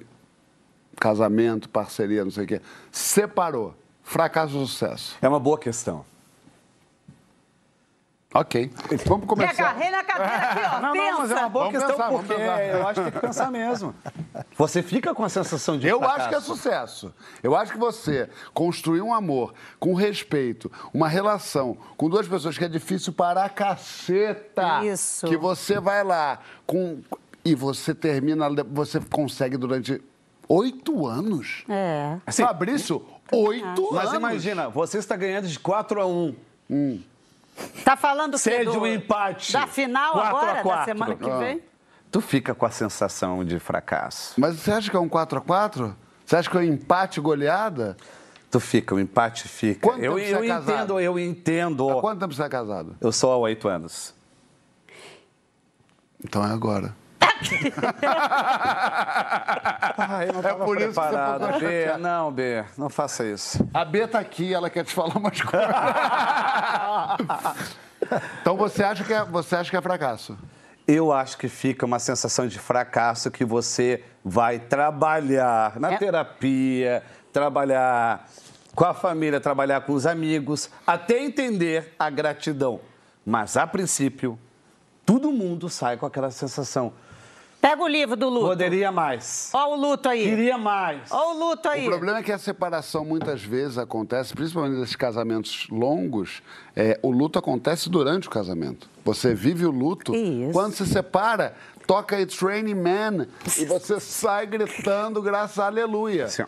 casamento, 0.99 1.67
parceria, 1.69 2.23
não 2.23 2.31
sei 2.31 2.43
o 2.43 2.47
quê, 2.47 2.61
separou, 2.91 3.73
fracasso 4.03 4.57
ou 4.57 4.65
sucesso? 4.67 5.15
É 5.21 5.27
uma 5.27 5.39
boa 5.39 5.57
questão. 5.57 6.05
Ok. 8.33 8.71
Vamos 9.05 9.21
Me 9.21 9.27
começar. 9.27 9.69
agarrei 9.69 9.89
na 9.91 10.03
cadeira 10.03 10.35
aqui, 10.37 10.75
ó. 10.75 10.79
Não, 10.81 10.91
pensa. 10.93 11.11
não, 11.11 11.19
mas 11.19 11.31
é 11.31 11.35
uma 11.35 11.49
boa 11.49 11.65
Vamos 11.65 11.79
questão 11.79 11.95
pensar, 11.97 12.09
vamos 12.09 12.25
porque 12.25 12.41
eu 12.41 12.87
acho 12.87 12.93
que 12.95 13.03
tem 13.03 13.11
que 13.11 13.27
pensar 13.27 13.51
mesmo. 13.51 13.95
Você 14.57 14.81
fica 14.81 15.13
com 15.13 15.23
a 15.23 15.29
sensação 15.29 15.77
de 15.77 15.87
Eu 15.87 15.99
fracasso. 15.99 16.19
acho 16.21 16.29
que 16.29 16.35
é 16.35 16.39
sucesso. 16.41 17.13
Eu 17.43 17.55
acho 17.55 17.71
que 17.71 17.77
você 17.77 18.29
construir 18.53 19.01
um 19.01 19.13
amor 19.13 19.53
com 19.79 19.93
respeito, 19.93 20.71
uma 20.93 21.07
relação 21.07 21.77
com 21.95 22.09
duas 22.09 22.27
pessoas 22.27 22.57
que 22.57 22.63
é 22.65 22.67
difícil 22.69 23.13
para 23.13 23.43
a 23.45 23.49
caceta. 23.49 24.83
Isso. 24.83 25.27
Que 25.27 25.37
você 25.37 25.79
vai 25.79 26.03
lá 26.03 26.39
com 26.65 27.01
e 27.45 27.53
você 27.55 27.93
termina, 27.93 28.47
você 28.71 28.99
consegue 28.99 29.57
durante 29.57 30.01
oito 30.47 31.05
anos. 31.05 31.63
É. 31.69 32.17
Assim, 32.25 32.43
Fabrício, 32.43 33.05
oito 33.31 33.89
Mas 33.91 34.05
anos. 34.09 34.13
imagina, 34.17 34.69
você 34.69 34.97
está 34.97 35.15
ganhando 35.15 35.47
de 35.47 35.59
4 35.59 36.01
a 36.01 36.05
1. 36.07 36.35
Tá 37.85 37.95
falando 37.95 38.37
do- 38.37 38.79
um 38.79 38.87
empate. 38.87 39.51
Da 39.53 39.67
final 39.67 40.19
agora, 40.19 40.63
da 40.63 40.85
semana 40.85 41.15
que 41.15 41.29
Ah. 41.29 41.37
vem? 41.37 41.61
tu 42.11 42.21
fica 42.21 42.53
com 42.53 42.65
a 42.65 42.69
sensação 42.71 43.43
de 43.43 43.59
fracasso. 43.59 44.33
Mas 44.39 44.55
você 44.59 44.71
acha 44.71 44.89
que 44.89 44.95
é 44.95 44.99
um 44.99 45.09
4x4? 45.09 45.95
Você 46.25 46.35
acha 46.35 46.49
que 46.49 46.55
é 46.57 46.59
um 46.59 46.63
empate 46.63 47.19
goleada? 47.19 47.97
Tu 48.51 48.59
fica, 48.59 48.93
o 48.93 48.99
empate 48.99 49.47
fica. 49.47 49.81
Quanto 49.81 50.03
eu 50.03 50.13
tempo 50.15 50.27
você 50.27 50.35
eu 50.35 50.43
é 50.43 50.47
casado? 50.47 50.71
entendo, 50.73 50.99
eu 50.99 51.19
entendo. 51.19 51.89
Há 51.89 52.01
quanto 52.01 52.19
tempo 52.19 52.33
você 52.35 52.43
é 52.43 52.49
casado? 52.49 52.95
Eu 53.01 53.11
sou 53.11 53.31
há 53.31 53.37
oito 53.37 53.67
anos. 53.67 54.13
Então 56.23 56.45
é 56.45 56.51
agora. 56.51 56.95
Ah, 59.97 60.25
eu 60.25 60.33
não 60.33 60.49
É 60.49 60.53
por 60.53 60.77
isso 60.77 60.87
que 60.89 60.93
você 60.93 61.07
preparado. 61.09 61.45
ficou 61.53 61.59
B, 61.69 61.97
não, 61.99 62.31
B, 62.31 62.63
não 62.77 62.89
faça 62.89 63.25
isso. 63.25 63.67
A 63.73 63.85
B 63.85 64.07
tá 64.07 64.19
aqui, 64.19 64.53
ela 64.53 64.69
quer 64.69 64.83
te 64.83 64.93
falar 64.93 65.17
umas 65.17 65.41
coisas. 65.41 65.69
então 68.41 68.57
você 68.57 68.83
acha 68.83 69.03
que 69.03 69.13
é, 69.13 69.23
você 69.23 69.55
acha 69.55 69.69
que 69.69 69.77
é 69.77 69.81
fracasso? 69.81 70.37
Eu 70.87 71.11
acho 71.13 71.37
que 71.37 71.47
fica 71.47 71.85
uma 71.85 71.99
sensação 71.99 72.47
de 72.47 72.59
fracasso 72.59 73.31
que 73.31 73.45
você 73.45 74.03
vai 74.23 74.59
trabalhar 74.59 75.79
na 75.79 75.93
É. 75.93 75.97
terapia, 75.97 77.03
trabalhar 77.31 78.27
com 78.75 78.83
a 78.85 78.93
família, 78.93 79.39
trabalhar 79.39 79.81
com 79.81 79.93
os 79.93 80.05
amigos, 80.05 80.69
até 80.85 81.19
entender 81.19 81.93
a 81.97 82.09
gratidão. 82.09 82.81
Mas, 83.25 83.55
a 83.55 83.65
princípio, 83.65 84.37
todo 85.05 85.31
mundo 85.31 85.69
sai 85.69 85.95
com 85.95 86.05
aquela 86.05 86.29
sensação. 86.31 86.91
Pega 87.63 87.81
o 87.81 87.87
livro 87.87 88.17
do 88.17 88.27
luto. 88.27 88.47
Poderia 88.47 88.91
mais. 88.91 89.49
Ó 89.53 89.73
o 89.73 89.75
luto 89.77 90.09
aí. 90.09 90.25
Queria 90.25 90.57
mais. 90.57 91.09
Ó 91.09 91.33
o 91.33 91.39
luto 91.39 91.69
aí. 91.69 91.87
O 91.87 91.91
problema 91.91 92.17
é 92.17 92.21
que 92.21 92.33
a 92.33 92.37
separação 92.37 93.05
muitas 93.05 93.41
vezes 93.41 93.77
acontece, 93.77 94.33
principalmente 94.33 94.77
nesses 94.77 94.97
casamentos 94.97 95.67
longos, 95.71 96.43
é, 96.75 96.99
o 97.01 97.09
luto 97.09 97.39
acontece 97.39 97.89
durante 97.89 98.27
o 98.27 98.29
casamento. 98.29 98.89
Você 99.05 99.33
vive 99.33 99.65
o 99.65 99.71
luto. 99.71 100.13
Isso. 100.13 100.51
Quando 100.51 100.73
se 100.73 100.85
separa, 100.85 101.55
toca 101.87 102.19
It's 102.19 102.37
Raining 102.39 102.75
Man 102.75 103.27
e 103.57 103.63
você 103.63 103.97
sai 103.97 104.45
gritando 104.45 105.21
graças 105.21 105.57
a 105.57 105.67
aleluia. 105.67 106.27
Sim. 106.27 106.43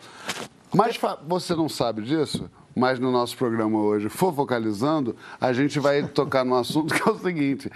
Mas 0.74 1.00
você 1.26 1.54
não 1.54 1.70
sabe 1.70 2.02
disso? 2.02 2.50
Mas 2.78 2.98
no 2.98 3.10
nosso 3.10 3.34
programa 3.38 3.80
hoje, 3.80 4.10
Fofocalizando, 4.10 5.16
a 5.40 5.50
gente 5.50 5.80
vai 5.80 6.06
tocar 6.06 6.44
num 6.44 6.54
assunto 6.54 6.92
que 6.92 7.08
é 7.08 7.10
o 7.10 7.18
seguinte: 7.18 7.70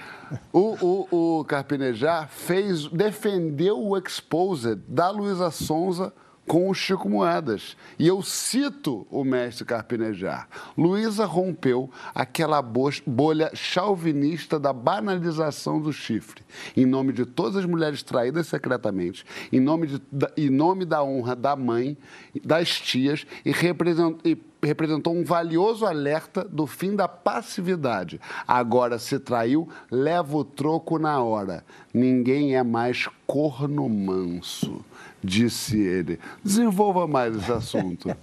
o, 0.53 1.07
o, 1.11 1.39
o 1.39 1.45
Carpinejar 1.47 2.29
fez, 2.29 2.87
defendeu 2.89 3.83
o 3.83 3.97
Exposed 3.97 4.79
da 4.87 5.09
Luísa 5.11 5.51
Sonza 5.51 6.13
com 6.51 6.69
o 6.69 6.75
Chico 6.75 7.09
Moedas. 7.09 7.77
E 7.97 8.09
eu 8.09 8.21
cito 8.23 9.07
o 9.09 9.23
mestre 9.23 9.65
Carpinejar. 9.65 10.49
Luísa 10.77 11.25
rompeu 11.25 11.89
aquela 12.13 12.61
bo- 12.61 12.91
bolha 13.07 13.53
chauvinista 13.55 14.59
da 14.59 14.73
banalização 14.73 15.81
do 15.81 15.93
chifre, 15.93 16.43
em 16.77 16.85
nome 16.85 17.13
de 17.13 17.25
todas 17.25 17.59
as 17.59 17.65
mulheres 17.65 18.03
traídas 18.03 18.49
secretamente, 18.49 19.25
em 19.53 19.61
nome, 19.61 19.87
de, 19.87 20.03
em 20.37 20.51
nome 20.51 20.85
da 20.85 21.05
honra 21.05 21.37
da 21.37 21.55
mãe, 21.55 21.97
das 22.45 22.81
tias, 22.81 23.25
e, 23.47 23.51
e 23.51 24.67
representou 24.67 25.15
um 25.15 25.23
valioso 25.23 25.87
alerta 25.87 26.43
do 26.43 26.67
fim 26.67 26.97
da 26.97 27.07
passividade. 27.07 28.21
Agora 28.47 28.99
se 28.99 29.21
traiu, 29.21 29.69
leva 29.89 30.37
o 30.37 30.45
troco 30.45 30.99
na 30.99 31.23
hora. 31.23 31.65
Ninguém 31.95 32.57
é 32.57 32.63
mais 32.65 33.09
corno 33.25 33.89
manso, 33.89 34.85
disse 35.23 35.79
ele. 35.79 36.19
Desenvolva 36.45 37.07
mais 37.07 37.37
esse 37.37 37.53
assunto. 37.53 38.15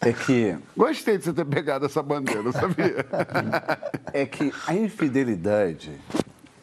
É 0.00 0.12
que, 0.12 0.56
Gostei 0.76 1.18
de 1.18 1.24
você 1.24 1.32
ter 1.32 1.44
pegado 1.46 1.86
essa 1.86 2.02
bandeira, 2.02 2.52
sabia? 2.52 3.06
é 4.12 4.26
que 4.26 4.52
a 4.66 4.74
infidelidade 4.74 5.92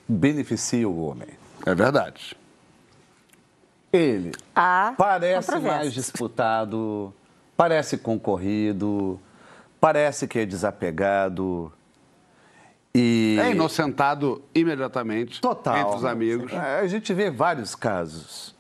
beneficia 0.07 0.87
o 0.87 1.03
homem. 1.03 1.29
É 1.65 1.73
verdade. 1.73 2.37
Ele 3.91 4.31
Há 4.55 4.93
parece 4.97 5.59
mais 5.59 5.93
disputado, 5.93 7.13
parece 7.55 7.97
concorrido, 7.97 9.19
parece 9.79 10.27
que 10.27 10.39
é 10.39 10.45
desapegado. 10.45 11.71
E 12.95 13.37
É 13.39 13.51
inocentado 13.51 14.43
imediatamente 14.53 15.41
total 15.41 15.77
entre 15.77 15.95
os 15.97 16.05
amigos. 16.05 16.51
É, 16.51 16.79
A 16.79 16.87
gente 16.87 17.13
vê 17.13 17.29
vários 17.29 17.75
casos. 17.75 18.55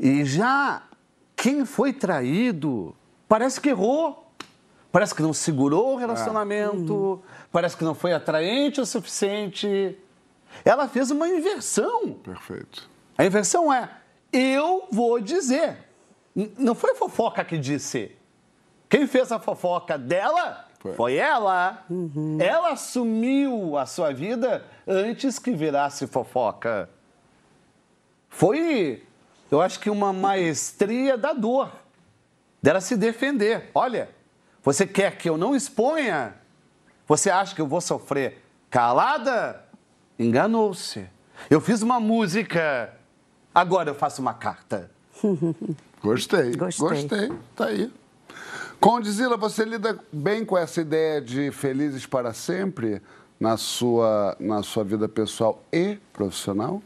E 0.00 0.24
já 0.24 0.82
quem 1.36 1.66
foi 1.66 1.92
traído 1.92 2.96
parece 3.28 3.60
que 3.60 3.68
errou. 3.68 4.26
Parece 4.90 5.14
que 5.14 5.22
não 5.22 5.32
segurou 5.32 5.94
o 5.94 5.96
relacionamento, 5.96 7.22
parece 7.52 7.76
que 7.76 7.84
não 7.84 7.94
foi 7.94 8.12
atraente 8.12 8.80
o 8.80 8.86
suficiente. 8.86 9.96
Ela 10.64 10.88
fez 10.88 11.12
uma 11.12 11.28
inversão. 11.28 12.14
Perfeito. 12.14 12.90
A 13.16 13.24
inversão 13.24 13.72
é: 13.72 13.88
eu 14.32 14.88
vou 14.90 15.20
dizer. 15.20 15.76
Não 16.58 16.74
foi 16.74 16.92
a 16.92 16.94
fofoca 16.94 17.44
que 17.44 17.58
disse. 17.58 18.16
Quem 18.88 19.06
fez 19.06 19.30
a 19.30 19.38
fofoca 19.38 19.96
dela 19.96 20.66
Foi. 20.80 20.94
foi, 20.94 21.14
ela. 21.16 21.84
Ela 22.40 22.72
assumiu 22.72 23.76
a 23.76 23.86
sua 23.86 24.12
vida 24.12 24.64
antes 24.86 25.38
que 25.38 25.52
virasse 25.52 26.06
fofoca. 26.08 26.90
Foi, 28.28 29.04
eu 29.50 29.60
acho 29.60 29.80
que 29.80 29.90
uma 29.90 30.12
maestria 30.12 31.18
da 31.18 31.32
dor, 31.32 31.72
dela 32.62 32.80
se 32.80 32.96
defender. 32.96 33.70
Olha, 33.74 34.08
você 34.62 34.86
quer 34.86 35.16
que 35.16 35.28
eu 35.28 35.36
não 35.36 35.54
exponha? 35.54 36.34
Você 37.06 37.30
acha 37.30 37.54
que 37.54 37.60
eu 37.60 37.66
vou 37.66 37.80
sofrer 37.80 38.42
calada? 38.70 39.64
Enganou-se. 40.18 41.08
Eu 41.48 41.60
fiz 41.60 41.82
uma 41.82 41.98
música, 41.98 42.94
agora 43.54 43.90
eu 43.90 43.94
faço 43.94 44.20
uma 44.20 44.34
carta. 44.34 44.90
Gostei. 46.02 46.54
Gostei. 46.54 46.88
Gostei. 46.88 47.32
Tá 47.56 47.66
aí. 47.66 47.92
Condizila, 48.78 49.36
você 49.36 49.64
lida 49.64 49.98
bem 50.10 50.44
com 50.44 50.56
essa 50.56 50.80
ideia 50.80 51.20
de 51.20 51.50
felizes 51.50 52.06
para 52.06 52.32
sempre 52.32 53.02
na 53.38 53.56
sua, 53.56 54.36
na 54.40 54.62
sua 54.62 54.84
vida 54.84 55.08
pessoal 55.08 55.62
e 55.72 55.98
profissional? 56.12 56.82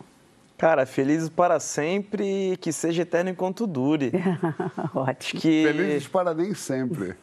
Cara, 0.65 0.87
felizes 0.87 1.29
para 1.29 1.61
sempre 1.61 2.53
e 2.53 2.57
que 2.57 2.73
seja 2.73 3.03
eterno 3.03 3.29
enquanto 3.29 3.67
dure. 3.67 4.13
Ótimo. 4.97 5.39
Que... 5.39 5.63
Felizes 5.67 6.09
para 6.09 6.33
nem 6.33 6.55
sempre. 6.55 7.15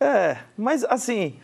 É, 0.00 0.36
mas 0.58 0.82
assim, 0.82 1.38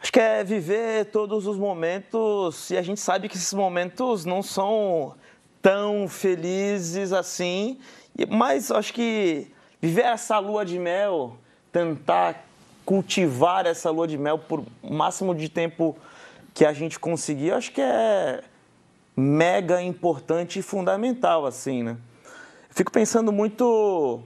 acho 0.00 0.12
que 0.12 0.20
é 0.20 0.44
viver 0.44 1.06
todos 1.06 1.48
os 1.48 1.58
momentos 1.58 2.70
e 2.70 2.76
a 2.76 2.82
gente 2.82 3.00
sabe 3.00 3.28
que 3.28 3.36
esses 3.36 3.52
momentos 3.52 4.24
não 4.24 4.40
são 4.40 5.16
tão 5.60 6.06
felizes 6.06 7.12
assim, 7.12 7.80
e- 8.16 8.24
mas 8.24 8.70
acho 8.70 8.94
que 8.94 9.48
viver 9.80 10.04
essa 10.04 10.38
lua 10.38 10.64
de 10.64 10.78
mel, 10.78 11.38
tentar 11.72 12.44
cultivar 12.86 13.66
essa 13.66 13.90
lua 13.90 14.06
de 14.06 14.16
mel 14.16 14.38
por 14.38 14.62
o 14.80 14.94
máximo 14.94 15.34
de 15.34 15.48
tempo 15.48 15.98
que 16.54 16.64
a 16.64 16.72
gente 16.72 17.00
conseguir, 17.00 17.50
acho 17.50 17.72
que 17.72 17.80
é 17.80 18.44
mega 19.20 19.82
importante 19.82 20.58
e 20.58 20.62
fundamental 20.62 21.44
assim, 21.44 21.82
né? 21.82 21.96
Fico 22.70 22.90
pensando 22.90 23.30
muito 23.30 24.22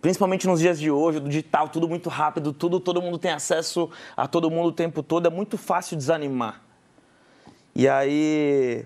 principalmente 0.00 0.46
nos 0.46 0.60
dias 0.60 0.78
de 0.78 0.90
hoje, 0.90 1.18
do 1.18 1.28
digital, 1.28 1.68
tudo 1.68 1.88
muito 1.88 2.08
rápido, 2.08 2.52
tudo, 2.52 2.78
todo 2.78 3.00
mundo 3.00 3.18
tem 3.18 3.32
acesso 3.32 3.90
a 4.16 4.26
todo 4.26 4.50
mundo 4.50 4.68
o 4.68 4.72
tempo 4.72 5.02
todo, 5.02 5.26
é 5.26 5.30
muito 5.30 5.56
fácil 5.56 5.96
desanimar. 5.96 6.62
E 7.74 7.88
aí, 7.88 8.84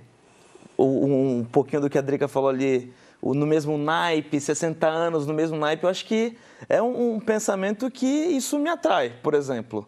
um 0.78 1.44
pouquinho 1.44 1.82
do 1.82 1.90
que 1.90 1.98
a 1.98 2.00
Drica 2.00 2.28
falou 2.28 2.48
ali, 2.48 2.92
no 3.22 3.46
mesmo 3.46 3.76
naipe, 3.76 4.40
60 4.40 4.86
anos 4.86 5.26
no 5.26 5.34
mesmo 5.34 5.56
naipe, 5.56 5.84
eu 5.84 5.90
acho 5.90 6.04
que 6.06 6.36
é 6.68 6.80
um 6.80 7.20
pensamento 7.20 7.90
que 7.90 8.06
isso 8.06 8.58
me 8.58 8.68
atrai, 8.70 9.12
por 9.22 9.34
exemplo. 9.34 9.86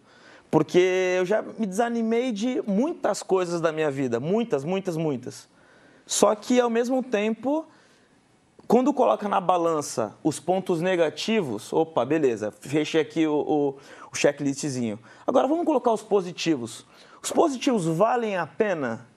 Porque 0.54 0.78
eu 1.18 1.26
já 1.26 1.42
me 1.42 1.66
desanimei 1.66 2.30
de 2.30 2.62
muitas 2.64 3.24
coisas 3.24 3.60
da 3.60 3.72
minha 3.72 3.90
vida, 3.90 4.20
muitas, 4.20 4.62
muitas, 4.62 4.96
muitas. 4.96 5.48
Só 6.06 6.32
que, 6.32 6.60
ao 6.60 6.70
mesmo 6.70 7.02
tempo, 7.02 7.66
quando 8.68 8.94
coloca 8.94 9.28
na 9.28 9.40
balança 9.40 10.16
os 10.22 10.38
pontos 10.38 10.80
negativos, 10.80 11.72
opa, 11.72 12.04
beleza, 12.04 12.52
fechei 12.52 13.00
aqui 13.00 13.26
o, 13.26 13.34
o, 13.34 13.68
o 14.12 14.14
checklistzinho. 14.14 14.96
Agora 15.26 15.48
vamos 15.48 15.66
colocar 15.66 15.90
os 15.90 16.02
positivos. 16.02 16.86
Os 17.20 17.32
positivos 17.32 17.86
valem 17.86 18.36
a 18.36 18.46
pena? 18.46 19.08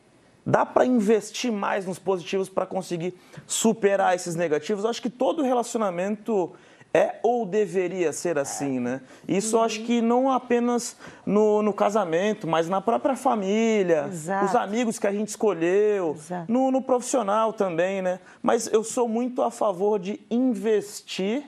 Dá 0.44 0.66
para 0.66 0.88
investir 0.88 1.52
mais 1.52 1.86
nos 1.86 2.00
positivos 2.00 2.50
para 2.50 2.66
conseguir 2.66 3.14
superar 3.46 4.16
esses 4.16 4.34
negativos? 4.34 4.84
Eu 4.84 4.90
acho 4.90 5.04
que 5.04 5.10
todo 5.10 5.44
relacionamento 5.44 6.56
é 6.94 7.16
ou 7.22 7.46
deveria 7.46 8.12
ser 8.12 8.38
assim, 8.38 8.80
né? 8.80 9.02
Isso 9.28 9.56
eu 9.56 9.64
acho 9.64 9.84
que 9.84 10.02
não 10.02 10.32
apenas 10.32 10.98
no, 11.26 11.62
no 11.62 11.74
casamento, 11.74 12.48
mas 12.48 12.68
na 12.68 12.82
própria 12.82 13.16
família, 13.16 14.08
Exato. 14.08 14.46
os 14.46 14.56
amigos 14.56 14.98
que 14.98 15.08
a 15.08 15.12
gente 15.12 15.30
escolheu, 15.30 16.18
no, 16.48 16.72
no 16.72 16.82
profissional 16.82 17.54
também, 17.54 18.02
né? 18.02 18.20
Mas 18.42 18.68
eu 18.68 18.84
sou 18.84 19.08
muito 19.08 19.42
a 19.42 19.52
favor 19.52 20.00
de 20.00 20.20
investir 20.30 21.44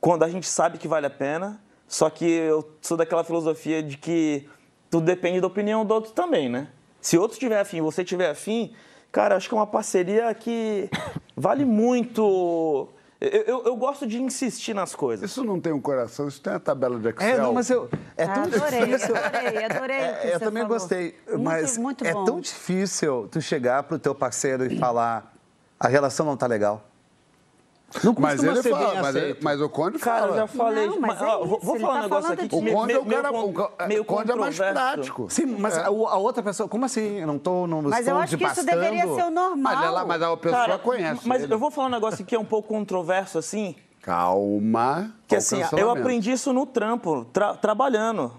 quando 0.00 0.22
a 0.22 0.28
gente 0.28 0.48
sabe 0.48 0.78
que 0.78 0.88
vale 0.88 1.06
a 1.06 1.10
pena. 1.10 1.60
Só 1.86 2.08
que 2.08 2.24
eu 2.24 2.66
sou 2.80 2.96
daquela 2.96 3.22
filosofia 3.22 3.82
de 3.82 3.98
que 3.98 4.48
tudo 4.90 5.04
depende 5.04 5.40
da 5.40 5.46
opinião 5.46 5.84
do 5.84 5.92
outro 5.92 6.12
também, 6.12 6.48
né? 6.48 6.68
Se 7.00 7.18
outro 7.18 7.38
tiver 7.38 7.60
afim 7.60 7.78
e 7.78 7.80
você 7.80 8.02
tiver 8.02 8.30
afim, 8.30 8.72
Cara, 9.12 9.36
acho 9.36 9.46
que 9.46 9.54
é 9.54 9.58
uma 9.58 9.66
parceria 9.66 10.32
que 10.34 10.88
vale 11.36 11.66
muito. 11.66 12.88
Eu, 13.24 13.42
eu, 13.42 13.62
eu 13.66 13.76
gosto 13.76 14.04
de 14.06 14.20
insistir 14.20 14.74
nas 14.74 14.94
coisas. 14.96 15.30
Isso 15.30 15.44
não 15.44 15.60
tem 15.60 15.72
um 15.72 15.80
coração, 15.80 16.26
isso 16.26 16.40
tem 16.40 16.52
a 16.54 16.58
tabela 16.58 16.98
de 16.98 17.08
Excel. 17.08 17.28
É, 17.28 17.38
não, 17.38 17.52
mas 17.52 17.70
eu. 17.70 17.88
É 18.16 18.24
Ah, 18.24 18.28
tão 18.34 18.42
adorei, 18.44 18.86
difícil. 18.86 19.14
adorei, 19.16 19.64
adorei 19.64 19.96
É, 19.96 20.20
eu 20.26 20.32
você 20.32 20.44
também 20.44 20.62
falou. 20.64 20.78
gostei, 20.78 21.14
Muito, 21.28 21.42
mas 21.44 21.78
muito 21.78 22.04
é 22.04 22.12
bom. 22.12 22.24
tão 22.24 22.40
difícil 22.40 23.28
tu 23.30 23.40
chegar 23.40 23.84
pro 23.84 23.96
teu 23.98 24.12
parceiro 24.14 24.64
e 24.66 24.76
falar 24.76 25.32
a 25.78 25.86
relação 25.86 26.26
não 26.26 26.36
tá 26.36 26.46
legal. 26.48 26.82
Não 28.02 28.14
Mas 28.18 28.42
ele 28.42 28.62
ser 28.62 28.70
fala, 28.70 29.02
mas, 29.02 29.16
ele- 29.16 29.36
mas 29.42 29.60
o 29.60 29.68
Conde 29.68 29.98
Cara, 29.98 30.20
fala. 30.20 30.32
eu 30.32 30.36
já 30.36 30.46
falei. 30.46 30.86
Não, 30.86 31.00
mas 31.00 31.20
é 31.20 31.24
ó, 31.24 31.44
isso, 31.44 31.58
vou 31.62 31.78
falar 31.80 31.92
tá 31.92 31.98
um 31.98 32.02
negócio 32.02 32.22
falando 32.22 32.40
aqui 32.40 32.54
O 32.56 32.62
meio, 32.62 32.76
Conde 32.76 32.92
é, 32.92 32.94
meio, 32.94 33.02
o 33.02 33.06
cara, 33.22 33.30
meio, 33.32 33.44
o 33.44 33.52
Conde- 33.52 33.88
meio 33.88 34.02
o 34.02 34.04
Conde 34.04 34.30
é 34.32 34.34
mais 34.34 34.56
prático. 34.56 35.26
Sim, 35.30 35.46
mas 35.58 35.76
É. 35.76 35.80
a, 35.82 35.86
a 35.86 35.90
outra 36.16 36.42
pessoa, 36.42 36.68
como 36.68 36.84
assim? 36.84 37.18
Eu 37.20 37.26
não 37.26 37.38
tô 37.38 37.66
não 37.66 37.82
Mas 37.82 38.00
estou 38.00 38.14
eu 38.14 38.20
acho 38.22 38.36
que 38.38 38.44
isso 38.44 38.64
deveria 38.64 39.02
ser 39.02 39.24
o 39.24 39.30
normal. 39.30 39.56
Mas, 39.74 39.84
ela, 39.84 40.04
mas 40.06 40.22
a 40.22 40.36
pessoa 40.36 40.60
Cara, 40.66 40.78
conhece. 40.78 41.28
Mas 41.28 41.42
ele. 41.42 41.52
eu 41.52 41.58
vou 41.58 41.70
falar 41.70 41.88
um 41.88 41.90
negócio 41.90 42.24
que 42.24 42.34
é 42.34 42.38
um 42.38 42.44
pouco 42.44 42.68
controverso, 42.68 43.38
assim. 43.38 43.74
Calma. 44.00 45.12
Que 45.28 45.36
assim, 45.36 45.60
eu 45.76 45.90
aprendi 45.90 46.32
isso 46.32 46.52
no 46.52 46.66
trampo, 46.66 47.24
tra- 47.32 47.54
trabalhando. 47.54 48.32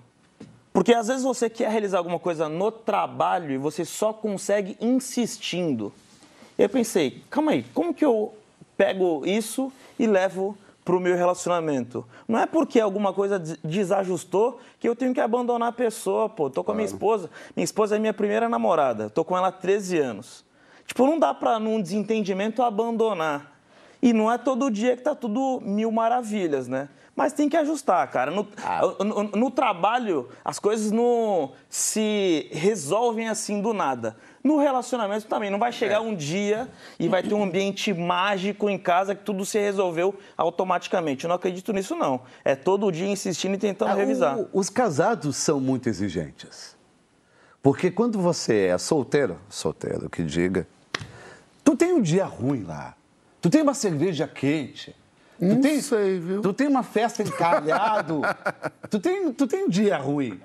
Porque 0.74 0.94
às 0.94 1.08
vezes 1.08 1.24
você 1.24 1.50
quer 1.50 1.70
realizar 1.70 2.00
alguma 2.00 2.18
coisa 2.18 2.50
no 2.50 2.72
trabalho 2.72 3.52
e 3.52 3.58
você 3.58 3.86
só 3.86 4.12
consegue 4.12 4.76
insistindo. 4.82 5.94
E 6.58 6.64
eu 6.64 6.70
pensei, 6.70 7.24
calma 7.30 7.52
aí, 7.52 7.64
como 7.74 7.94
que 7.94 8.04
eu 8.04 8.34
pego 8.78 9.24
isso 9.26 9.72
e 10.00 10.06
levo 10.08 10.58
pro 10.86 11.00
meu 11.00 11.16
relacionamento? 11.16 12.06
Não 12.28 12.38
é 12.40 12.46
porque 12.46 12.80
alguma 12.80 13.14
coisa 13.14 13.40
des- 13.40 13.58
desajustou 13.64 14.60
que 14.80 14.88
eu 14.88 14.96
tenho 14.96 15.14
que 15.14 15.22
abandonar 15.22 15.70
a 15.70 15.72
pessoa, 15.74 16.28
pô. 16.28 16.50
Tô 16.50 16.64
com 16.64 16.72
a 16.72 16.76
minha 16.76 16.86
esposa. 16.86 17.30
Minha 17.56 17.64
esposa 17.64 17.96
é 17.96 18.00
minha 18.00 18.14
primeira 18.14 18.50
namorada. 18.50 19.10
Tô 19.10 19.24
com 19.24 19.38
ela 19.38 19.48
há 19.48 19.52
13 19.52 19.98
anos. 20.00 20.44
Tipo, 20.86 21.06
não 21.06 21.18
dá 21.18 21.34
pra, 21.34 21.58
num 21.60 21.82
desentendimento, 21.82 22.62
abandonar. 22.62 23.52
E 24.02 24.12
não 24.12 24.30
é 24.30 24.38
todo 24.38 24.70
dia 24.70 24.98
que 24.98 25.02
tá 25.04 25.16
tudo 25.16 25.62
mil 25.64 25.90
maravilhas, 25.90 26.68
né? 26.68 26.90
Mas 27.16 27.32
tem 27.32 27.48
que 27.48 27.56
ajustar, 27.56 28.06
cara. 28.12 28.32
No, 28.32 28.46
no- 29.06 29.24
no 29.24 29.52
trabalho, 29.52 30.28
as 30.44 30.60
coisas 30.60 30.92
não 30.92 31.52
se 31.70 32.50
resolvem 32.52 33.30
assim 33.30 33.62
do 33.62 33.72
nada. 33.74 34.18
No 34.44 34.58
relacionamento 34.58 35.26
também. 35.26 35.50
Não 35.50 35.58
vai 35.58 35.72
chegar 35.72 36.02
um 36.02 36.14
dia 36.14 36.68
e 37.00 37.08
vai 37.08 37.24
ter 37.24 37.34
um 37.34 37.44
ambiente 37.44 37.94
mágico 37.94 38.70
em 38.70 38.78
casa 38.78 39.16
que 39.16 39.24
tudo 39.24 39.46
se 39.46 39.58
resolveu 39.58 40.14
automaticamente. 40.36 41.24
Eu 41.24 41.30
não 41.30 41.36
acredito 41.38 41.72
nisso, 41.72 41.96
não. 41.96 42.22
É 42.44 42.54
todo 42.56 42.92
dia 42.92 43.08
insistindo 43.08 43.56
e 43.56 43.58
tentando 43.58 43.92
Ah, 43.92 43.96
o- 43.96 43.98
revisar. 43.98 44.38
os 44.52 44.70
casados 44.70 45.38
são 45.38 45.62
muito 45.62 45.88
exigentes. 45.88 46.76
Porque 47.62 47.90
quando 47.90 48.20
você 48.20 48.66
é 48.68 48.78
solteiro, 48.78 49.38
solteiro 49.50 50.10
que 50.10 50.22
diga, 50.24 50.68
tu 51.64 51.78
tem 51.78 51.94
um 51.94 52.02
dia 52.02 52.26
ruim 52.26 52.64
lá. 52.64 52.96
Tu 53.42 53.50
tem 53.50 53.62
uma 53.62 53.74
cerveja 53.74 54.28
quente. 54.28 54.94
Tu 55.40 55.46
Não 55.46 55.62
tem, 55.62 55.82
sei, 55.82 56.20
viu? 56.20 56.42
Tu 56.42 56.54
tem 56.54 56.68
uma 56.68 56.84
festa 56.84 57.24
encalhado. 57.24 58.22
tu, 58.90 59.00
tem, 59.00 59.32
tu 59.34 59.48
tem 59.48 59.66
um 59.66 59.70
dia 59.70 59.98
ruim. 59.98 60.40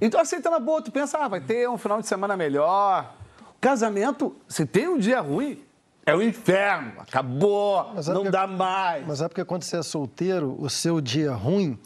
Então 0.00 0.18
aceita 0.20 0.48
na 0.50 0.58
boa, 0.58 0.80
tu 0.80 0.90
pensa, 0.90 1.18
ah, 1.18 1.28
vai 1.28 1.40
ter 1.40 1.68
um 1.68 1.76
final 1.76 2.00
de 2.00 2.06
semana 2.06 2.34
melhor. 2.36 3.14
Casamento, 3.62 4.34
se 4.48 4.66
tem 4.66 4.88
um 4.88 4.98
dia 4.98 5.20
ruim, 5.20 5.62
é 6.04 6.12
o 6.16 6.20
inferno. 6.20 6.94
Acabou, 6.98 7.92
Mas 7.94 8.08
é 8.08 8.12
não 8.12 8.24
dá 8.24 8.44
mais. 8.44 9.06
Mas 9.06 9.22
é 9.22 9.28
porque 9.28 9.44
quando 9.44 9.62
você 9.62 9.76
é 9.76 9.82
solteiro, 9.84 10.56
o 10.58 10.68
seu 10.68 11.00
dia 11.00 11.32
ruim 11.32 11.78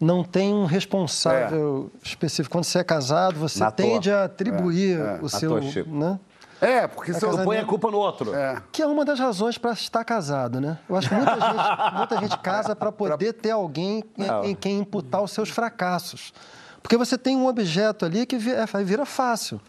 não 0.00 0.24
tem 0.24 0.54
um 0.54 0.64
responsável 0.64 1.90
específico. 2.02 2.50
Quando 2.50 2.64
você 2.64 2.78
é 2.78 2.84
casado, 2.84 3.38
você 3.38 3.60
Na 3.60 3.70
tende 3.70 4.08
toa. 4.08 4.20
a 4.22 4.24
atribuir 4.24 4.98
É, 4.98 5.02
é. 5.02 5.18
o 5.20 5.28
seu. 5.28 5.50
toa, 5.50 5.62
Chico. 5.62 5.90
Né? 5.90 6.18
É, 6.62 6.86
porque 6.86 7.12
se 7.12 7.18
eu... 7.22 7.28
casamento- 7.28 7.44
Põe 7.46 7.58
a 7.58 7.64
culpa 7.66 7.90
no 7.90 7.98
outro. 7.98 8.34
É. 8.34 8.56
Que 8.72 8.80
é 8.80 8.86
uma 8.86 9.04
das 9.04 9.18
razões 9.20 9.58
para 9.58 9.72
estar 9.72 10.02
casado, 10.04 10.62
né? 10.62 10.78
Eu 10.88 10.96
acho 10.96 11.10
que 11.10 11.14
muita 11.14 11.34
gente, 11.34 11.94
muita 11.98 12.16
gente 12.20 12.38
casa 12.38 12.74
para 12.74 12.90
poder 12.90 13.34
ter 13.34 13.50
alguém 13.50 14.02
em, 14.16 14.50
em 14.50 14.54
quem 14.54 14.78
imputar 14.78 15.22
os 15.22 15.30
seus 15.30 15.50
fracassos. 15.50 16.32
Porque 16.82 16.96
você 16.96 17.18
tem 17.18 17.36
um 17.36 17.46
objeto 17.46 18.06
ali 18.06 18.24
que 18.24 18.38
vi- 18.38 18.52
é, 18.54 18.64
vira 18.82 19.04
fácil. 19.04 19.60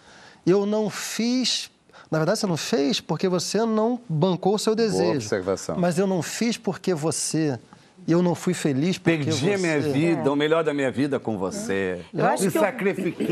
Eu 0.45 0.65
não 0.65 0.89
fiz. 0.89 1.69
Na 2.09 2.17
verdade, 2.17 2.39
você 2.39 2.47
não 2.47 2.57
fez 2.57 2.99
porque 2.99 3.27
você 3.27 3.63
não 3.65 3.99
bancou 4.09 4.55
o 4.55 4.59
seu 4.59 4.73
desejo. 4.75 5.11
observação. 5.17 5.75
Mas 5.77 5.97
eu 5.99 6.07
não 6.07 6.21
fiz 6.21 6.57
porque 6.57 6.93
você. 6.93 7.59
Eu 8.07 8.23
não 8.23 8.33
fui 8.33 8.53
feliz 8.55 8.97
porque 8.97 9.17
Perdi 9.17 9.31
você. 9.31 9.53
a 9.53 9.57
minha 9.57 9.79
vida, 9.79 10.31
o 10.31 10.35
melhor 10.35 10.63
da 10.63 10.73
minha 10.73 10.89
vida 10.91 11.19
com 11.19 11.37
você. 11.37 12.01
Eu 12.13 12.25
acho 12.25 12.43
Me 12.45 12.51
que 12.51 12.57
eu- 12.57 12.61
sacrifiquei 12.61 13.27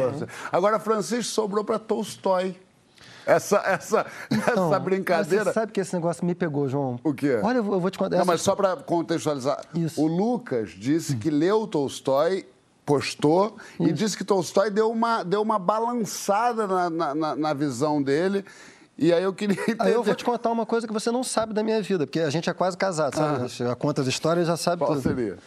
por 0.00 0.12
você. 0.12 0.26
Agora, 0.50 0.78
Francisco 0.78 1.24
sobrou 1.32 1.62
para 1.64 1.78
Tolstói. 1.78 2.56
Essa, 3.26 3.56
essa, 3.66 4.06
Então, 4.30 4.68
essa 4.68 4.78
brincadeira. 4.78 5.44
Você 5.44 5.52
sabe 5.52 5.72
que 5.72 5.80
esse 5.80 5.94
negócio 5.94 6.24
me 6.24 6.34
pegou, 6.34 6.68
João? 6.68 6.98
O 7.02 7.12
quê? 7.14 7.38
Olha, 7.42 7.58
eu 7.58 7.64
vou 7.64 7.74
eu 7.74 7.80
vou 7.80 7.90
te 7.90 7.98
contar. 7.98 8.16
Não, 8.16 8.22
essa- 8.22 8.32
mas 8.32 8.40
só 8.42 8.54
para 8.54 8.76
contextualizar. 8.76 9.60
Isso. 9.74 10.00
O 10.00 10.06
Lucas 10.06 10.70
disse 10.70 11.16
que 11.16 11.28
leu 11.30 11.66
Tolstói, 11.66 12.46
postou, 12.84 13.56
e 13.80 13.92
disse 13.92 14.16
que 14.16 14.24
Tolstói 14.24 14.70
deu 14.70 14.90
uma, 14.90 15.22
deu 15.22 15.40
uma 15.42 15.58
balançada 15.58 16.66
na, 16.66 17.14
na, 17.14 17.36
na- 17.36 17.54
visão 17.54 18.02
dele. 18.02 18.44
E 18.96 19.12
aí 19.12 19.22
eu 19.22 19.32
queria 19.32 19.56
entender. 19.60 19.82
Aí 19.82 19.92
eu 19.92 20.02
vou 20.02 20.14
te 20.14 20.24
contar 20.24 20.50
uma 20.50 20.66
coisa 20.66 20.86
que 20.86 20.92
você 20.92 21.10
não 21.10 21.24
sabe 21.24 21.52
da 21.52 21.62
minha 21.62 21.80
vida, 21.82 22.06
porque 22.06 22.20
a 22.20 22.30
gente 22.30 22.48
é 22.48 22.52
quase 22.52 22.76
casado, 22.76 23.16
sabe? 23.16 23.48
Já 23.48 23.74
conta 23.74 24.02
as 24.02 24.06
histórias 24.06 24.46
já 24.46 24.56
sabe 24.56 24.80
Qual 24.84 24.92
tudo. 24.94 25.02
seria? 25.02 25.38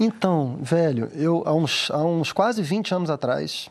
Então, 0.00 0.58
velho, 0.62 1.10
eu 1.14 1.42
há 1.44 1.52
uns, 1.54 1.90
há 1.90 1.98
uns 2.04 2.32
quase 2.32 2.62
20 2.62 2.94
anos 2.94 3.10
atrás, 3.10 3.68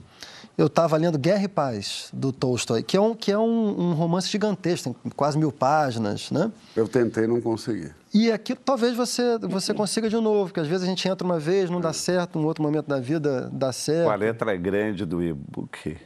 eu 0.57 0.68
estava 0.68 0.95
lendo 0.97 1.18
Guerra 1.18 1.43
e 1.43 1.47
Paz, 1.47 2.09
do 2.13 2.32
Tolstói, 2.32 2.84
que 2.84 2.97
é 2.97 3.01
um, 3.01 3.13
que 3.15 3.32
é 3.32 3.38
um, 3.38 3.89
um 3.89 3.93
romance 3.93 4.28
gigantesco, 4.30 4.95
tem 5.03 5.11
quase 5.15 5.38
mil 5.38 5.51
páginas, 5.51 6.30
né? 6.32 6.51
Eu 6.76 6.88
tentei 6.88 7.26
não 7.28 7.39
conseguir. 7.41 7.95
E 8.14 8.32
aqui 8.32 8.55
talvez 8.55 8.95
você, 8.95 9.38
você 9.39 9.74
consiga 9.74 10.10
de 10.10 10.16
novo, 10.16 10.45
porque 10.45 10.60
às 10.60 10.68
vezes 10.68 10.84
a 10.84 10.88
gente 10.88 11.08
entra 11.08 11.26
uma 11.26 11.39
vez, 11.39 11.70
não 11.70 11.82
dá 11.82 11.91
certo, 11.91 12.39
um 12.39 12.45
outro 12.45 12.64
momento 12.64 12.88
da 12.88 12.99
vida 12.99 13.49
dá 13.51 13.72
certo. 13.72 14.05
Com 14.05 14.12
a 14.12 14.16
letra 14.16 14.55
grande 14.55 15.05
do 15.05 15.22
e-book. 15.22 15.97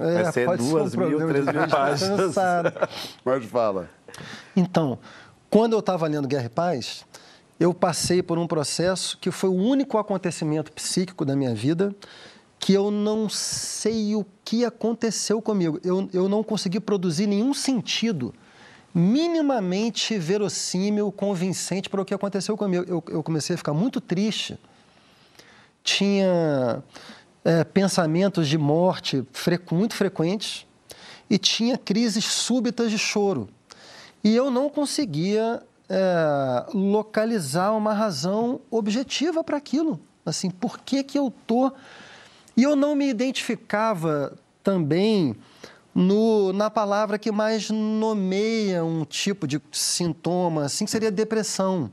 É, 0.00 0.22
Vai 0.22 0.32
ser 0.32 0.56
duas 0.56 0.94
um 0.94 1.06
mil, 1.06 1.28
três 1.28 1.44
mil 1.44 1.60
gente, 1.60 1.70
páginas. 1.70 2.34
Mas 3.24 3.44
fala. 3.44 3.90
Então, 4.56 4.98
quando 5.50 5.74
eu 5.74 5.80
estava 5.80 6.06
lendo 6.06 6.26
Guerra 6.26 6.46
e 6.46 6.48
Paz, 6.48 7.04
eu 7.58 7.74
passei 7.74 8.22
por 8.22 8.38
um 8.38 8.46
processo 8.46 9.18
que 9.18 9.30
foi 9.30 9.50
o 9.50 9.54
único 9.54 9.98
acontecimento 9.98 10.72
psíquico 10.72 11.24
da 11.24 11.36
minha 11.36 11.54
vida 11.54 11.94
que 12.58 12.74
eu 12.74 12.90
não 12.90 13.28
sei 13.28 14.14
o 14.14 14.24
que 14.44 14.64
aconteceu 14.64 15.40
comigo. 15.40 15.80
Eu, 15.82 16.08
eu 16.12 16.28
não 16.28 16.42
consegui 16.42 16.78
produzir 16.78 17.26
nenhum 17.26 17.54
sentido 17.54 18.34
minimamente 18.92 20.18
verossímil, 20.18 21.12
convincente 21.12 21.88
para 21.88 22.02
o 22.02 22.04
que 22.04 22.14
aconteceu 22.14 22.56
comigo. 22.56 22.84
Eu, 22.88 23.02
eu 23.08 23.22
comecei 23.22 23.54
a 23.54 23.56
ficar 23.56 23.72
muito 23.72 24.00
triste. 24.00 24.58
Tinha 25.82 26.82
é, 27.44 27.64
pensamentos 27.64 28.48
de 28.48 28.58
morte 28.58 29.24
frequ- 29.32 29.74
muito 29.74 29.94
frequentes 29.94 30.66
e 31.28 31.38
tinha 31.38 31.78
crises 31.78 32.24
súbitas 32.24 32.90
de 32.90 32.98
choro. 32.98 33.48
E 34.22 34.34
eu 34.34 34.50
não 34.50 34.68
conseguia 34.68 35.62
é, 35.88 36.66
localizar 36.74 37.72
uma 37.72 37.94
razão 37.94 38.60
objetiva 38.70 39.42
para 39.42 39.56
aquilo. 39.56 39.98
Assim, 40.26 40.50
por 40.50 40.78
que, 40.80 41.02
que 41.02 41.18
eu 41.18 41.32
tô. 41.46 41.72
E 42.56 42.62
eu 42.62 42.76
não 42.76 42.94
me 42.94 43.08
identificava 43.08 44.36
também 44.62 45.34
no, 46.00 46.52
na 46.54 46.70
palavra 46.70 47.18
que 47.18 47.30
mais 47.30 47.68
nomeia 47.68 48.82
um 48.82 49.04
tipo 49.04 49.46
de 49.46 49.60
sintoma, 49.70 50.64
assim, 50.64 50.86
que 50.86 50.90
seria 50.90 51.10
depressão. 51.10 51.92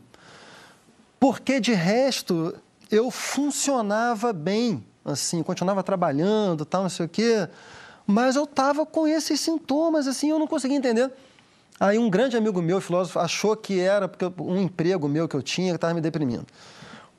Porque, 1.20 1.60
de 1.60 1.74
resto, 1.74 2.56
eu 2.90 3.12
funcionava 3.12 4.32
bem, 4.32 4.84
assim, 5.04 5.44
continuava 5.44 5.84
trabalhando, 5.84 6.64
tal, 6.64 6.84
não 6.84 6.90
sei 6.90 7.06
o 7.06 7.10
quê, 7.10 7.50
mas 8.06 8.38
eu 8.38 8.46
estava 8.46 8.86
com 8.86 9.06
esses 9.06 9.42
sintomas, 9.42 10.08
assim, 10.08 10.30
eu 10.30 10.40
não 10.40 10.48
conseguia 10.48 10.78
entender. 10.78 11.12
Aí 11.78 12.00
um 12.00 12.10
grande 12.10 12.38
amigo 12.38 12.62
meu, 12.62 12.80
filósofo, 12.80 13.20
achou 13.20 13.58
que 13.58 13.80
era 13.80 14.08
porque 14.08 14.26
um 14.42 14.62
emprego 14.62 15.08
meu 15.10 15.28
que 15.28 15.36
eu 15.36 15.44
tinha 15.44 15.72
que 15.72 15.76
estava 15.76 15.94
me 15.94 16.02
deprimindo. 16.02 16.46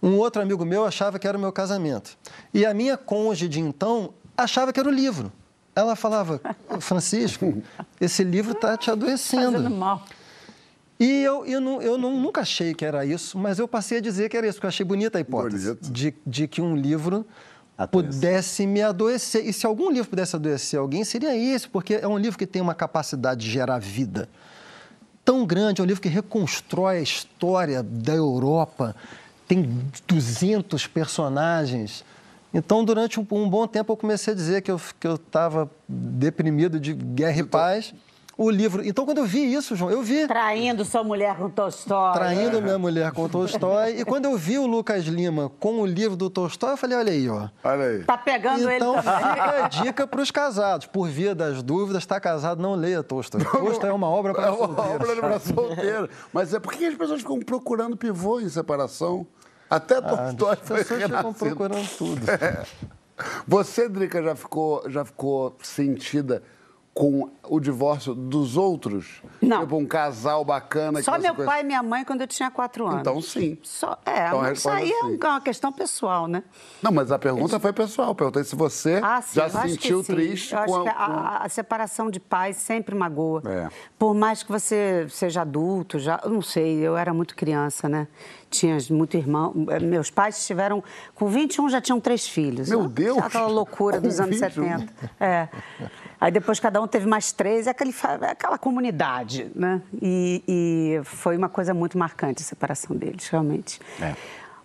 Um 0.03 0.16
outro 0.16 0.41
amigo 0.41 0.64
meu 0.64 0.86
achava 0.86 1.18
que 1.18 1.28
era 1.28 1.36
o 1.36 1.41
meu 1.41 1.53
casamento. 1.53 2.16
E 2.55 2.64
a 2.64 2.72
minha 2.72 2.97
cônjuge 2.97 3.61
então 3.61 4.14
achava 4.36 4.72
que 4.72 4.80
era 4.80 4.89
o 4.89 4.93
livro. 4.93 5.30
Ela 5.79 5.95
falava, 5.95 6.41
Francisco, 6.81 7.62
esse 8.01 8.24
livro 8.24 8.53
está 8.53 8.76
te 8.76 8.91
adoecendo. 8.91 9.53
Fazendo 9.53 9.70
mal. 9.76 10.03
E 10.99 11.22
eu, 11.22 11.47
eu, 11.47 11.61
não, 11.61 11.81
eu 11.81 11.97
não- 11.97 12.20
nunca 12.20 12.41
achei 12.41 12.74
que 12.74 12.85
era 12.85 13.05
isso, 13.07 13.39
mas 13.39 13.59
eu 13.61 13.68
passei 13.68 13.99
a 13.99 14.01
dizer 14.01 14.29
que 14.29 14.37
era 14.37 14.47
isso, 14.47 14.57
porque 14.57 14.66
eu 14.66 14.70
achei 14.70 14.85
bonita 14.85 15.18
a 15.18 15.20
hipótese 15.20 15.79
de, 15.81 16.12
de 16.26 16.49
que 16.49 16.61
um 16.61 16.74
livro 16.74 17.24
Adoece. 17.76 17.91
pudesse 17.93 18.66
me 18.66 18.83
adoecer. 18.83 19.47
E 19.47 19.53
se 19.53 19.64
algum 19.64 19.91
livro 19.93 20.11
pudesse 20.11 20.35
adoecer 20.35 20.81
alguém, 20.81 21.05
seria 21.05 21.37
esse, 21.37 21.68
porque 21.68 21.95
é 21.95 22.09
um 22.09 22.18
livro 22.18 22.37
que 22.37 22.47
tem 22.47 22.61
uma 22.61 22.74
capacidade 22.74 23.43
de 23.45 23.51
gerar 23.51 23.79
vida 23.79 24.29
tão 25.24 25.45
grande, 25.47 25.81
é 25.81 25.85
um 25.85 25.87
livro 25.87 26.01
que 26.03 26.09
reconstrói 26.09 26.97
a 26.97 27.01
história 27.03 27.83
da 27.83 28.14
Europa, 28.14 28.97
tem 29.47 29.62
200 30.09 30.87
personagens. 30.87 32.03
Então, 32.53 32.85
durante 32.85 33.21
um, 33.21 33.27
um 33.31 33.49
bom 33.49 33.67
tempo, 33.67 33.93
eu 33.93 33.97
comecei 33.97 34.33
a 34.33 34.37
dizer 34.37 34.63
que 34.63 34.71
eu 34.71 34.81
que 34.99 35.07
eu 35.07 35.17
estava 35.17 35.71
deprimido 35.89 36.81
de 36.81 36.95
guerra 36.95 37.39
e 37.41 37.45
paz. 37.45 37.95
o 38.39 38.49
livro. 38.51 38.87
Então, 38.87 39.05
quando 39.05 39.19
eu 39.19 39.25
vi 39.27 39.53
isso, 39.53 39.75
João, 39.77 39.91
eu 39.91 40.01
vi. 40.01 40.27
Traindo 40.29 40.85
sua 40.85 41.03
mulher 41.05 41.37
com 41.37 41.51
Tolstói. 41.51 42.13
Traindo 42.15 42.63
minha 42.63 42.79
mulher 42.79 43.11
com 43.13 43.29
Tolstói. 43.29 43.99
E 44.01 44.05
quando 44.05 44.27
eu 44.27 44.37
vi 44.39 44.59
o 44.59 44.67
Lucas 44.67 45.05
Lima 45.05 45.51
com 45.59 45.81
o 45.81 45.87
livro 45.87 46.17
do 46.17 46.31
Tolstói, 46.31 46.73
eu 46.73 46.77
falei: 46.77 46.97
olha 46.97 47.13
aí, 47.13 47.29
ó. 47.29 47.49
Olha 47.65 47.85
aí. 47.85 48.05
Tá 48.05 48.17
pegando 48.17 48.61
Então 48.61 48.71
ele 48.71 48.79
também. 49.03 49.03
fica 49.03 49.65
a 49.65 49.69
dica 49.69 50.07
para 50.07 50.21
os 50.23 50.31
casados. 50.31 50.87
Por 50.87 51.09
via 51.09 51.35
das 51.35 51.63
dúvidas, 51.63 52.03
está 52.05 52.19
casado, 52.21 52.63
não 52.63 52.75
leia 52.75 53.03
Tolstói. 53.03 53.45
Tolstói 53.45 53.91
é 53.91 53.93
uma 53.93 54.09
obra 54.09 54.33
para 54.33 54.47
É 54.47 54.51
uma 54.51 54.57
solteiros. 54.67 54.95
obra 55.09 55.17
para 55.17 55.41
solteiro. 55.41 56.09
Mas 56.33 56.55
é 56.55 56.61
por 56.61 56.73
que 56.73 56.87
as 56.87 56.95
pessoas 56.95 57.21
ficam 57.21 57.41
procurando 57.41 57.97
pivô 57.97 58.41
em 58.41 58.49
separação? 58.49 59.27
Até 59.71 59.97
Ah, 59.99 60.01
Tolstói 60.03 60.53
as 60.53 60.59
foi 60.61 60.79
pessoas 60.79 61.03
ficam 61.03 61.16
renascido. 61.19 61.47
procurando 61.47 61.89
tudo. 61.99 62.23
Você, 63.47 63.89
Drica, 63.89 64.23
já 64.23 64.35
ficou, 64.37 64.89
já 64.89 65.05
ficou 65.05 65.57
sentida 65.62 66.43
com 66.99 67.31
o 67.49 67.61
divórcio 67.61 68.13
dos 68.13 68.57
outros? 68.57 69.23
Não. 69.41 69.61
Tipo 69.61 69.77
um 69.77 69.87
casal 69.87 70.45
bacana 70.45 71.01
Só 71.01 71.13
meu 71.13 71.33
conhece- 71.33 71.45
pai 71.47 71.61
e 71.61 71.65
minha 71.65 71.81
mãe 71.81 72.05
quando 72.05 72.23
eu 72.23 72.27
tinha 72.27 72.51
quatro 72.51 72.89
anos. 72.89 73.03
Então, 73.03 73.23
sim. 73.23 73.57
Só, 73.63 73.97
é, 74.05 74.27
Então, 74.27 74.41
isso 74.41 74.69
resposta 74.69 74.79
aí 74.79 74.91
é 74.91 74.99
é 75.25 75.29
uma 75.29 75.41
questão 75.41 75.73
pessoal, 75.73 76.27
né? 76.27 76.43
Não, 76.83 76.91
mas 76.91 77.13
a 77.13 77.19
pergunta 77.19 77.61
foi 77.61 77.73
pessoal. 77.73 78.17
Perguntei 78.17 78.43
se 78.43 78.57
você 78.57 79.01
Ah, 79.01 79.23
sim, 79.23 79.37
já 79.37 79.49
que 79.49 79.69
sentiu 79.69 80.03
triste 80.03 80.53
Eu 80.57 80.65
com 80.65 80.75
a... 80.75 80.91
a, 80.91 80.95
com- 81.07 81.13
a- 81.13 81.37
a 81.45 81.49
separação 81.49 82.11
de 82.11 82.19
pais 82.19 82.57
sempre 82.57 82.97
magoa. 82.97 83.43
É. 83.47 83.69
Por 83.97 84.13
mais 84.13 84.43
que 84.43 84.51
você 84.51 85.07
seja 85.09 85.43
adulto, 85.43 86.01
já, 86.01 86.21
eu 86.25 86.31
não 86.31 86.43
sei, 86.43 86.79
eu 86.81 86.97
era 86.97 87.15
muito 87.15 87.37
criança, 87.37 87.89
né? 87.89 88.09
Tinha 88.51 88.77
muito 88.91 89.17
irmão. 89.17 89.55
eh, 89.71 89.79
Meus 89.79 90.11
pais 90.11 90.45
tiveram. 90.47 90.83
Com 91.15 91.29
21 91.29 91.69
já 91.69 91.81
tinham 91.81 92.01
três 92.01 92.27
filhos. 92.27 92.69
Meu? 92.69 92.89
Deus! 92.89 93.19
Aquela 93.19 93.47
loucura 93.47 94.01
dos 94.01 94.17
Com 94.17 94.23
anos 94.25 94.41
21. 94.41 94.65
70. 94.79 94.93
É. 95.21 95.49
Aí 96.21 96.33
depois 96.33 96.59
cada 96.59 96.81
um 96.83 96.87
teve 96.87 97.07
mais 97.07 97.31
três, 97.33 97.66
é 97.66 97.71
aquele, 97.71 97.95
é 98.23 98.31
aquela 98.31 98.59
comunidade, 98.59 99.51
né? 99.55 99.81
E, 100.03 100.43
e 100.49 101.01
foi 101.05 101.37
uma 101.37 101.49
coisa 101.49 101.73
muito 101.73 101.97
marcante 101.97 102.43
a 102.43 102.45
separação 102.45 102.97
deles, 102.97 103.29
realmente. 103.29 103.81
É. 104.01 104.14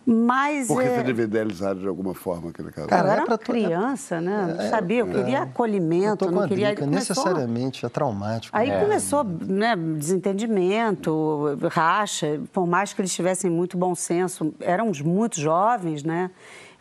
Mas. 0.06 0.68
Porque 0.68 0.86
é, 0.86 1.10
idealizar 1.10 1.76
de 1.76 1.88
alguma 1.88 2.14
forma 2.14 2.50
aquele 2.50 2.72
casal. 2.72 2.90
Cara, 2.90 3.08
eu 3.08 3.12
é 3.12 3.14
era 3.14 3.22
pra 3.24 3.32
uma 3.34 3.38
criança, 3.38 4.20
né? 4.20 4.56
Não 4.58 4.70
sabia, 4.70 5.00
eu 5.00 5.08
queria 5.08 5.38
Eu 5.38 5.44
acolhimento, 5.44 6.26
com 6.26 6.32
não 6.32 6.48
queria. 6.48 6.68
Drica, 6.68 6.84
começou- 6.84 7.16
necessariamente, 7.24 7.86
é 7.86 7.90
traumático. 7.90 8.58
Aí 8.58 8.70
É. 8.70 8.82
começou, 8.82 9.24
né, 9.24 9.76
desentendimento, 9.78 11.58
racha, 11.72 12.42
por 12.52 12.68
mais 12.68 12.92
que 12.92 13.00
eles 13.02 13.14
tivessem 13.14 13.50
muito 13.50 13.78
bom 13.78 13.96
senso, 13.96 14.54
eram 14.60 14.92
muito 15.06 15.40
jovens, 15.40 16.04
né? 16.04 16.30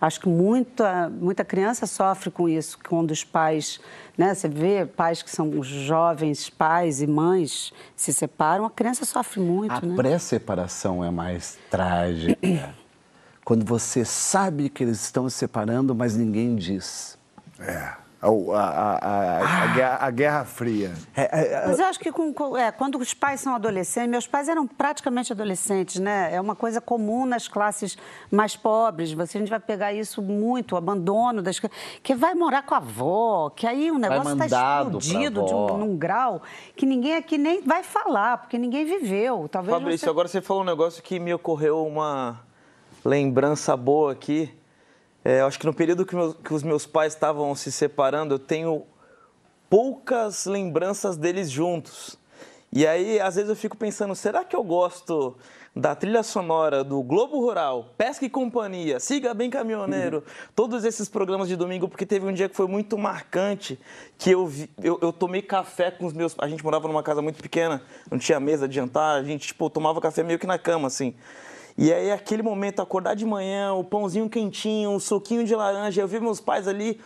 Acho 0.02 0.18
que 0.18 0.28
muita, 0.28 1.08
muita 1.08 1.44
criança 1.44 1.86
sofre 1.86 2.28
com 2.28 2.48
isso, 2.48 2.76
quando 2.88 3.12
os 3.12 3.22
pais, 3.22 3.80
né? 4.18 4.34
Você 4.34 4.48
vê 4.48 4.84
pais 4.84 5.22
que 5.22 5.30
são 5.30 5.62
jovens, 5.62 6.50
pais 6.50 7.00
e 7.00 7.06
mães 7.06 7.72
se 7.94 8.12
separam, 8.12 8.64
a 8.64 8.70
criança 8.70 9.04
sofre 9.04 9.38
muito, 9.38 9.70
A 9.70 9.80
né? 9.80 9.94
pré-separação 9.94 11.04
é 11.04 11.10
mais 11.12 11.56
trágica. 11.70 12.74
Quando 13.44 13.64
você 13.64 14.04
sabe 14.04 14.68
que 14.68 14.82
eles 14.82 15.00
estão 15.04 15.30
se 15.30 15.36
separando, 15.36 15.94
mas 15.94 16.16
ninguém 16.16 16.56
diz. 16.56 17.16
É. 17.60 18.01
A, 18.22 18.28
a, 18.28 18.98
a, 19.02 19.40
a- 19.40 20.06
a 20.06 20.10
guerra, 20.12 20.44
Fria. 20.44 20.92
É, 21.16 21.22
é, 21.22 21.52
é, 21.54 21.66
Mas 21.66 21.80
eu 21.80 21.86
acho 21.86 21.98
que 21.98 22.08
é, 22.08 22.70
quando 22.70 22.96
os 22.96 23.12
pais 23.12 23.40
são 23.40 23.52
adolescentes, 23.52 24.08
meus 24.08 24.26
pais 24.28 24.48
eram 24.48 24.64
praticamente 24.64 25.32
adolescentes, 25.32 25.98
né? 25.98 26.32
É 26.32 26.40
uma 26.40 26.54
coisa 26.54 26.80
comum 26.80 27.26
nas 27.26 27.48
classes 27.48 27.98
mais 28.30 28.54
pobres. 28.54 29.12
Você, 29.12 29.38
a 29.38 29.40
gente 29.40 29.50
vai 29.50 29.58
pegar 29.58 29.92
isso 29.92 30.22
muito, 30.22 30.76
o 30.76 30.78
abandono 30.78 31.42
das 31.42 31.58
crianças, 31.58 31.80
que 32.00 32.14
vai 32.14 32.32
morar 32.32 32.62
com 32.62 32.74
a 32.74 32.78
avó, 32.78 33.50
que 33.50 33.66
aí 33.66 33.90
o 33.90 33.98
negócio 33.98 34.40
está 34.40 34.46
explodido 34.46 35.44
de 35.44 35.52
um, 35.52 35.76
num 35.78 35.96
grau 35.96 36.42
que 36.76 36.86
ninguém 36.86 37.16
aqui 37.16 37.36
nem 37.36 37.60
vai 37.62 37.82
falar, 37.82 38.38
porque 38.38 38.56
ninguém 38.56 38.84
viveu. 38.84 39.48
Talvez 39.50 39.76
Fabrício, 39.76 40.04
você... 40.04 40.10
agora 40.10 40.28
você 40.28 40.40
falou 40.40 40.62
um 40.62 40.66
negócio 40.66 41.02
que 41.02 41.18
me 41.18 41.34
ocorreu 41.34 41.84
uma 41.84 42.40
lembrança 43.04 43.76
boa 43.76 44.12
aqui. 44.12 44.48
É, 45.24 45.40
eu 45.40 45.46
acho 45.46 45.58
que 45.58 45.66
no 45.66 45.74
período 45.74 46.04
que, 46.04 46.14
meus- 46.16 46.34
que 46.34 46.52
os 46.52 46.62
meus 46.62 46.86
pais 46.86 47.12
estavam 47.14 47.54
se 47.54 47.70
separando, 47.70 48.34
eu 48.34 48.38
tenho 48.38 48.84
poucas 49.70 50.46
lembranças 50.46 51.16
deles 51.16 51.50
juntos. 51.50 52.18
E 52.72 52.86
aí, 52.86 53.20
às 53.20 53.34
vezes, 53.36 53.50
eu 53.50 53.56
fico 53.56 53.76
pensando, 53.76 54.14
será 54.14 54.44
que 54.44 54.56
eu 54.56 54.62
gosto 54.64 55.36
da 55.76 55.94
trilha 55.94 56.22
sonora 56.22 56.82
do 56.84 57.02
Globo 57.02 57.38
Rural, 57.40 57.90
Pesca 57.96 58.24
e 58.26 58.30
Companhia, 58.30 58.98
Siga 59.00 59.32
Bem 59.32 59.48
Caminhoneiro, 59.48 60.22
todos 60.54 60.84
esses 60.84 61.08
programas 61.08 61.48
de 61.48 61.56
domingo, 61.56 61.88
porque 61.88 62.04
teve 62.04 62.26
um 62.26 62.32
dia 62.32 62.48
que 62.48 62.56
foi 62.56 62.66
muito 62.66 62.98
marcante, 62.98 63.78
que 64.18 64.30
eu, 64.30 64.46
vi- 64.46 64.68
eu, 64.82 64.98
eu 65.00 65.12
tomei 65.12 65.40
café 65.40 65.90
com 65.90 66.04
os 66.04 66.12
meus... 66.12 66.34
A 66.38 66.48
gente 66.48 66.62
morava 66.64 66.88
numa 66.88 67.02
casa 67.02 67.22
muito 67.22 67.42
pequena, 67.42 67.82
não 68.10 68.18
tinha 68.18 68.38
mesa 68.40 68.66
de 68.68 68.74
jantar, 68.74 69.16
a 69.20 69.22
gente, 69.22 69.46
tipo, 69.48 69.70
tomava 69.70 70.00
café 70.00 70.22
meio 70.22 70.38
que 70.38 70.46
na 70.46 70.58
cama, 70.58 70.88
assim. 70.88 71.14
E 71.76 71.92
aí, 71.92 72.10
aquele 72.10 72.42
momento, 72.42 72.80
acordar 72.82 73.14
de 73.14 73.24
manhã, 73.24 73.72
o 73.72 73.82
pãozinho 73.82 74.28
quentinho, 74.28 74.90
o 74.94 75.00
suquinho 75.00 75.44
de 75.44 75.54
laranja, 75.54 76.00
eu 76.00 76.08
vi 76.08 76.20
meus 76.20 76.40
pais 76.40 76.66
ali... 76.68 77.00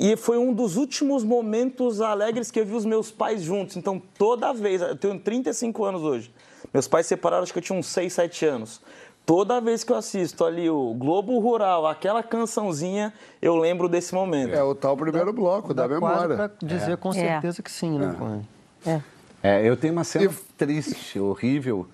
E 0.00 0.14
foi 0.16 0.38
um 0.38 0.52
dos 0.52 0.76
últimos 0.76 1.24
momentos 1.24 2.00
alegres 2.00 2.52
que 2.52 2.60
eu 2.60 2.64
vi 2.64 2.72
os 2.76 2.84
meus 2.84 3.10
pais 3.10 3.42
juntos. 3.42 3.76
Então, 3.76 4.00
toda 4.16 4.52
vez, 4.54 4.80
eu 4.80 4.94
tenho 4.94 5.18
35 5.18 5.84
anos 5.84 6.02
hoje. 6.02 6.32
Meus 6.72 6.86
pais 6.86 7.06
se 7.06 7.08
separaram, 7.10 7.42
acho 7.42 7.52
que 7.52 7.58
eu 7.58 7.62
tinha 7.62 7.76
uns 7.76 7.88
6, 7.88 8.12
7 8.12 8.46
anos. 8.46 8.80
Toda 9.26 9.60
vez 9.60 9.82
que 9.82 9.90
eu 9.92 9.96
assisto 9.96 10.44
ali 10.44 10.70
o 10.70 10.94
Globo 10.94 11.36
Rural, 11.40 11.84
aquela 11.84 12.22
cançãozinha, 12.22 13.12
eu 13.42 13.56
lembro 13.56 13.88
desse 13.88 14.14
momento. 14.14 14.54
É 14.54 14.62
o 14.62 14.72
tal 14.72 14.96
primeiro 14.96 15.32
bloco 15.32 15.74
da, 15.74 15.88
memória. 15.88 16.36
para 16.36 16.52
dizer 16.62 16.96
com 16.98 17.10
É. 17.10 17.14
certeza 17.14 17.60
que 17.60 17.70
sim, 17.70 17.98
né? 17.98 18.14
Cone? 18.16 18.48
É. 18.86 19.00
É, 19.42 19.68
eu 19.68 19.76
tenho 19.76 19.92
uma 19.94 20.04
cena 20.04 20.32
triste, 20.56 21.18
horrível, 21.18 21.88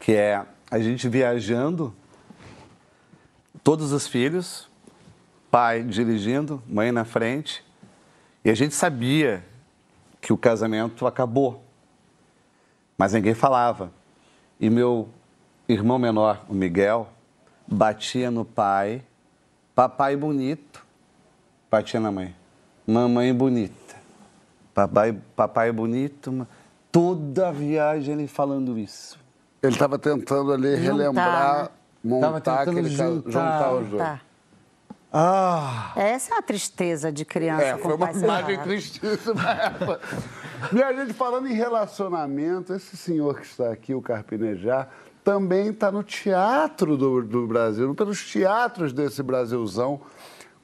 que 0.00 0.12
é 0.16 0.44
a 0.70 0.78
gente 0.78 1.08
viajando, 1.08 1.94
todos 3.62 3.92
os 3.92 4.06
filhos, 4.06 4.68
pai 5.50 5.82
dirigindo, 5.82 6.62
mãe 6.66 6.90
na 6.90 7.04
frente, 7.04 7.64
e 8.44 8.50
a 8.50 8.54
gente 8.54 8.74
sabia 8.74 9.44
que 10.20 10.32
o 10.32 10.38
casamento 10.38 11.06
acabou, 11.06 11.64
mas 12.98 13.12
ninguém 13.12 13.34
falava. 13.34 13.92
E 14.58 14.70
meu 14.70 15.08
irmão 15.68 15.98
menor, 15.98 16.44
o 16.48 16.54
Miguel, 16.54 17.08
batia 17.66 18.30
no 18.30 18.44
pai, 18.44 19.02
papai 19.74 20.16
bonito, 20.16 20.84
batia 21.70 22.00
na 22.00 22.10
mãe, 22.10 22.34
mamãe 22.86 23.34
bonita. 23.34 23.96
Papai, 24.72 25.12
papai 25.34 25.72
bonito, 25.72 26.46
toda 26.92 27.48
a 27.48 27.52
viagem 27.52 28.14
ele 28.14 28.26
falando 28.26 28.78
isso. 28.78 29.25
Ele 29.66 29.74
estava 29.74 29.98
tentando 29.98 30.52
ali 30.52 30.76
Juntar, 30.76 30.82
relembrar, 30.82 31.62
né? 31.62 31.70
montar 32.02 32.62
aquele 32.62 32.88
juntar. 32.88 33.30
juntar 33.30 33.74
os 33.74 33.88
dois. 33.88 34.02
Tá. 34.02 34.20
Ah! 35.12 35.92
Essa 35.96 36.34
é 36.34 36.38
a 36.38 36.42
tristeza 36.42 37.10
de 37.10 37.24
criança 37.24 37.64
É, 37.64 37.72
com 37.74 37.88
foi 37.88 37.94
uma 37.94 38.10
imagem 38.12 38.58
tristíssima. 38.60 40.00
Minha 40.72 40.92
gente, 40.94 41.12
falando 41.14 41.48
em 41.48 41.54
relacionamento, 41.54 42.74
esse 42.74 42.96
senhor 42.96 43.40
que 43.40 43.46
está 43.46 43.70
aqui, 43.70 43.94
o 43.94 44.02
Carpinejar, 44.02 44.88
também 45.24 45.68
está 45.68 45.90
no 45.90 46.02
teatro 46.02 46.96
do, 46.96 47.22
do 47.22 47.46
Brasil, 47.46 47.94
pelos 47.94 48.30
teatros 48.30 48.92
desse 48.92 49.22
Brasilzão, 49.22 50.00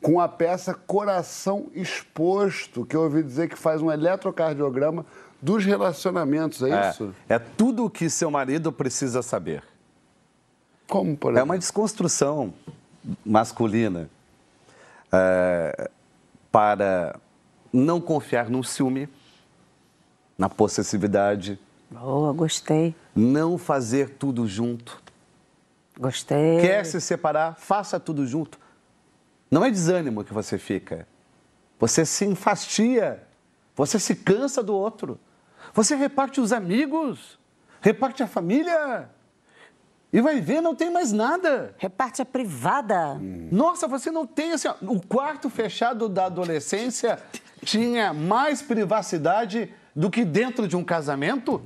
com 0.01 0.21
a 0.21 0.29
peça 0.29 0.75
Coração 0.75 1.69
Exposto, 1.75 2.85
que 2.85 2.97
eu 2.97 3.03
ouvi 3.03 3.23
dizer 3.23 3.49
que 3.49 3.57
faz 3.57 3.81
um 3.81 3.91
eletrocardiograma 3.91 5.07
dos 5.43 5.65
relacionamentos, 5.65 6.63
é, 6.63 6.71
É, 6.71 6.91
isso? 6.91 7.15
é 7.29 7.39
tudo 7.39 7.85
o 7.87 7.91
que 7.91 8.09
seu 8.09 8.31
marido 8.31 8.71
precisa 8.73 9.21
saber. 9.23 9.65
Como, 10.89 11.17
por 11.17 11.31
É 11.31 11.33
exemplo? 11.33 11.45
uma 11.51 11.59
desconstrução 11.59 12.55
masculina 13.25 14.09
é, 15.13 15.91
para 16.51 17.19
não 17.73 18.01
confiar 18.01 18.49
no 18.49 18.63
ciúme, 18.63 19.09
na 20.39 20.49
possessividade, 20.49 21.59
Boa, 21.91 22.33
gostei. 22.33 22.95
não 23.15 23.59
fazer 23.59 24.11
tudo 24.11 24.47
junto. 24.47 25.01
Gostei. 25.99 26.61
Quer 26.61 26.85
se 26.87 27.01
separar, 27.01 27.57
faça 27.59 27.99
tudo 28.01 28.27
junto. 28.27 28.59
Não 29.51 29.65
é 29.65 29.71
desânimo 29.71 30.25
que 30.25 30.33
você 30.33 30.57
fica. 30.57 31.07
Você 31.79 32.07
se 32.07 32.25
enfastia. 32.25 33.23
Você 33.77 33.99
se 33.99 34.15
cansa 34.17 34.63
do 34.63 34.75
outro. 34.75 35.19
Você 35.75 35.95
reparte 35.95 36.41
os 36.41 36.53
amigos, 36.53 37.39
reparte 37.81 38.23
a 38.23 38.27
família. 38.27 39.09
E 40.13 40.21
vai 40.21 40.41
ver, 40.41 40.61
não 40.61 40.75
tem 40.75 40.91
mais 40.91 41.11
nada. 41.11 41.75
Reparte 41.79 42.21
a 42.21 42.25
privada. 42.25 43.19
Nossa, 43.51 43.89
você 43.89 44.11
não 44.11 44.27
tem 44.27 44.53
assim. 44.53 44.69
ó, 44.69 44.75
O 44.83 45.01
quarto 45.01 45.49
fechado 45.49 46.09
da 46.09 46.27
adolescência 46.27 47.19
tinha 47.65 48.13
mais 48.13 48.61
privacidade 48.61 49.73
do 49.97 50.11
que 50.11 50.25
dentro 50.25 50.69
de 50.69 50.77
um 50.77 50.85
casamento? 50.85 51.63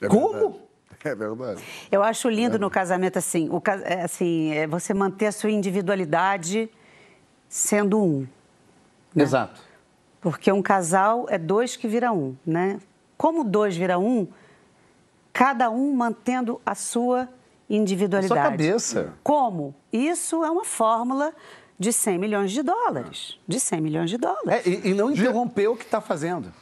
É 0.00 0.08
Como? 0.08 0.62
É 1.04 1.14
verdade. 1.14 1.62
Eu 1.92 2.02
acho 2.02 2.30
lindo 2.30 2.58
no 2.58 2.70
casamento 2.70 3.18
assim, 3.18 3.50
o, 3.50 3.62
é, 3.84 4.04
assim 4.04 4.52
é 4.54 4.66
você 4.66 4.94
manter 4.94 5.26
a 5.26 5.32
sua 5.32 5.50
individualidade 5.50 6.70
sendo 7.46 8.02
um. 8.02 8.26
Exato. 9.14 9.60
Porque 10.18 10.50
um 10.50 10.62
casal 10.62 11.26
é 11.28 11.36
dois 11.36 11.76
que 11.76 11.86
vira 11.86 12.10
um, 12.10 12.34
né? 12.46 12.80
Como 13.16 13.44
dois 13.44 13.76
vira 13.76 13.98
um, 13.98 14.26
cada 15.32 15.70
um 15.70 15.94
mantendo 15.94 16.60
a 16.64 16.74
sua 16.74 17.28
individualidade. 17.68 18.40
Sua 18.40 18.50
cabeça. 18.50 19.12
Como? 19.22 19.74
Isso 19.92 20.44
é 20.44 20.50
uma 20.50 20.64
fórmula 20.64 21.32
de 21.78 21.92
100 21.92 22.18
milhões 22.18 22.52
de 22.52 22.62
dólares. 22.62 23.38
De 23.46 23.58
100 23.58 23.80
milhões 23.80 24.10
de 24.10 24.16
dólares. 24.16 24.66
É, 24.66 24.68
e, 24.68 24.90
e 24.90 24.94
não 24.94 25.10
interromper 25.10 25.68
o 25.68 25.76
que 25.76 25.84
está 25.84 26.00
fazendo. 26.00 26.52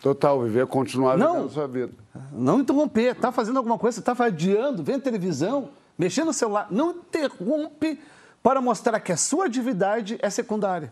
Total, 0.00 0.40
viver, 0.42 0.66
continuar 0.66 1.16
Não. 1.16 1.32
vivendo 1.34 1.46
a 1.46 1.50
sua 1.50 1.68
vida. 1.68 1.92
Não 2.32 2.60
interromper. 2.60 3.12
Está 3.12 3.30
fazendo 3.30 3.56
alguma 3.56 3.78
coisa, 3.78 4.00
está 4.00 4.12
adiando, 4.18 4.82
vendo 4.82 5.02
televisão, 5.02 5.70
mexendo 5.96 6.26
no 6.26 6.32
celular. 6.32 6.66
Não 6.70 6.90
interrompe 6.90 8.00
para 8.42 8.60
mostrar 8.60 8.98
que 8.98 9.12
a 9.12 9.16
sua 9.16 9.46
atividade 9.46 10.18
é 10.20 10.28
secundária. 10.28 10.90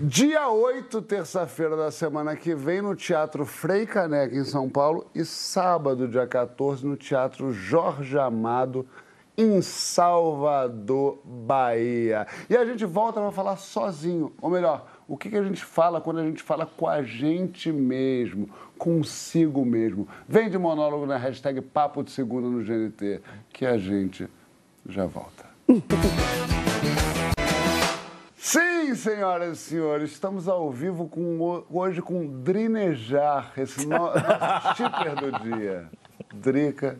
Dia 0.00 0.48
8, 0.48 1.02
terça-feira 1.02 1.76
da 1.76 1.88
semana 1.88 2.34
que 2.34 2.52
vem, 2.52 2.82
no 2.82 2.96
Teatro 2.96 3.46
Frei 3.46 3.86
Caneca, 3.86 4.34
em 4.34 4.42
São 4.44 4.68
Paulo. 4.68 5.06
E 5.14 5.24
sábado, 5.24 6.08
dia 6.08 6.26
14, 6.26 6.84
no 6.84 6.96
Teatro 6.96 7.52
Jorge 7.52 8.18
Amado, 8.18 8.84
em 9.38 9.62
Salvador, 9.62 11.20
Bahia. 11.24 12.26
E 12.50 12.56
a 12.56 12.64
gente 12.66 12.84
volta 12.84 13.20
para 13.20 13.30
falar 13.30 13.56
sozinho. 13.56 14.32
Ou 14.42 14.50
melhor, 14.50 14.84
o 15.06 15.16
que, 15.16 15.30
que 15.30 15.36
a 15.36 15.44
gente 15.44 15.64
fala 15.64 16.00
quando 16.00 16.18
a 16.18 16.24
gente 16.24 16.42
fala 16.42 16.66
com 16.66 16.88
a 16.88 17.00
gente 17.04 17.70
mesmo, 17.70 18.50
consigo 18.76 19.64
mesmo. 19.64 20.08
Vem 20.28 20.50
de 20.50 20.58
monólogo 20.58 21.06
na 21.06 21.16
hashtag 21.16 21.60
Papo 21.60 22.02
de 22.02 22.10
Segunda 22.10 22.48
no 22.48 22.64
GNT, 22.64 23.22
que 23.52 23.64
a 23.64 23.78
gente 23.78 24.28
já 24.88 25.06
volta. 25.06 25.44
Sim, 28.44 28.94
senhoras 28.94 29.56
e 29.56 29.60
senhores, 29.70 30.10
estamos 30.10 30.48
ao 30.48 30.70
vivo 30.70 31.08
com, 31.08 31.64
hoje 31.70 32.02
com 32.02 32.26
Drinejar, 32.42 33.54
esse 33.56 33.86
no, 33.86 33.96
nosso 34.12 34.76
shipper 34.76 35.16
do 35.16 35.32
dia. 35.40 35.90
Drica 36.30 36.98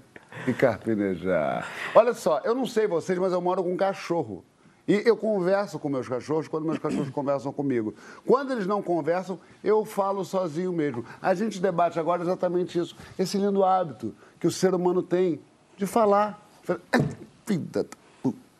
e 0.48 0.54
Carpinejar. 0.54 1.68
Olha 1.94 2.14
só, 2.14 2.40
eu 2.44 2.54
não 2.54 2.64
sei 2.64 2.86
vocês, 2.86 3.18
mas 3.18 3.30
eu 3.30 3.42
moro 3.42 3.62
com 3.62 3.74
um 3.74 3.76
cachorro. 3.76 4.42
E 4.88 5.02
eu 5.04 5.18
converso 5.18 5.78
com 5.78 5.90
meus 5.90 6.08
cachorros 6.08 6.48
quando 6.48 6.64
meus 6.64 6.78
cachorros 6.78 7.10
conversam 7.12 7.52
comigo. 7.52 7.94
Quando 8.26 8.52
eles 8.52 8.66
não 8.66 8.82
conversam, 8.82 9.38
eu 9.62 9.84
falo 9.84 10.24
sozinho 10.24 10.72
mesmo. 10.72 11.04
A 11.20 11.34
gente 11.34 11.60
debate 11.60 12.00
agora 12.00 12.22
exatamente 12.22 12.78
isso. 12.78 12.96
Esse 13.18 13.36
lindo 13.36 13.62
hábito 13.62 14.14
que 14.40 14.46
o 14.46 14.50
ser 14.50 14.72
humano 14.72 15.02
tem 15.02 15.38
de 15.76 15.86
falar. 15.86 16.42
Vida. 17.46 17.86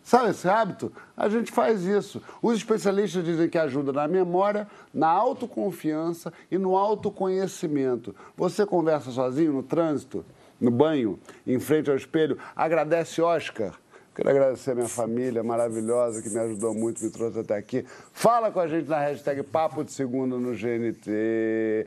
Sabe 0.05 0.31
esse 0.31 0.47
hábito? 0.47 0.93
A 1.17 1.31
gente 1.31 1.51
faz 1.51 1.83
isso. 1.83 2.23
Os 2.43 2.59
especialistas 2.59 3.25
dizem 3.25 3.49
que 3.49 3.57
ajuda 3.57 3.91
na 3.91 4.07
memória, 4.07 4.69
na 4.93 5.09
autoconfiança 5.09 6.31
e 6.51 6.59
no 6.59 6.77
autoconhecimento. 6.77 8.15
Você 8.37 8.67
conversa 8.67 9.11
sozinho 9.11 9.51
no 9.51 9.63
trânsito, 9.63 10.23
no 10.61 10.71
banho, 10.71 11.19
em 11.47 11.59
frente 11.59 11.91
ao 11.91 11.97
espelho, 11.97 12.39
agradece 12.55 13.23
Oscar. 13.23 13.73
Quero 14.15 14.29
agradecer 14.29 14.73
a 14.73 14.75
minha 14.75 14.89
família 14.89 15.43
maravilhosa 15.43 16.23
que 16.23 16.29
me 16.29 16.39
ajudou 16.39 16.75
muito, 16.75 17.03
me 17.03 17.11
trouxe 17.11 17.41
até 17.41 17.57
aqui. 17.57 17.85
Fala 18.13 18.51
com 18.51 18.61
a 18.61 18.69
gente 18.69 18.89
na 18.89 18.99
hashtag 18.99 19.43
Papo 19.43 19.83
de 19.83 19.91
Segunda 19.91 20.37
no 20.37 20.53
GNT. 20.55 21.87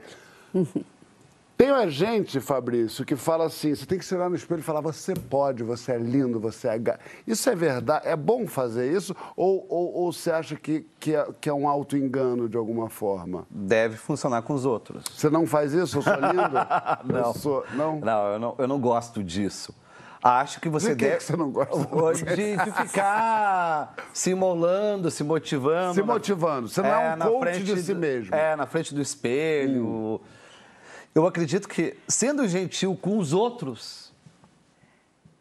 Tem 1.57 1.71
a 1.71 1.87
gente, 1.87 2.39
Fabrício, 2.39 3.03
que 3.03 3.15
fala 3.15 3.45
assim: 3.45 3.73
você 3.73 3.83
tem 3.83 3.97
que 3.97 4.05
se 4.05 4.13
olhar 4.13 4.29
no 4.29 4.35
espelho 4.35 4.59
e 4.59 4.63
falar, 4.63 4.79
você 4.79 5.15
pode, 5.15 5.63
você 5.63 5.93
é 5.93 5.97
lindo, 5.97 6.39
você 6.39 6.67
é. 6.67 6.77
ga-". 6.77 6.99
Isso 7.25 7.49
é 7.49 7.55
verdade? 7.55 8.07
É 8.07 8.15
bom 8.15 8.45
fazer 8.45 8.91
isso? 8.95 9.15
Ou, 9.35 9.65
ou, 9.67 9.93
ou 9.95 10.13
você 10.13 10.29
acha 10.29 10.55
que, 10.55 10.85
que, 10.99 11.15
é, 11.15 11.27
que 11.41 11.49
é 11.49 11.53
um 11.53 11.67
auto-engano 11.67 12.47
de 12.47 12.55
alguma 12.55 12.89
forma? 12.89 13.47
Deve 13.49 13.97
funcionar 13.97 14.43
com 14.43 14.53
os 14.53 14.65
outros. 14.65 15.03
Você 15.15 15.31
não 15.31 15.47
faz 15.47 15.73
isso? 15.73 15.97
Eu 15.97 16.01
sou 16.03 16.13
lindo? 16.13 16.57
Não. 17.11 17.27
Eu 17.27 17.33
sou, 17.33 17.65
não? 17.73 17.99
Não, 17.99 18.27
eu 18.33 18.39
não, 18.39 18.55
eu 18.59 18.67
não 18.67 18.79
gosto 18.79 19.23
disso. 19.23 19.73
Acho 20.21 20.59
que 20.59 20.69
você 20.69 20.89
De 20.89 20.95
que 20.95 21.05
deve. 21.05 21.17
que 21.17 21.23
você 21.23 21.35
não 21.35 21.49
gosta? 21.51 22.25
De, 22.35 22.57
de 22.57 22.71
ficar 22.87 23.95
se 24.13 24.31
imolando, 24.31 25.09
se 25.09 25.23
motivando. 25.23 25.93
Se 25.93 26.03
motivando. 26.03 26.67
Você 26.67 26.81
não 26.81 26.89
é 26.89 27.13
um 27.13 27.15
na 27.17 27.25
coach 27.25 27.39
frente 27.39 27.63
de 27.63 27.81
si 27.81 27.93
mesmo. 27.93 28.35
É, 28.35 28.55
na 28.55 28.65
frente 28.65 28.93
do 28.93 29.01
espelho. 29.01 29.85
Hum. 29.85 30.19
Eu 31.17 31.25
acredito 31.25 31.67
que, 31.67 31.97
sendo 32.07 32.47
gentil 32.47 32.95
com 32.95 33.17
os 33.17 33.33
outros, 33.33 34.13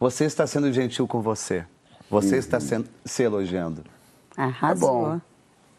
você 0.00 0.24
está 0.24 0.46
sendo 0.46 0.72
gentil 0.72 1.06
com 1.06 1.20
você. 1.20 1.66
Você 2.08 2.38
está 2.38 2.58
sendo, 2.58 2.88
se 3.04 3.22
elogiando. 3.22 3.84
É 4.38 4.44
Arrasou. 4.44 4.88
bom. 4.88 5.20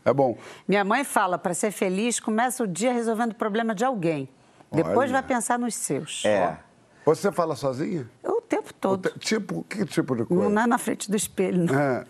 É 0.05 0.13
bom. 0.13 0.37
Minha 0.67 0.83
mãe 0.83 1.03
fala, 1.03 1.35
para 1.39 1.55
ser 1.55 1.71
feliz, 1.71 2.19
começa 2.19 2.63
o 2.63 2.67
dia 2.67 2.93
resolvendo 2.93 3.31
o 3.31 3.35
problema 3.35 3.73
de 3.73 3.83
alguém. 3.83 4.29
Depois 4.71 5.09
Olha. 5.09 5.13
vai 5.13 5.23
pensar 5.23 5.57
nos 5.57 5.73
seus. 5.73 6.23
É. 6.23 6.59
Você 7.03 7.31
fala 7.31 7.55
sozinha? 7.55 8.07
Eu 8.21 8.33
o 8.37 8.41
tempo 8.41 8.71
todo. 8.75 9.09
Tipo, 9.17 9.65
que 9.67 9.83
tipo 9.83 10.15
de 10.15 10.25
coisa? 10.25 10.47
Não 10.47 10.61
é 10.61 10.67
na 10.67 10.77
frente 10.77 11.09
do 11.09 11.17
espelho, 11.17 11.65
não. 11.65 11.73
É. 11.73 12.05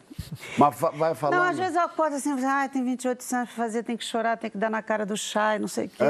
Mas 0.57 0.75
vai 0.79 1.15
falando. 1.15 1.39
Não, 1.39 1.49
às 1.49 1.57
vezes 1.57 1.75
eu 1.75 1.81
acordo 1.81 2.15
assim, 2.15 2.33
ah, 2.45 2.67
tem 2.67 2.83
28 2.83 3.21
anos 3.35 3.49
pra 3.49 3.63
fazer, 3.63 3.83
tem 3.83 3.95
que 3.95 4.03
chorar, 4.03 4.37
tem 4.37 4.49
que 4.49 4.57
dar 4.57 4.69
na 4.69 4.81
cara 4.81 5.05
do 5.05 5.15
chá 5.15 5.55
e 5.55 5.59
não 5.59 5.67
sei 5.67 5.85
o 5.85 5.89
quê. 5.89 6.03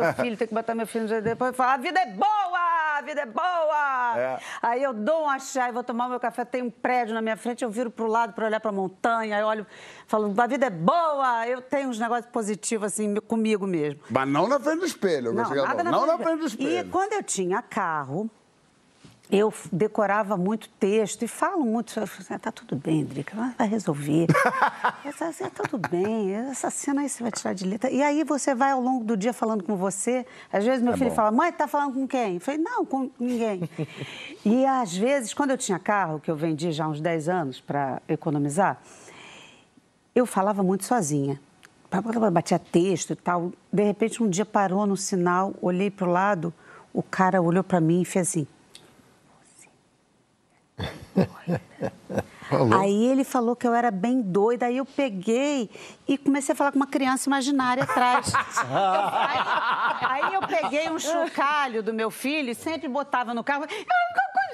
Meu 0.00 0.12
filho, 0.14 0.36
tem 0.36 0.46
que 0.48 0.54
botar 0.54 0.74
meu 0.74 0.86
filho 0.86 1.08
no. 1.08 1.22
Depois 1.22 1.48
eu 1.50 1.54
falo, 1.54 1.70
a 1.72 1.76
vida 1.76 1.98
é 2.00 2.06
boa, 2.06 2.98
a 2.98 3.02
vida 3.02 3.22
é 3.22 3.26
boa. 3.26 4.14
É. 4.16 4.38
Aí 4.62 4.82
eu 4.82 4.92
dou 4.92 5.28
um 5.28 5.38
chá 5.40 5.68
e 5.68 5.72
vou 5.72 5.82
tomar 5.82 6.08
meu 6.08 6.20
café, 6.20 6.44
tem 6.44 6.62
um 6.62 6.70
prédio 6.70 7.14
na 7.14 7.22
minha 7.22 7.36
frente, 7.36 7.64
eu 7.64 7.70
viro 7.70 7.90
pro 7.90 8.06
lado 8.06 8.32
para 8.32 8.46
olhar 8.46 8.60
pra 8.60 8.70
montanha, 8.72 9.36
aí 9.36 9.42
eu 9.42 9.46
olho, 9.46 9.66
falo, 10.06 10.32
a 10.36 10.46
vida 10.46 10.66
é 10.66 10.70
boa. 10.70 11.46
Eu 11.48 11.60
tenho 11.60 11.88
uns 11.88 11.98
negócios 11.98 12.30
positivos 12.30 12.86
assim 12.92 13.14
comigo 13.16 13.66
mesmo. 13.66 14.00
Mas 14.10 14.28
não 14.28 14.48
na 14.48 14.60
frente 14.60 14.80
do 14.80 14.86
espelho. 14.86 15.32
Não, 15.32 15.48
nada 15.48 15.82
na 15.82 15.90
não 15.90 16.06
na 16.06 16.18
frente 16.18 16.40
do 16.40 16.44
E 16.44 16.48
espelho. 16.48 16.90
quando 16.90 17.12
eu 17.14 17.22
tinha 17.22 17.60
carro, 17.62 18.30
eu 19.36 19.52
decorava 19.72 20.36
muito 20.36 20.68
texto 20.68 21.22
e 21.22 21.28
falo 21.28 21.64
muito. 21.64 21.98
Eu 21.98 22.06
falei, 22.06 22.38
tá 22.38 22.52
tudo 22.52 22.76
bem, 22.76 23.04
Drica, 23.04 23.36
vai- 23.56 23.66
resolver. 23.68 24.26
Essa, 25.04 25.26
essa- 25.26 25.50
tá 25.50 25.64
tudo 25.64 25.88
bem, 25.88 26.32
essa 26.32 26.70
cena 26.70 27.02
aí 27.02 27.08
você 27.08 27.22
vai 27.22 27.32
tirar 27.32 27.52
de 27.52 27.64
letra. 27.66 27.90
E 27.90 28.02
aí 28.02 28.22
você 28.24 28.54
vai 28.54 28.70
ao 28.72 28.80
longo 28.80 29.04
do 29.04 29.16
dia 29.16 29.32
falando 29.32 29.62
com 29.64 29.76
você. 29.76 30.26
Às 30.52 30.64
vezes 30.64 30.82
meu 30.82 30.96
filho 30.96 31.10
fala, 31.10 31.30
mãe, 31.30 31.52
tá 31.52 31.66
falando 31.66 31.94
com 31.94 32.06
quem? 32.06 32.34
Eu 32.34 32.40
falei, 32.40 32.60
não, 32.60 32.84
com 32.84 33.10
ninguém. 33.18 33.68
e 34.44 34.64
às 34.66 34.96
vezes, 34.96 35.34
quando 35.34 35.50
eu 35.50 35.58
tinha 35.58 35.78
carro, 35.78 36.20
que 36.20 36.30
eu 36.30 36.36
vendi 36.36 36.72
já 36.72 36.84
há 36.84 36.88
uns 36.88 37.00
10 37.00 37.28
anos 37.28 37.60
para 37.60 38.00
economizar, 38.08 38.80
eu 40.14 40.26
falava 40.26 40.62
muito 40.62 40.84
sozinha. 40.84 41.40
Batia 42.32 42.58
texto 42.58 43.10
e 43.12 43.16
tal. 43.16 43.52
De 43.72 43.82
repente, 43.84 44.22
um 44.22 44.28
dia 44.28 44.44
parou 44.44 44.86
no 44.86 44.96
sinal, 44.96 45.54
olhei 45.62 45.90
para 45.90 46.08
o 46.08 46.10
lado, 46.10 46.52
o 46.92 47.02
cara 47.02 47.40
olhou 47.40 47.62
para 47.62 47.80
mim 47.80 48.02
e 48.02 48.04
fez 48.04 48.28
assim. 48.28 48.46
Aí 52.78 53.06
ele 53.06 53.24
falou 53.24 53.56
que 53.56 53.66
eu 53.66 53.74
era 53.74 53.90
bem 53.90 54.20
doida, 54.20 54.66
aí 54.66 54.76
eu 54.76 54.84
peguei 54.84 55.70
e 56.06 56.16
comecei 56.18 56.52
a 56.52 56.56
falar 56.56 56.70
com 56.72 56.76
uma 56.76 56.86
criança 56.86 57.28
imaginária 57.28 57.82
atrás. 57.84 58.32
Eu- 58.32 58.40
aí, 60.10 60.22
aí 60.26 60.34
eu 60.34 60.40
peguei 60.42 60.90
um 60.90 60.98
chocalho 60.98 61.82
do 61.82 61.92
meu 61.92 62.10
filho 62.10 62.50
e 62.50 62.54
sempre 62.54 62.86
botava 62.88 63.32
no 63.34 63.42
carro. 63.42 63.62
Zuco, 63.62 63.84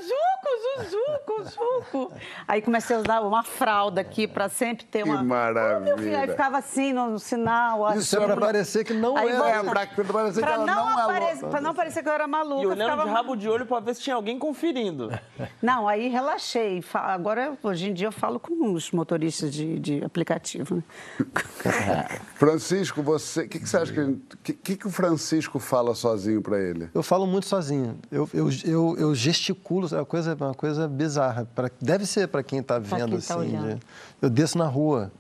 Zuzuco, 0.01 1.45
Zuco. 1.51 2.13
Aí 2.49 2.63
comecei 2.63 2.97
a 2.97 3.01
usar 3.01 3.21
uma 3.21 3.43
fralda 3.43 4.01
aqui 4.01 4.27
para 4.27 4.49
sempre 4.49 4.85
ter 4.87 5.03
Que 5.05 5.09
uma. 5.11 5.23
maravilha. 5.23 5.81
Meu 5.81 5.99
filho, 5.99 6.17
Aí 6.19 6.29
ficava 6.29 6.59
assim 6.59 6.93
no, 6.93 7.11
no 7.11 7.19
sinal. 7.19 7.97
Isso 7.97 8.17
é 8.17 8.25
pra 8.25 8.37
parecer 8.37 8.85
que 8.85 8.93
não 8.95 9.17
Aí 9.17 9.33
volta- 9.33 9.49
É, 9.49 9.63
pra, 9.63 9.87
pra 9.87 10.05
parecer 10.05 10.41
que 10.41 10.47
Pra 10.47 10.55
ela 10.55 10.67
não, 10.67 10.75
não 10.85 11.11
é 11.13 11.37
pra 11.37 11.61
não 11.61 11.75
parecer 11.75 12.03
que 12.03 12.09
eu 12.09 12.13
era 12.13 12.27
maluca. 12.27 12.63
E 12.63 12.67
olhando 12.67 12.91
ficava- 12.91 13.05
de 13.05 13.11
rabo 13.11 13.37
de 13.37 13.49
olho 13.49 13.67
pra 13.67 13.81
ver 13.81 13.95
se 13.95 14.01
tinha 14.03 14.17
alguém 14.17 14.39
conferindo. 14.39 15.11
Não, 15.63 15.87
aí 15.89 16.09
relaxei. 16.09 16.83
Agora, 16.95 17.57
hoje 17.63 17.91
em 17.91 17.95
dia, 17.95 18.07
eu 18.09 18.13
falo 18.13 18.39
com 18.41 18.73
os 18.73 18.91
motoristas 18.93 19.53
de, 19.53 19.79
de 19.79 20.05
aplicativo. 20.05 20.77
né? 20.77 20.83
Francisco, 22.35 23.03
você. 23.03 23.43
O 23.43 23.49
que, 23.49 23.59
que 23.61 23.69
você 23.69 23.77
acha 23.77 23.93
que, 23.93 24.01
o 24.01 24.21
que, 24.43 24.53
que, 24.55 24.77
que 24.77 24.87
o 24.87 24.91
Francisco 24.91 25.59
fala 25.59 25.95
sozinho 25.95 26.41
pra 26.43 26.59
ele? 26.59 26.89
Eu 26.95 27.03
falo 27.03 27.27
muito 27.27 27.47
sozinho. 27.47 27.99
Eu, 28.11 28.29
eu, 28.33 28.49
eu, 28.65 28.97
eu 28.99 29.15
gesticulo, 29.15 29.87
é 29.93 29.99
uma 29.99 30.05
coisa, 30.07 30.35
uma 30.35 30.55
coisa 30.55 30.89
bizarra. 30.89 31.47
Pra, 31.55 31.71
deve 31.81 32.07
ser 32.07 32.29
para 32.29 32.43
quem 32.43 32.61
está 32.61 32.79
vendo 32.79 33.19
quem 33.19 33.21
tá 33.21 33.35
assim. 33.37 33.57
de- 33.75 33.79
eu 34.23 34.31
desço 34.31 34.57
na 34.59 34.67
rua. 34.67 35.11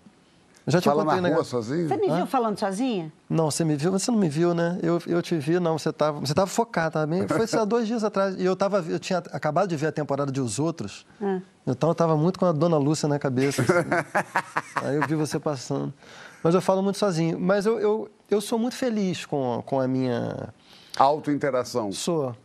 Eu 0.67 0.73
já 0.75 0.81
te 0.81 0.85
Fala 0.85 1.05
na 1.05 1.21
né? 1.21 1.33
rua 1.35 1.43
sozinho? 1.43 1.89
Você 1.89 1.97
me 1.97 2.11
viu 2.11 2.27
falando 2.27 2.59
sozinha? 2.59 3.11
Não, 3.29 3.51
você 3.51 3.65
me 3.65 3.75
viu, 3.77 3.91
você 3.91 4.11
não 4.11 4.19
me 4.19 4.29
viu, 4.29 4.53
né? 4.55 4.79
Eu, 4.83 5.01
eu 5.07 5.23
te 5.23 5.37
vi, 5.39 5.59
não, 5.59 5.79
você 5.79 5.89
estava 5.89 6.21
você 6.21 6.35
tava 6.35 6.47
focado 6.47 6.93
também. 6.93 7.27
Foi 7.27 7.43
assim, 7.43 7.57
há 7.57 7.65
dois 7.65 7.87
dias 7.87 8.05
atrás. 8.05 8.37
E 8.39 8.45
eu, 8.45 8.55
tava, 8.55 8.85
eu 8.89 8.99
tinha 8.99 9.19
acabado 9.19 9.69
de 9.69 9.77
ver 9.77 9.87
a 9.87 9.93
temporada 9.93 10.31
de 10.31 10.41
Os 10.41 10.59
Outros. 10.59 11.07
Então 11.67 11.89
eu 11.89 11.93
estava 11.93 12.17
muito 12.17 12.39
com 12.39 12.45
a 12.47 12.53
Dona 12.53 12.77
Lúcia 12.77 13.09
na 13.09 13.19
cabeça. 13.19 13.63
assim. 13.63 14.85
Aí 14.87 14.97
eu 14.97 15.07
vi 15.09 15.15
você 15.15 15.39
passando. 15.41 15.93
Mas 16.43 16.55
eu 16.55 16.61
falo 16.61 16.83
muito 16.83 16.99
sozinho. 16.99 17.41
Mas 17.41 17.65
eu, 17.67 17.81
eu, 17.81 18.11
eu 18.31 18.41
sou 18.41 18.59
muito 18.59 18.77
feliz 18.77 19.25
com, 19.27 19.63
com 19.67 19.81
a 19.81 19.89
minha, 19.89 20.51
Auto-interação. 20.99 21.91
Sou. 21.93 22.37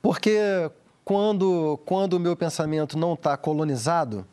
Porque 0.00 0.70
quando, 1.04 1.78
quando 1.84 2.14
o 2.14 2.20
meu 2.20 2.36
pensamento 2.36 2.96
não 2.98 3.14
está 3.14 3.36
colonizado, 3.36 4.24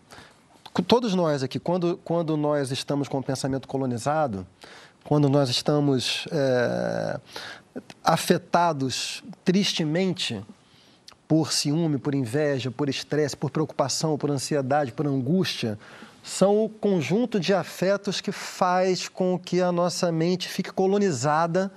co- 0.73 0.83
todos 0.83 1.13
nós 1.15 1.41
aqui, 1.43 1.59
quando, 1.59 1.99
quando 2.03 2.37
nós 2.37 2.71
estamos 2.71 3.07
com 3.07 3.19
o 3.19 3.23
pensamento 3.23 3.67
colonizado, 3.67 4.45
quando 5.03 5.29
nós 5.29 5.49
estamos 5.49 6.27
é, 6.31 7.19
afetados 8.03 9.23
tristemente 9.43 10.43
por 11.27 11.51
ciúme, 11.51 11.97
por 11.97 12.15
inveja, 12.15 12.71
por 12.71 12.89
estresse, 12.89 13.37
por 13.37 13.49
preocupação, 13.51 14.17
por 14.17 14.31
ansiedade, 14.31 14.91
por 14.91 15.05
angústia, 15.07 15.77
são 16.23 16.65
o 16.65 16.69
conjunto 16.69 17.39
de 17.39 17.53
afetos 17.53 18.19
que 18.19 18.31
faz 18.31 19.07
com 19.07 19.37
que 19.39 19.61
a 19.61 19.71
nossa 19.71 20.11
mente 20.11 20.49
fique 20.49 20.71
colonizada 20.71 21.71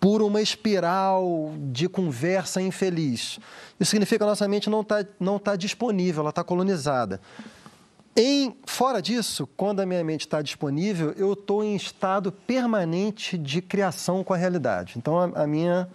por 0.00 0.22
uma 0.22 0.40
espiral 0.40 1.52
de 1.70 1.88
conversa 1.88 2.62
infeliz. 2.62 3.38
Isso 3.78 3.90
significa 3.90 4.18
que 4.18 4.24
a 4.24 4.26
nossa 4.26 4.46
mente 4.48 4.70
não 4.70 4.82
está 4.82 5.04
não 5.18 5.38
tá 5.38 5.56
disponível, 5.56 6.20
ela 6.20 6.30
está 6.30 6.44
colonizada. 6.44 7.20
Em, 8.16 8.56
fora 8.66 9.00
disso, 9.00 9.48
quando 9.56 9.78
a 9.78 9.86
minha 9.86 10.02
mente 10.02 10.22
está 10.22 10.42
disponível, 10.42 11.12
eu 11.16 11.34
estou 11.34 11.62
em 11.62 11.76
estado 11.76 12.32
permanente 12.32 13.38
de 13.38 13.62
criação 13.62 14.24
com 14.24 14.34
a 14.34 14.36
realidade. 14.36 14.94
Então, 14.96 15.16
a, 15.16 15.44
a 15.44 15.46
minha, 15.46 15.88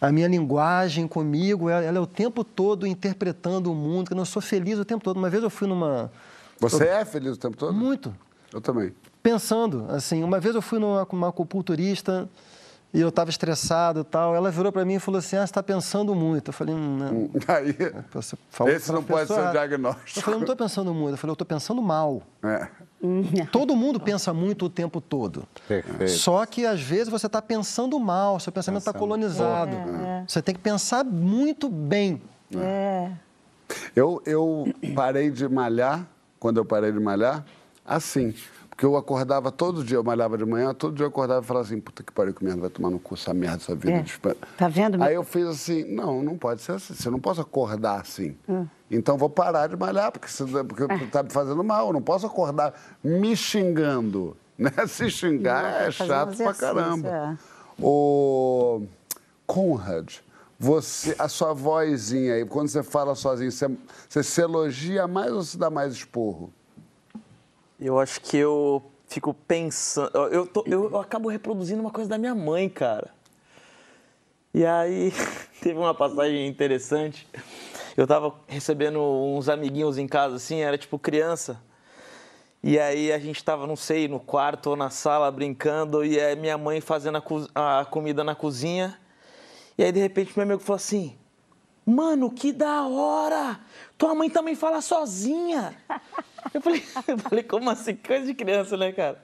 a 0.00 0.12
minha 0.12 0.28
linguagem 0.28 1.08
comigo, 1.08 1.68
ela, 1.68 1.84
ela, 1.84 1.98
é 1.98 2.00
o 2.00 2.06
tempo 2.06 2.44
todo 2.44 2.86
interpretando 2.86 3.72
o 3.72 3.74
mundo, 3.74 4.08
que 4.08 4.14
eu 4.14 4.24
sou 4.24 4.40
feliz 4.40 4.78
o 4.78 4.84
tempo 4.84 5.02
todo. 5.02 5.16
Uma 5.16 5.28
vez 5.28 5.42
eu 5.42 5.50
fui 5.50 5.66
numa... 5.66 6.10
Você 6.60 6.84
eu, 6.84 6.92
é 6.92 7.04
feliz 7.04 7.32
o 7.32 7.36
tempo 7.36 7.56
todo? 7.56 7.72
Muito. 7.72 8.14
Eu 8.52 8.60
também. 8.60 8.94
Pensando, 9.20 9.86
assim, 9.88 10.22
uma 10.22 10.38
vez 10.38 10.54
eu 10.54 10.62
fui 10.62 10.78
numa 10.78 11.04
uma 11.10 11.28
acupunturista 11.30 12.28
e 12.96 13.00
eu 13.02 13.10
estava 13.10 13.28
estressado 13.28 14.00
e 14.00 14.04
tal. 14.04 14.34
Ela 14.34 14.50
virou 14.50 14.72
para 14.72 14.82
mim 14.82 14.94
e 14.94 14.98
falou 14.98 15.18
assim: 15.18 15.36
Ah, 15.36 15.40
você 15.40 15.44
está 15.44 15.62
pensando 15.62 16.14
muito. 16.14 16.48
Eu 16.48 16.52
falei: 16.54 16.74
Não. 16.74 17.28
Aí, 17.46 17.76
esse 18.74 18.90
não 18.90 19.02
pode 19.02 19.28
ser 19.28 19.38
o 19.38 19.50
diagnóstico. 19.50 20.18
Eu 20.18 20.22
falei: 20.22 20.38
Não 20.38 20.44
estou 20.44 20.56
pensando 20.56 20.94
muito. 20.94 21.12
Eu 21.12 21.18
falei: 21.18 21.32
Eu 21.32 21.34
estou 21.34 21.46
pensando 21.46 21.82
mal. 21.82 22.22
É. 22.42 22.68
Todo 23.52 23.76
mundo 23.76 24.00
pensa 24.00 24.32
muito 24.32 24.64
o 24.64 24.70
tempo 24.70 25.02
todo. 25.02 25.46
Perfeito. 25.68 26.08
Só 26.08 26.46
que 26.46 26.64
às 26.64 26.80
vezes 26.80 27.08
você 27.08 27.26
está 27.26 27.42
pensando 27.42 28.00
mal, 28.00 28.40
seu 28.40 28.50
pensamento 28.50 28.80
está 28.80 28.94
colonizado. 28.94 29.76
É, 29.76 30.22
é. 30.22 30.24
Você 30.26 30.40
tem 30.40 30.54
que 30.54 30.60
pensar 30.62 31.04
muito 31.04 31.68
bem. 31.68 32.22
É. 32.56 33.10
Eu, 33.94 34.22
eu 34.24 34.72
parei 34.94 35.30
de 35.30 35.46
malhar, 35.46 36.06
quando 36.40 36.56
eu 36.56 36.64
parei 36.64 36.92
de 36.92 37.00
malhar, 37.00 37.44
assim. 37.84 38.34
Porque 38.76 38.84
eu 38.84 38.94
acordava 38.94 39.50
todo 39.50 39.82
dia, 39.82 39.96
eu 39.96 40.04
malhava 40.04 40.36
de 40.36 40.44
manhã, 40.44 40.74
todo 40.74 40.94
dia 40.94 41.04
eu 41.04 41.08
acordava 41.08 41.42
e 41.42 41.46
falava 41.46 41.64
assim, 41.64 41.80
puta 41.80 42.02
que 42.02 42.12
pariu, 42.12 42.34
que 42.34 42.44
merda, 42.44 42.60
vai 42.60 42.68
tomar 42.68 42.90
no 42.90 42.98
cu 42.98 43.14
essa 43.14 43.32
merda, 43.32 43.56
essa 43.56 43.74
vida. 43.74 44.04
É. 44.28 44.34
Tá 44.58 44.68
vendo? 44.68 45.02
Aí 45.02 45.14
eu 45.14 45.24
fiz 45.24 45.46
assim, 45.46 45.82
não, 45.84 46.22
não 46.22 46.36
pode 46.36 46.60
ser 46.60 46.72
assim, 46.72 46.92
você 46.92 47.08
não 47.08 47.18
posso 47.18 47.40
acordar 47.40 48.02
assim. 48.02 48.36
Hum. 48.46 48.66
Então 48.90 49.16
vou 49.16 49.30
parar 49.30 49.66
de 49.66 49.76
malhar, 49.78 50.12
porque, 50.12 50.28
você, 50.28 50.44
porque 50.62 50.82
é. 50.82 51.06
tá 51.06 51.22
me 51.22 51.30
fazendo 51.30 51.64
mal, 51.64 51.86
eu 51.86 51.92
não 51.94 52.02
posso 52.02 52.26
acordar 52.26 52.74
me 53.02 53.34
xingando. 53.34 54.36
Né? 54.58 54.70
Se 54.88 55.10
xingar 55.10 55.62
não, 55.62 55.80
é 55.80 55.90
chato 55.90 56.34
pra 56.34 56.54
caramba. 56.54 57.06
É. 57.06 57.36
O 57.78 58.86
Conrad, 59.46 60.14
você, 60.58 61.14
a 61.18 61.28
sua 61.28 61.52
vozinha 61.52 62.32
aí, 62.32 62.44
quando 62.46 62.68
você 62.68 62.82
fala 62.82 63.14
sozinho, 63.14 63.52
você, 63.52 63.70
você 64.08 64.22
se 64.22 64.40
elogia 64.40 65.06
mais 65.06 65.30
ou 65.30 65.42
se 65.42 65.58
dá 65.58 65.68
mais 65.68 65.92
esporro? 65.92 66.50
Eu 67.78 67.98
acho 67.98 68.20
que 68.22 68.36
eu 68.38 68.82
fico 69.06 69.34
pensando. 69.34 70.10
Eu, 70.30 70.46
tô, 70.46 70.64
eu, 70.66 70.90
eu 70.90 70.98
acabo 70.98 71.28
reproduzindo 71.28 71.80
uma 71.80 71.90
coisa 71.90 72.08
da 72.08 72.16
minha 72.16 72.34
mãe, 72.34 72.68
cara. 72.68 73.10
E 74.54 74.64
aí, 74.64 75.12
teve 75.60 75.78
uma 75.78 75.94
passagem 75.94 76.46
interessante. 76.46 77.28
Eu 77.94 78.06
tava 78.06 78.34
recebendo 78.46 79.00
uns 79.00 79.48
amiguinhos 79.48 79.98
em 79.98 80.06
casa, 80.06 80.36
assim, 80.36 80.60
era 80.60 80.78
tipo 80.78 80.98
criança. 80.98 81.60
E 82.62 82.78
aí 82.78 83.12
a 83.12 83.18
gente 83.18 83.44
tava, 83.44 83.66
não 83.66 83.76
sei, 83.76 84.08
no 84.08 84.18
quarto 84.18 84.70
ou 84.70 84.76
na 84.76 84.90
sala 84.90 85.30
brincando, 85.30 86.04
e 86.04 86.18
aí 86.18 86.34
minha 86.34 86.58
mãe 86.58 86.80
fazendo 86.80 87.22
a, 87.54 87.80
a 87.80 87.84
comida 87.84 88.24
na 88.24 88.34
cozinha. 88.34 88.98
E 89.76 89.84
aí, 89.84 89.92
de 89.92 90.00
repente, 90.00 90.32
meu 90.34 90.44
amigo 90.44 90.60
falou 90.60 90.76
assim: 90.76 91.16
Mano, 91.84 92.30
que 92.30 92.52
da 92.52 92.86
hora! 92.86 93.60
Tua 93.96 94.14
mãe 94.14 94.28
também 94.30 94.54
fala 94.54 94.80
sozinha. 94.80 95.76
Eu 96.56 96.62
falei, 96.62 96.82
eu 97.06 97.18
falei, 97.18 97.44
como 97.44 97.68
assim? 97.68 97.94
Coisa 97.94 98.24
de 98.24 98.32
criança, 98.32 98.78
né, 98.78 98.90
cara? 98.90 99.20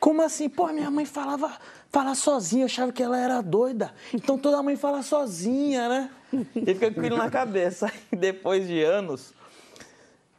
Como 0.00 0.20
assim? 0.20 0.48
Pô, 0.48 0.66
minha 0.68 0.90
mãe 0.90 1.04
falava 1.04 1.56
fala 1.90 2.14
sozinha, 2.14 2.62
eu 2.62 2.66
achava 2.66 2.92
que 2.92 3.02
ela 3.02 3.18
era 3.18 3.40
doida. 3.40 3.94
Então 4.12 4.36
toda 4.36 4.62
mãe 4.64 4.76
fala 4.76 5.00
sozinha, 5.02 5.88
né? 5.88 6.10
E 6.54 6.74
fica 6.74 6.90
com 6.90 7.00
aquilo 7.00 7.16
na 7.16 7.30
cabeça. 7.30 7.90
E 8.12 8.16
depois 8.16 8.66
de 8.66 8.82
anos, 8.82 9.32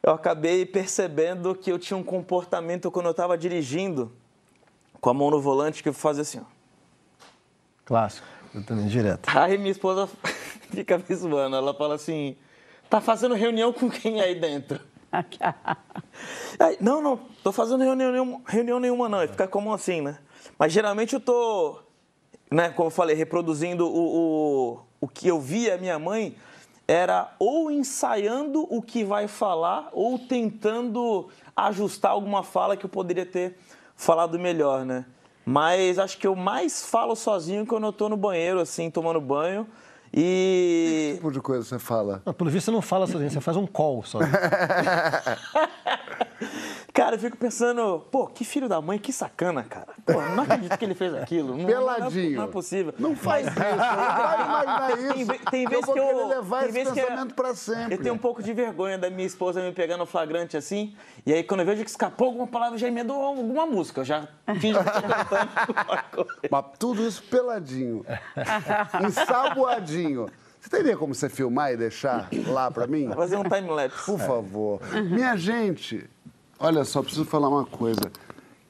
eu 0.04 0.12
acabei 0.12 0.66
percebendo 0.66 1.56
que 1.56 1.72
eu 1.72 1.80
tinha 1.80 1.96
um 1.98 2.04
comportamento 2.04 2.92
quando 2.92 3.06
eu 3.06 3.12
estava 3.12 3.38
dirigindo, 3.38 4.12
com 5.00 5.10
a 5.10 5.14
mão 5.14 5.32
no 5.32 5.42
volante, 5.42 5.82
que 5.82 5.90
eu 5.90 5.94
fazia 5.94 6.24
assim, 6.24 6.40
ó. 6.40 6.58
Clássico, 7.86 8.28
eu 8.54 8.64
também, 8.64 8.88
direto. 8.88 9.30
Aí 9.34 9.58
minha 9.58 9.72
esposa 9.72 10.10
fica 10.70 10.98
me 10.98 11.16
zoando, 11.16 11.56
ela 11.56 11.74
fala 11.74 11.96
assim, 11.96 12.36
tá 12.90 13.00
fazendo 13.00 13.34
reunião 13.34 13.72
com 13.72 13.90
quem 13.90 14.20
aí 14.20 14.36
dentro? 14.36 14.80
não, 16.80 17.02
não, 17.02 17.18
tô 17.44 17.52
fazendo 17.52 17.84
reunião, 17.84 18.12
nenhuma, 18.12 18.42
reunião 18.46 18.80
nenhuma 18.80 19.10
não, 19.10 19.28
fica 19.28 19.48
como 19.48 19.74
assim, 19.74 20.02
né? 20.02 20.20
Mas 20.58 20.74
geralmente 20.74 21.14
eu 21.14 21.20
tô, 21.20 21.80
né, 22.52 22.70
como 22.70 22.88
eu 22.88 22.92
falei, 22.92 23.16
reproduzindo 23.16 23.88
o, 23.88 24.74
o, 24.74 24.80
o 25.02 25.08
que 25.08 25.28
eu 25.28 25.40
via 25.40 25.78
minha 25.78 25.98
mãe, 25.98 26.36
era 26.88 27.36
ou 27.38 27.70
ensaiando 27.70 28.66
o 28.74 28.82
que 28.82 29.04
vai 29.04 29.28
falar 29.28 29.90
ou 29.92 30.18
tentando 30.18 31.30
ajustar 31.56 32.12
alguma 32.12 32.44
fala 32.44 32.78
que 32.78 32.86
eu 32.86 32.90
poderia 32.90 33.26
ter 33.26 33.58
falado 33.96 34.40
melhor, 34.40 34.86
né? 34.86 35.06
Mas 35.46 36.00
acho 36.00 36.18
que 36.18 36.28
eu 36.28 36.36
mais 36.36 36.86
falo 36.86 37.16
sozinho 37.16 37.66
quando 37.66 37.88
eu 37.88 37.94
tô 37.94 38.08
no 38.08 38.18
banheiro, 38.18 38.60
assim, 38.60 38.90
tomando 38.90 39.20
banho. 39.20 39.68
E. 40.14 41.10
Que 41.12 41.16
tipo 41.18 41.32
de 41.32 41.42
coisa 41.42 41.64
você 41.64 41.80
fala? 41.80 42.22
Não, 42.26 42.34
pelo 42.34 42.50
visto 42.50 42.66
você 42.66 42.72
não 42.72 42.82
fala 42.82 43.08
sozinho, 43.08 43.30
você 43.30 43.42
faz 43.42 43.58
um 43.58 43.68
call 43.68 44.04
só. 44.04 44.20
cara, 46.98 47.16
eu 47.16 47.20
fico 47.20 47.38
pensando, 47.38 48.00
pô, 48.10 48.26
que 48.26 48.44
filho 48.44 48.68
da 48.68 48.82
mãe, 48.82 48.98
que 48.98 49.14
sacana, 49.14 49.64
cara. 49.64 49.90
Pô, 50.04 50.20
não 50.36 50.42
acredito 50.42 50.76
que 50.76 50.84
ele 50.84 50.96
fez 50.96 51.14
aquilo. 51.14 51.56
Não, 51.56 51.68
Peladinho. 51.68 52.32
Não, 52.32 52.38
não 52.38 52.44
é 52.46 52.48
possível. 52.48 52.94
Não 52.98 53.16
faz 53.16 53.46
isso, 53.46 53.60
não 53.60 53.78
vai 53.78 54.42
imaginar 54.48 55.16
isso. 55.16 55.28
Tem, 55.28 55.40
tem 55.40 55.68
vezes 55.68 55.86
que 55.86 55.92
eu. 56.00 56.04
eu 56.04 56.28
levar 56.28 56.62
tem 56.62 56.82
esse 56.82 56.92
pensamento 56.92 57.28
que 57.28 57.34
pra 57.36 57.54
sempre. 57.54 57.94
Eu 57.94 58.02
tenho 58.02 58.16
um 58.16 58.18
pouco 58.18 58.42
de 58.42 58.52
vergonha 58.52 58.98
da 58.98 59.12
minha 59.12 59.28
esposa 59.28 59.62
me 59.62 59.72
pegar 59.72 59.96
no 59.96 60.08
flagrante 60.08 60.58
assim. 60.58 60.96
E 61.24 61.32
aí, 61.32 61.44
quando 61.44 61.60
eu 61.60 61.68
vejo 61.68 61.84
que 61.84 61.90
escapou 61.90 62.30
alguma 62.30 62.48
palavra, 62.48 62.74
eu 62.74 62.80
já 62.80 62.88
emendo 62.88 63.14
alguma 63.14 63.68
música. 63.68 64.02
Eu 64.02 64.06
já 64.06 64.28
fingo 64.60 64.80
que 64.84 64.92
tô 64.92 65.02
cantando 65.02 66.28
Mas 66.50 66.66
tudo 66.80 67.08
isso 67.08 67.22
peladinho. 67.22 68.04
Ensaboadinho. 69.06 70.28
Você 70.60 70.70
teria 70.70 70.98
como 70.98 71.14
você 71.14 71.30
filmar 71.30 71.72
e 71.72 71.78
deixar 71.78 72.28
lá 72.48 72.72
para 72.72 72.88
mim? 72.88 73.10
Fazer 73.14 73.38
um 73.38 73.44
time-lapse. 73.44 74.06
Por 74.06 74.20
favor. 74.20 74.82
Minha 75.12 75.38
gente, 75.38 76.10
olha 76.60 76.84
só, 76.84 77.02
preciso 77.02 77.26
falar 77.26 77.50
uma 77.50 77.66
coisa. 77.66 78.12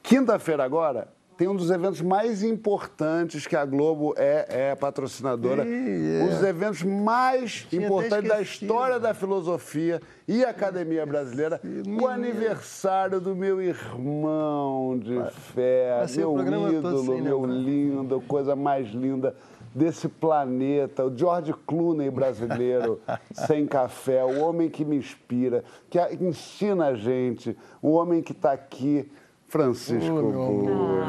Quinta-feira 0.02 0.64
agora 0.64 1.08
tem 1.38 1.46
um 1.46 1.54
dos 1.54 1.70
eventos 1.70 2.00
mais 2.00 2.42
importantes 2.42 3.46
que 3.46 3.54
a 3.54 3.64
Globo 3.64 4.12
é, 4.16 4.70
é 4.70 4.74
patrocinadora. 4.74 5.62
Um 5.64 6.28
dos 6.28 6.42
eventos 6.42 6.82
mais 6.82 7.64
Tinha 7.70 7.86
importantes 7.86 8.28
da 8.28 8.42
história 8.42 8.98
da 8.98 9.14
filosofia 9.14 10.02
e 10.26 10.44
academia 10.44 11.06
brasileira. 11.06 11.60
O 12.02 12.08
aniversário 12.08 13.20
do 13.20 13.36
meu 13.36 13.62
irmão 13.62 14.98
de 14.98 15.16
fé, 15.54 16.04
meu 16.16 16.72
ídolo, 16.72 17.22
meu 17.22 17.44
lindo, 17.46 18.20
coisa 18.22 18.56
mais 18.56 18.88
linda 18.88 19.32
desse 19.74 20.08
planeta, 20.08 21.04
o 21.04 21.16
George 21.16 21.52
Clooney 21.66 22.10
brasileiro, 22.10 23.00
sem 23.46 23.66
café, 23.66 24.24
o 24.24 24.40
homem 24.40 24.68
que 24.68 24.84
me 24.84 24.96
inspira, 24.96 25.64
que 25.90 25.98
ensina 26.20 26.86
a 26.86 26.94
gente, 26.94 27.56
o 27.82 27.92
homem 27.92 28.22
que 28.22 28.32
está 28.32 28.52
aqui, 28.52 29.10
Francisco 29.48 30.12
oh, 30.12 31.08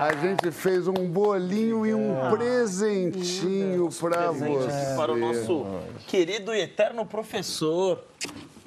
A 0.00 0.14
gente 0.14 0.50
fez 0.50 0.88
um 0.88 1.08
bolinho 1.08 1.84
e 1.84 1.94
um 1.94 2.26
é. 2.26 2.30
presentinho 2.30 3.90
para 4.00 4.30
você. 4.30 4.96
Para 4.96 5.12
o 5.12 5.16
nosso 5.16 5.66
querido 6.06 6.54
e 6.54 6.60
eterno 6.60 7.04
professor. 7.04 8.02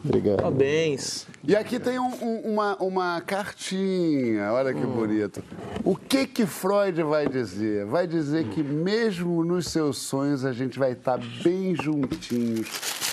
Obrigado. 0.08 0.38
Parabéns. 0.38 1.28
E 1.44 1.56
aqui 1.56 1.80
tem 1.80 2.00
um, 2.00 2.14
um, 2.22 2.54
uma, 2.54 2.76
uma 2.78 3.22
cartinha, 3.22 4.52
olha 4.54 4.74
que 4.74 4.80
hum. 4.80 4.92
bonito. 4.92 5.44
O 5.84 5.96
que 5.96 6.26
que 6.26 6.46
Freud 6.46 7.04
vai 7.04 7.28
dizer? 7.28 7.86
Vai 7.86 8.08
dizer 8.08 8.48
que 8.50 8.64
mesmo 8.64 9.44
nos 9.44 9.68
seus 9.68 9.98
sonhos 9.98 10.46
a 10.46 10.54
gente 10.54 10.80
vai 10.80 10.94
estar 10.94 11.20
bem 11.44 11.76
juntinhos, 11.76 12.68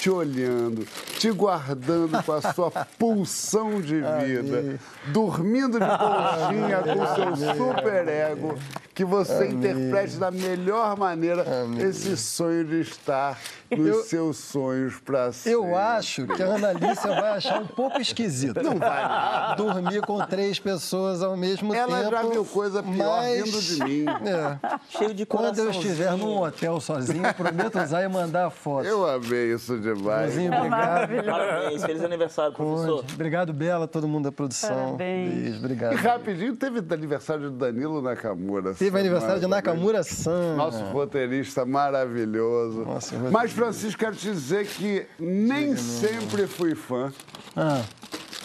te 0.04 0.10
olhando, 0.10 0.86
te 1.18 1.30
guardando 1.30 2.22
com 2.22 2.32
a 2.34 2.52
sua 2.52 2.70
pulsão 2.98 3.80
de 3.80 4.02
vida, 4.02 4.78
dormindo 5.06 5.78
de 5.80 5.86
conchinha 5.86 6.82
com 6.82 7.00
o 7.32 7.36
seu 7.36 7.54
super 7.54 8.06
ego, 8.06 8.54
que 8.94 9.02
você 9.02 9.46
interprete 9.48 10.16
da 10.16 10.30
melhor 10.30 10.94
maneira 10.98 11.46
esse 11.80 12.18
sonho 12.18 12.66
de 12.66 12.82
estar 12.82 13.38
nos 13.70 13.86
Eu- 13.88 14.04
seus 14.04 14.36
sonhos 14.36 15.00
pra 15.00 15.32
sempre. 15.32 15.52
Eu 15.52 15.74
acho 15.74 16.26
que 16.26 16.42
a 16.42 16.54
Analícia 16.54 17.08
vai 17.08 17.30
achar 17.38 17.62
um 17.62 17.66
pouco 17.66 17.98
esquisito. 17.98 18.62
Não 18.62 18.78
vai 18.78 19.02
nada. 19.02 19.54
Dormir 19.64 20.02
com 20.02 20.18
três 20.26 20.58
pessoas 20.60 21.22
ao 21.22 21.34
mesmo 21.36 21.74
Ela 21.74 21.98
tempo. 22.00 22.10
já 22.10 22.22
viu 22.24 22.44
coisa 22.44 22.82
pior 22.82 23.22
mas- 23.22 23.42
vindo 23.42 23.60
de 23.62 23.84
mim. 23.84 24.04
É. 24.06 24.58
Cheio 24.90 25.14
de 25.14 25.24
Quando 25.26 25.58
eu 25.58 25.70
estiver 25.70 26.12
num 26.12 26.42
hotel 26.42 26.78
sozinho, 26.78 27.32
prometo 27.34 27.80
usar 27.80 28.02
e 28.04 28.08
mandar 28.08 28.50
foto. 28.50 28.84
Eu 28.86 29.08
amei 29.08 29.54
isso 29.54 29.76
demais. 29.78 29.93
Joãozinho, 29.96 30.52
obrigado. 30.54 31.24
Parabéns, 31.24 31.84
feliz 31.84 32.02
aniversário, 32.04 32.52
professor. 32.52 33.00
Conde. 33.02 33.14
Obrigado, 33.14 33.52
Bela, 33.52 33.86
todo 33.88 34.06
mundo 34.08 34.24
da 34.24 34.32
produção. 34.32 34.70
Parabéns. 34.96 35.34
Beijo, 35.34 35.54
E 35.54 35.58
obrigado. 35.58 35.94
rapidinho, 35.96 36.56
teve 36.56 36.82
aniversário 36.94 37.50
de 37.50 37.56
Danilo 37.56 38.00
Nakamura. 38.02 38.74
Teve 38.74 38.98
aniversário 38.98 39.36
de 39.36 39.40
semana. 39.42 39.56
Nakamura-san. 39.62 40.56
Nosso 40.56 40.82
roteirista 40.86 41.64
maravilhoso. 41.64 42.80
Nossa, 42.84 43.14
roteirista. 43.16 43.30
Mas, 43.30 43.52
Francisco, 43.52 43.98
quero 44.00 44.16
te 44.16 44.30
dizer 44.30 44.66
que 44.66 45.06
nem 45.18 45.76
sempre 45.76 46.46
fui 46.46 46.74
fã. 46.74 47.12
Ah, 47.56 47.82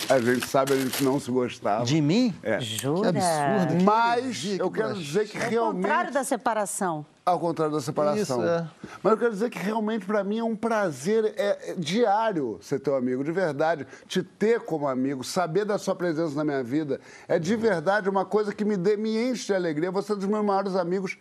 A 0.10 0.20
gente 0.20 0.48
sabe, 0.48 0.74
a 0.74 0.76
gente 0.76 1.04
não 1.04 1.20
se 1.20 1.30
gostava. 1.30 1.86
de 1.86 2.02
mim? 2.02 2.34
É. 2.42 2.60
Jura? 2.60 3.12
Que 3.12 3.18
absurdo. 3.20 3.84
Mas 3.84 4.38
Que 4.40 4.58
eu 4.60 4.72
quero 4.72 4.94
dizer 4.96 5.28
que 5.28 5.38
É 5.38 5.46
o 5.46 5.50
realmente. 5.50 5.82
contrário 5.84 6.14
da 6.14 6.24
separação. 6.24 7.06
Ao 7.30 7.40
contrário 7.40 7.74
da 7.74 7.82
separação. 7.82 8.42
Isso, 8.42 8.50
é. 8.50 8.68
Mas 9.04 9.12
eu 9.12 9.18
quero 9.18 9.32
dizer 9.32 9.50
que 9.50 9.60
realmente 9.60 10.06
para 10.06 10.24
mim 10.24 10.40
é 10.40 10.44
um 10.44 10.56
prazer 10.56 11.34
é, 11.38 11.72
é 11.72 11.76
diário 11.78 12.58
ser 12.62 12.80
teu 12.80 12.96
amigo, 12.96 13.24
de 13.24 13.32
verdade. 13.32 13.86
Te 14.08 14.24
ter 14.24 14.62
como 14.62 14.88
amigo, 14.88 15.24
saber 15.24 15.66
da 15.66 15.78
sua 15.78 15.96
presença 15.96 16.36
na 16.36 16.44
minha 16.44 16.64
vida, 16.64 17.00
é 17.28 17.38
de 17.38 17.56
verdade 17.56 18.10
uma 18.10 18.26
coisa 18.26 18.54
que 18.54 18.66
me, 18.66 18.76
dê, 18.76 18.98
me 18.98 19.16
enche 19.18 19.48
de 19.48 19.54
alegria. 19.54 19.92
Você 19.92 20.14
é 20.14 20.16
dos 20.16 20.26
meus 20.26 20.44
maiores 20.44 20.76
amigos 20.76 21.18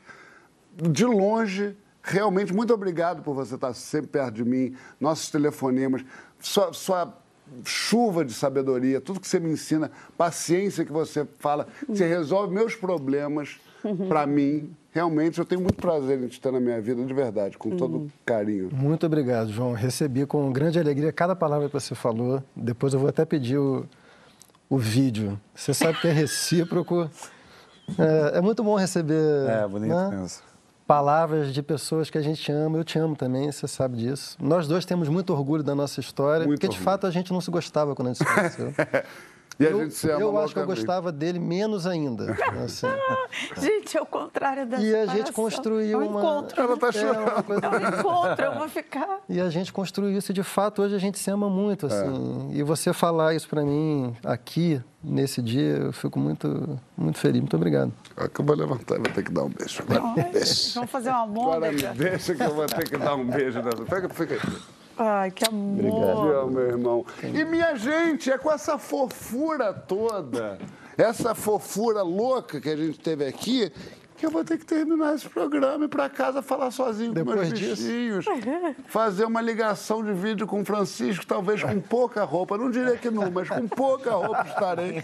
de 0.74 1.04
longe. 1.04 1.76
Realmente, 2.02 2.54
muito 2.54 2.72
obrigado 2.72 3.22
por 3.22 3.34
você 3.34 3.56
estar 3.56 3.74
sempre 3.74 4.08
perto 4.08 4.34
de 4.36 4.44
mim, 4.44 4.74
nossos 4.98 5.30
telefonemas, 5.30 6.02
sua, 6.40 6.72
sua 6.72 7.14
chuva 7.64 8.24
de 8.24 8.32
sabedoria, 8.32 9.00
tudo 9.00 9.20
que 9.20 9.28
você 9.28 9.40
me 9.40 9.50
ensina, 9.50 9.90
paciência 10.16 10.84
que 10.84 10.92
você 10.92 11.26
fala, 11.38 11.66
você 11.86 12.06
resolve 12.06 12.54
meus 12.54 12.74
problemas 12.74 13.60
para 14.08 14.26
mim. 14.26 14.74
Realmente, 14.98 15.38
eu 15.38 15.44
tenho 15.44 15.60
muito 15.60 15.76
prazer 15.76 16.20
em 16.20 16.26
te 16.26 16.40
ter 16.40 16.50
na 16.50 16.58
minha 16.58 16.80
vida, 16.80 17.04
de 17.04 17.14
verdade, 17.14 17.56
com 17.56 17.70
todo 17.70 18.10
carinho. 18.26 18.68
Muito 18.72 19.06
obrigado, 19.06 19.48
João. 19.52 19.72
Recebi 19.72 20.26
com 20.26 20.50
grande 20.50 20.76
alegria 20.76 21.12
cada 21.12 21.36
palavra 21.36 21.68
que 21.68 21.72
você 21.72 21.94
falou. 21.94 22.42
Depois 22.56 22.92
eu 22.92 22.98
vou 22.98 23.08
até 23.08 23.24
pedir 23.24 23.58
o, 23.58 23.86
o 24.68 24.76
vídeo. 24.76 25.38
Você 25.54 25.72
sabe 25.72 26.00
que 26.00 26.08
é 26.08 26.12
recíproco. 26.12 27.08
É, 27.98 28.36
é 28.36 28.40
muito 28.42 28.62
bom 28.62 28.74
receber 28.76 29.48
É, 29.48 29.66
bonito 29.66 29.94
né, 29.94 30.10
mesmo. 30.10 30.42
palavras 30.86 31.54
de 31.54 31.62
pessoas 31.62 32.10
que 32.10 32.18
a 32.18 32.20
gente 32.20 32.52
ama. 32.52 32.76
Eu 32.76 32.84
te 32.84 32.98
amo 32.98 33.16
também, 33.16 33.50
você 33.50 33.66
sabe 33.66 33.96
disso. 33.96 34.36
Nós 34.38 34.68
dois 34.68 34.84
temos 34.84 35.08
muito 35.08 35.32
orgulho 35.32 35.62
da 35.62 35.74
nossa 35.74 35.98
história, 35.98 36.44
Muito 36.46 36.58
porque 36.58 36.68
de 36.68 36.72
orgulho. 36.74 36.84
fato 36.84 37.06
a 37.06 37.10
gente 37.10 37.32
não 37.32 37.40
se 37.40 37.50
gostava 37.50 37.94
quando 37.94 38.08
a 38.08 38.12
gente 38.12 38.18
se 38.28 38.34
conheceu. 38.34 38.74
E 39.60 39.66
a 39.66 39.70
eu 39.70 39.80
gente 39.80 39.94
se 39.94 40.08
ama 40.08 40.20
eu 40.20 40.38
acho 40.38 40.54
que 40.54 40.60
eu 40.60 40.66
gostava 40.66 41.10
dele 41.10 41.38
menos 41.40 41.84
ainda. 41.86 42.36
assim. 42.64 42.86
Gente, 43.60 43.96
é 43.96 44.00
o 44.00 44.06
contrário 44.06 44.64
da 44.66 44.78
E 44.78 44.94
a 44.94 45.06
gente 45.06 45.32
construiu 45.32 46.00
é 46.00 46.04
um 46.04 46.08
uma. 46.10 46.20
encontro. 46.20 46.62
Ela 46.62 46.76
tá 46.76 46.88
É, 46.88 46.92
chorando. 46.92 47.22
uma 47.32 47.42
coisa 47.42 47.66
É 47.66 47.68
um 47.68 47.98
encontro, 47.98 48.44
eu 48.44 48.54
vou 48.58 48.68
ficar... 48.68 49.18
E 49.28 49.40
a 49.40 49.50
gente 49.50 49.72
construiu 49.72 50.16
isso 50.16 50.30
e, 50.30 50.34
de 50.34 50.44
fato, 50.44 50.82
hoje 50.82 50.94
a 50.94 50.98
gente 50.98 51.18
se 51.18 51.28
ama 51.30 51.50
muito, 51.50 51.86
É. 51.86 51.88
assim. 51.88 52.50
E 52.52 52.62
você 52.62 52.92
falar 52.92 53.34
isso 53.34 53.48
pra 53.48 53.62
mim 53.64 54.14
aqui, 54.24 54.80
nesse 55.02 55.42
dia, 55.42 55.76
eu 55.78 55.92
fico 55.92 56.20
muito, 56.20 56.78
muito 56.96 57.18
feliz. 57.18 57.40
Muito 57.40 57.56
obrigado. 57.56 57.92
Que 58.32 58.40
eu 58.40 58.44
vou 58.44 58.54
levantar 58.56 58.94
e 58.94 58.98
vou 58.98 59.12
ter 59.12 59.24
que 59.24 59.32
dar 59.32 59.42
um 59.42 59.48
beijo. 59.50 59.82
Agora. 59.82 60.00
Vamos 60.74 60.90
fazer 60.90 61.10
uma 61.10 61.22
Agora 61.24 61.72
me 61.72 61.82
môndega. 61.82 61.94
deixa 61.94 62.34
que 62.34 62.42
eu 62.44 62.54
vou 62.54 62.66
ter 62.66 62.88
que 62.88 62.96
dar 62.96 63.16
um 63.16 63.24
beijo. 63.26 63.60
Pega, 63.88 64.08
fica 64.08 64.34
aí. 64.34 64.40
Ai, 64.98 65.30
que 65.30 65.44
amor. 65.44 65.80
Te 65.80 66.34
amo, 66.34 66.50
meu 66.50 66.66
irmão. 66.66 67.06
E 67.22 67.44
minha 67.44 67.76
gente, 67.76 68.30
é 68.32 68.36
com 68.36 68.50
essa 68.50 68.78
fofura 68.78 69.72
toda, 69.72 70.58
essa 70.96 71.34
fofura 71.34 72.02
louca 72.02 72.60
que 72.60 72.68
a 72.68 72.76
gente 72.76 72.98
teve 72.98 73.24
aqui, 73.24 73.72
que 74.18 74.26
eu 74.26 74.30
vou 74.30 74.44
ter 74.44 74.58
que 74.58 74.66
terminar 74.66 75.14
esse 75.14 75.28
programa 75.28 75.84
e 75.84 75.86
ir 75.86 75.88
pra 75.88 76.08
casa 76.10 76.42
falar 76.42 76.72
sozinho 76.72 77.10
com 77.10 77.14
Depois 77.14 77.48
meus 77.48 77.58
disso? 77.58 77.82
bichinhos. 77.82 78.24
Fazer 78.88 79.24
uma 79.24 79.40
ligação 79.40 80.04
de 80.04 80.12
vídeo 80.12 80.46
com 80.46 80.60
o 80.60 80.64
Francisco, 80.64 81.24
talvez 81.24 81.62
com 81.62 81.80
pouca 81.80 82.24
roupa. 82.24 82.58
Não 82.58 82.70
diria 82.70 82.96
que 82.96 83.10
não, 83.10 83.30
mas 83.30 83.48
com 83.48 83.68
pouca 83.68 84.10
roupa 84.10 84.44
estarei. 84.48 85.02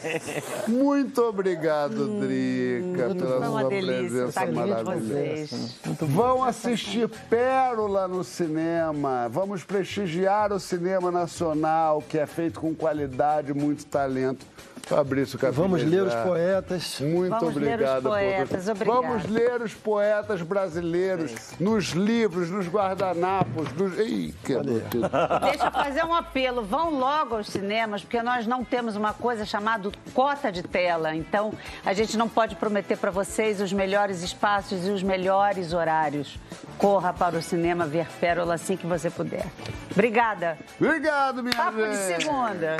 Muito 0.66 1.22
obrigado, 1.22 2.20
Drica, 2.20 3.14
pela 3.14 3.38
Foi 3.38 3.48
uma 3.48 3.60
sua 3.60 3.68
delícia 3.68 4.08
presença 4.08 4.46
com 4.46 4.52
maravilhosa. 4.52 5.56
Vão 6.00 6.44
assistir 6.44 7.08
Pérola 7.30 8.08
no 8.08 8.24
cinema. 8.24 9.28
Vamos 9.28 9.62
prestigiar 9.62 10.52
o 10.52 10.58
cinema 10.58 11.10
nacional, 11.10 12.02
que 12.02 12.18
é 12.18 12.26
feito 12.26 12.60
com 12.60 12.74
qualidade 12.74 13.52
e 13.52 13.54
muito 13.54 13.86
talento. 13.86 14.44
Fabrício 14.86 15.38
Capineza. 15.38 15.62
Vamos 15.62 15.82
ler 15.82 16.02
os 16.02 16.14
poetas. 16.14 17.00
Muito 17.00 17.30
Vamos 17.30 17.54
ler 17.56 17.62
os 17.66 17.72
obrigado. 17.74 18.02
por- 18.02 18.08
poetas. 18.10 18.66
Vamos 18.84 19.24
ler 19.30 19.62
os 19.62 19.74
poetas 19.74 20.42
brasileiros 20.42 21.32
nos 21.58 21.86
livros, 21.90 22.50
nos 22.50 22.66
guardanapos. 22.68 23.72
Nos... 23.72 23.98
Ih, 23.98 24.34
quebrou 24.44 24.80
tudo. 24.90 25.08
Deixa 25.42 25.66
eu 25.66 25.72
fazer 25.72 26.04
um 26.04 26.14
apelo. 26.14 26.62
Vão 26.64 26.98
logo 26.98 27.36
aos 27.36 27.48
cinemas, 27.48 28.02
porque 28.02 28.22
nós 28.22 28.46
não 28.46 28.64
temos 28.64 28.96
uma 28.96 29.12
coisa 29.12 29.44
chamada 29.44 29.90
cota 30.12 30.52
de 30.52 30.62
tela. 30.62 31.14
Então, 31.14 31.52
a 31.84 31.92
gente 31.92 32.16
não 32.16 32.28
pode 32.28 32.56
prometer 32.56 32.96
para 32.96 33.10
vocês 33.10 33.60
os 33.60 33.72
melhores 33.72 34.22
espaços 34.22 34.86
e 34.86 34.90
os 34.90 35.02
melhores 35.02 35.72
horários. 35.72 36.38
Corra 36.78 37.12
para 37.12 37.36
o 37.36 37.42
cinema 37.42 37.86
ver 37.86 38.06
Pérola 38.20 38.54
assim 38.54 38.76
que 38.76 38.86
você 38.86 39.08
puder. 39.10 39.46
Obrigada. 39.90 40.58
Obrigado, 40.80 41.42
minha 41.42 41.54
Papo 41.56 41.78
de 41.78 41.84
gente. 42.08 42.22
segunda. 42.24 42.76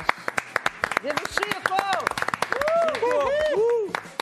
Viva 1.01 1.15
o 1.21 1.27
Chico! 1.27 1.75
Uhul! 3.03 3.87
Uh! 3.87 4.14